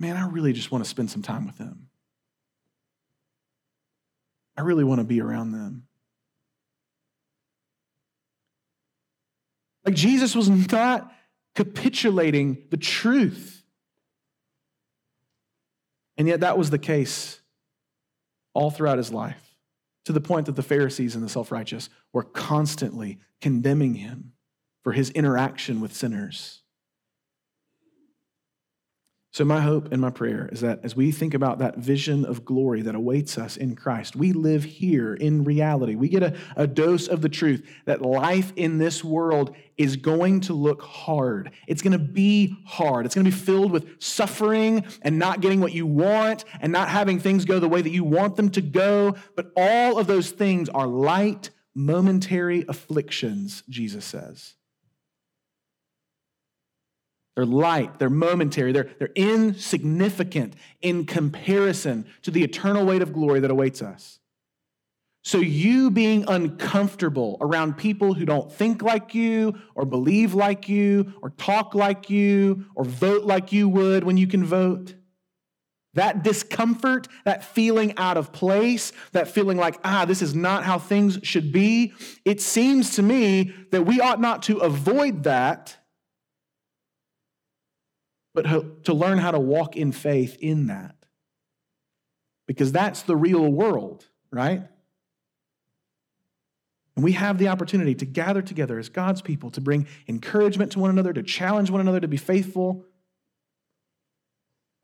Man, 0.00 0.16
I 0.16 0.28
really 0.28 0.52
just 0.52 0.70
want 0.70 0.84
to 0.84 0.88
spend 0.88 1.10
some 1.10 1.22
time 1.22 1.44
with 1.44 1.58
them. 1.58 1.88
I 4.56 4.60
really 4.60 4.84
want 4.84 5.00
to 5.00 5.04
be 5.04 5.20
around 5.20 5.52
them. 5.52 5.88
Like 9.84 9.94
Jesus 9.94 10.36
was 10.36 10.48
not 10.48 11.12
capitulating 11.54 12.64
the 12.70 12.76
truth. 12.76 13.57
And 16.18 16.28
yet, 16.28 16.40
that 16.40 16.58
was 16.58 16.70
the 16.70 16.78
case 16.78 17.40
all 18.52 18.70
throughout 18.70 18.98
his 18.98 19.12
life, 19.12 19.56
to 20.04 20.12
the 20.12 20.20
point 20.20 20.46
that 20.46 20.56
the 20.56 20.62
Pharisees 20.62 21.14
and 21.14 21.24
the 21.24 21.28
self 21.28 21.50
righteous 21.50 21.88
were 22.12 22.24
constantly 22.24 23.18
condemning 23.40 23.94
him 23.94 24.32
for 24.82 24.92
his 24.92 25.10
interaction 25.10 25.80
with 25.80 25.94
sinners. 25.94 26.62
So, 29.38 29.44
my 29.44 29.60
hope 29.60 29.92
and 29.92 30.00
my 30.02 30.10
prayer 30.10 30.48
is 30.50 30.62
that 30.62 30.80
as 30.82 30.96
we 30.96 31.12
think 31.12 31.32
about 31.32 31.60
that 31.60 31.76
vision 31.76 32.24
of 32.24 32.44
glory 32.44 32.82
that 32.82 32.96
awaits 32.96 33.38
us 33.38 33.56
in 33.56 33.76
Christ, 33.76 34.16
we 34.16 34.32
live 34.32 34.64
here 34.64 35.14
in 35.14 35.44
reality. 35.44 35.94
We 35.94 36.08
get 36.08 36.24
a, 36.24 36.36
a, 36.56 36.66
dose 36.66 37.06
of 37.06 37.22
the 37.22 37.28
truth 37.28 37.64
that 37.84 38.02
life 38.02 38.52
in 38.56 38.78
this 38.78 39.04
world 39.04 39.54
is 39.76 39.94
going 39.94 40.40
to 40.40 40.54
look 40.54 40.82
hard. 40.82 41.52
It's 41.68 41.82
going 41.82 41.92
to 41.92 42.00
be 42.00 42.56
hard. 42.66 43.06
It's 43.06 43.14
going 43.14 43.26
to 43.26 43.30
be 43.30 43.36
filled 43.36 43.70
with 43.70 44.02
suffering 44.02 44.84
and 45.02 45.20
not 45.20 45.40
getting 45.40 45.60
what 45.60 45.70
you 45.72 45.86
want 45.86 46.44
and 46.60 46.72
not 46.72 46.88
having 46.88 47.20
things 47.20 47.44
go 47.44 47.60
the 47.60 47.68
way 47.68 47.80
that 47.80 47.90
you 47.90 48.02
want 48.02 48.34
them 48.34 48.50
to 48.50 48.60
go. 48.60 49.14
But 49.36 49.52
all 49.56 50.00
of 50.00 50.08
those 50.08 50.32
things 50.32 50.68
are 50.68 50.88
light, 50.88 51.50
momentary 51.76 52.64
afflictions, 52.68 53.62
Jesus 53.68 54.04
says. 54.04 54.56
They're 57.38 57.46
light, 57.46 58.00
they're 58.00 58.10
momentary, 58.10 58.72
they're, 58.72 58.90
they're 58.98 59.12
insignificant 59.14 60.54
in 60.82 61.06
comparison 61.06 62.04
to 62.22 62.32
the 62.32 62.42
eternal 62.42 62.84
weight 62.84 63.00
of 63.00 63.12
glory 63.12 63.38
that 63.38 63.50
awaits 63.52 63.80
us. 63.80 64.18
So, 65.22 65.38
you 65.38 65.92
being 65.92 66.24
uncomfortable 66.26 67.36
around 67.40 67.76
people 67.76 68.14
who 68.14 68.24
don't 68.24 68.50
think 68.50 68.82
like 68.82 69.14
you, 69.14 69.56
or 69.76 69.84
believe 69.84 70.34
like 70.34 70.68
you, 70.68 71.12
or 71.22 71.30
talk 71.30 71.76
like 71.76 72.10
you, 72.10 72.64
or 72.74 72.84
vote 72.84 73.22
like 73.22 73.52
you 73.52 73.68
would 73.68 74.02
when 74.02 74.16
you 74.16 74.26
can 74.26 74.44
vote, 74.44 74.94
that 75.94 76.24
discomfort, 76.24 77.06
that 77.24 77.44
feeling 77.44 77.96
out 77.98 78.16
of 78.16 78.32
place, 78.32 78.92
that 79.12 79.28
feeling 79.28 79.58
like, 79.58 79.78
ah, 79.84 80.04
this 80.04 80.22
is 80.22 80.34
not 80.34 80.64
how 80.64 80.80
things 80.80 81.20
should 81.22 81.52
be, 81.52 81.92
it 82.24 82.40
seems 82.40 82.96
to 82.96 83.02
me 83.04 83.54
that 83.70 83.86
we 83.86 84.00
ought 84.00 84.20
not 84.20 84.42
to 84.42 84.58
avoid 84.58 85.22
that 85.22 85.77
but 88.42 88.84
to 88.84 88.92
learn 88.92 89.18
how 89.18 89.32
to 89.32 89.40
walk 89.40 89.76
in 89.76 89.90
faith 89.90 90.36
in 90.40 90.68
that. 90.68 90.94
Because 92.46 92.70
that's 92.70 93.02
the 93.02 93.16
real 93.16 93.50
world, 93.50 94.06
right? 94.30 94.62
And 96.94 97.04
we 97.04 97.12
have 97.12 97.38
the 97.38 97.48
opportunity 97.48 97.94
to 97.96 98.06
gather 98.06 98.40
together 98.40 98.78
as 98.78 98.88
God's 98.88 99.22
people 99.22 99.50
to 99.50 99.60
bring 99.60 99.86
encouragement 100.06 100.72
to 100.72 100.78
one 100.78 100.90
another, 100.90 101.12
to 101.12 101.22
challenge 101.22 101.70
one 101.70 101.80
another 101.80 102.00
to 102.00 102.08
be 102.08 102.16
faithful. 102.16 102.84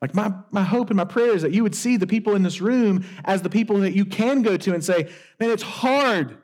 Like, 0.01 0.13
my, 0.13 0.33
my 0.51 0.63
hope 0.63 0.89
and 0.89 0.97
my 0.97 1.05
prayer 1.05 1.33
is 1.33 1.41
that 1.41 1.53
you 1.53 1.63
would 1.63 1.75
see 1.75 1.97
the 1.97 2.07
people 2.07 2.35
in 2.35 2.43
this 2.43 2.59
room 2.61 3.05
as 3.23 3.41
the 3.41 3.49
people 3.49 3.79
that 3.79 3.95
you 3.95 4.05
can 4.05 4.41
go 4.41 4.57
to 4.57 4.73
and 4.73 4.83
say, 4.83 5.09
man, 5.39 5.49
it's 5.49 5.63
hard. 5.63 6.37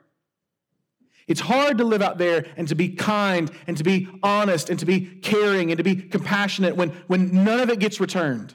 It's 1.32 1.40
hard 1.40 1.78
to 1.78 1.84
live 1.84 2.02
out 2.02 2.18
there 2.18 2.44
and 2.58 2.68
to 2.68 2.74
be 2.74 2.90
kind 2.90 3.50
and 3.66 3.74
to 3.78 3.82
be 3.82 4.06
honest 4.22 4.68
and 4.68 4.78
to 4.80 4.84
be 4.84 5.00
caring 5.00 5.70
and 5.70 5.78
to 5.78 5.82
be 5.82 5.96
compassionate 5.96 6.76
when, 6.76 6.90
when 7.06 7.42
none 7.42 7.58
of 7.58 7.70
it 7.70 7.78
gets 7.78 7.98
returned. 7.98 8.54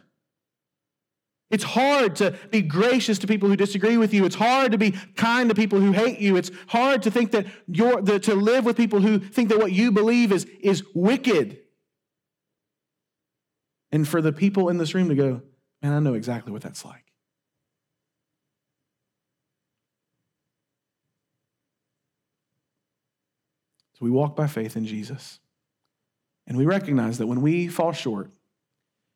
It's 1.50 1.64
hard 1.64 2.18
to 2.18 2.36
be 2.52 2.62
gracious 2.62 3.18
to 3.18 3.26
people 3.26 3.50
who 3.50 3.56
disagree 3.56 3.98
with 3.98 4.14
you. 4.14 4.26
It's 4.26 4.36
hard 4.36 4.74
to 4.74 4.78
be 4.78 4.92
kind 5.16 5.50
to 5.50 5.56
people 5.56 5.80
who 5.80 5.92
hate 5.92 6.20
you. 6.20 6.36
It's 6.36 6.52
hard 6.68 7.02
to 7.02 7.10
think 7.10 7.32
that 7.32 7.48
you're 7.66 8.00
the, 8.00 8.20
to 8.20 8.36
live 8.36 8.64
with 8.64 8.78
people 8.78 9.02
who 9.02 9.18
think 9.18 9.50
that 9.50 9.58
what 9.58 9.72
you 9.72 9.92
believe 9.92 10.32
is, 10.32 10.46
is 10.62 10.84
wicked. 10.94 11.58
And 13.92 14.08
for 14.08 14.22
the 14.22 14.32
people 14.32 14.70
in 14.70 14.78
this 14.78 14.94
room 14.94 15.10
to 15.10 15.16
go, 15.16 15.42
man, 15.82 15.94
I 15.94 16.00
know 16.00 16.14
exactly 16.14 16.54
what 16.54 16.62
that's 16.62 16.86
like. 16.86 17.07
So 23.98 24.06
we 24.06 24.12
walk 24.12 24.36
by 24.36 24.46
faith 24.46 24.78
in 24.78 24.86
Jesus. 24.86 25.40
And 26.46 26.56
we 26.56 26.68
recognize 26.68 27.18
that 27.18 27.26
when 27.26 27.42
we 27.42 27.68
fall 27.68 27.94
short, 27.94 28.30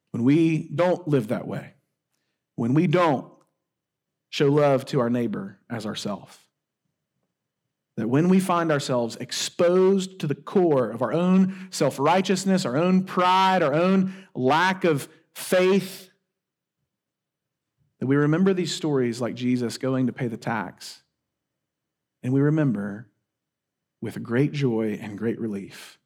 when 0.10 0.24
we 0.24 0.70
don't 0.74 1.08
live 1.08 1.28
that 1.28 1.48
way, 1.48 1.76
when 2.56 2.74
we 2.74 2.88
don't 2.88 3.32
show 4.30 4.48
love 4.48 4.86
to 4.86 5.00
our 5.00 5.10
neighbor 5.10 5.60
as 5.70 5.86
ourself, 5.86 6.48
that 7.96 8.08
when 8.08 8.28
we 8.28 8.40
find 8.40 8.72
ourselves 8.72 9.18
exposed 9.18 10.20
to 10.22 10.28
the 10.28 10.34
core 10.34 10.90
of 10.90 11.04
our 11.04 11.14
own 11.14 11.68
self 11.70 12.00
righteousness, 12.00 12.66
our 12.66 12.76
own 12.76 13.04
pride, 13.04 13.62
our 13.62 13.76
own 13.76 14.14
lack 14.34 14.84
of 14.84 15.08
faith, 15.36 16.10
that 18.00 18.08
we 18.08 18.16
remember 18.16 18.52
these 18.52 18.74
stories 18.74 19.22
like 19.22 19.36
Jesus 19.36 19.78
going 19.78 20.08
to 20.08 20.14
pay 20.14 20.28
the 20.28 20.38
tax. 20.38 21.04
And 22.24 22.34
we 22.34 22.42
remember 22.42 23.11
with 24.02 24.22
great 24.24 24.52
joy 24.52 25.00
and 25.02 25.18
great 25.18 25.40
relief 25.40 26.00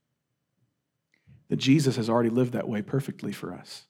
that 1.49 1.57
Jesus 1.57 1.95
has 1.95 2.09
already 2.09 2.29
lived 2.29 2.53
that 2.53 2.67
way 2.67 2.81
perfectly 2.81 3.31
for 3.31 3.53
us. 3.53 3.85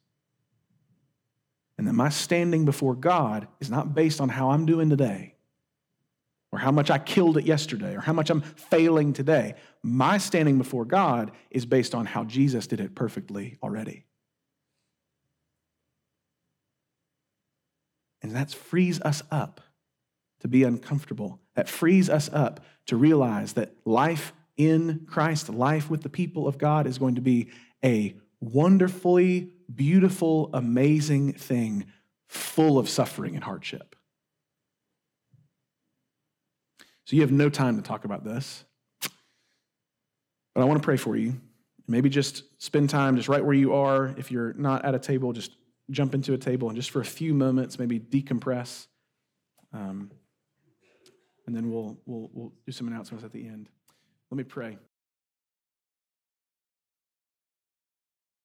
And 1.78 1.88
that 1.88 1.94
my 1.94 2.10
standing 2.10 2.66
before 2.66 2.96
God 2.96 3.48
is 3.60 3.70
not 3.70 3.94
based 3.94 4.22
on 4.22 4.30
how 4.30 4.52
I'm 4.52 4.66
doing 4.66 4.90
today 4.90 5.36
or 6.52 6.60
how 6.60 6.72
much 6.72 6.90
I 6.90 7.00
killed 7.00 7.38
it 7.38 7.46
yesterday 7.46 7.96
or 7.96 8.00
how 8.00 8.14
much 8.14 8.30
I'm 8.30 8.42
failing 8.42 9.12
today. 9.12 9.56
My 9.84 10.18
standing 10.18 10.58
before 10.58 10.86
God 10.86 11.32
is 11.50 11.66
based 11.66 11.94
on 11.94 12.06
how 12.06 12.24
Jesus 12.24 12.68
did 12.68 12.80
it 12.80 12.96
perfectly 12.96 13.58
already. 13.62 14.06
And 18.22 18.36
that 18.36 18.54
frees 18.54 19.02
us 19.02 19.22
up 19.30 19.62
to 20.46 20.50
be 20.50 20.64
uncomfortable. 20.64 21.40
That 21.56 21.68
frees 21.68 22.08
us 22.08 22.30
up 22.32 22.60
to 22.86 22.96
realize 22.96 23.54
that 23.54 23.74
life 23.84 24.32
in 24.58 25.08
Christ, 25.10 25.50
life 25.50 25.90
with 25.90 26.04
the 26.04 26.10
people 26.10 26.48
of 26.48 26.60
God, 26.60 26.86
is 26.86 27.00
going 27.00 27.16
to 27.16 27.22
be 27.22 27.50
a 27.84 28.16
wonderfully 28.40 29.50
beautiful, 29.74 30.52
amazing 30.54 31.34
thing 31.34 31.88
full 32.28 32.78
of 32.78 32.88
suffering 32.88 33.34
and 33.34 33.44
hardship. 33.44 33.96
So 37.06 37.16
you 37.16 37.24
have 37.24 37.32
no 37.32 37.50
time 37.50 37.76
to 37.78 37.82
talk 37.82 38.06
about 38.06 38.24
this. 38.24 38.64
But 40.54 40.62
I 40.62 40.66
want 40.66 40.80
to 40.80 40.86
pray 40.86 40.98
for 40.98 41.16
you. 41.16 41.42
Maybe 41.88 42.08
just 42.08 42.44
spend 42.62 42.92
time 42.92 43.16
just 43.16 43.30
right 43.30 43.44
where 43.44 43.56
you 43.56 43.74
are. 43.74 44.14
If 44.16 44.30
you're 44.30 44.54
not 44.54 44.86
at 44.86 44.94
a 44.94 45.00
table, 45.00 45.34
just 45.34 45.54
jump 45.90 46.14
into 46.14 46.34
a 46.34 46.38
table 46.38 46.70
and 46.70 46.76
just 46.76 46.92
for 46.92 47.02
a 47.02 47.06
few 47.06 47.34
moments, 47.34 47.80
maybe 47.80 48.00
decompress. 48.00 48.86
Um, 49.74 50.12
and 51.48 51.56
then 51.56 51.72
we'll, 51.72 51.98
we'll, 52.06 52.30
we'll 52.34 52.54
do 52.66 52.72
some 52.72 52.88
announcements 52.88 53.24
at 53.24 53.32
the 53.32 53.46
end. 53.48 53.70
Let 54.32 54.38
me 54.38 54.44
pray. 54.44 54.78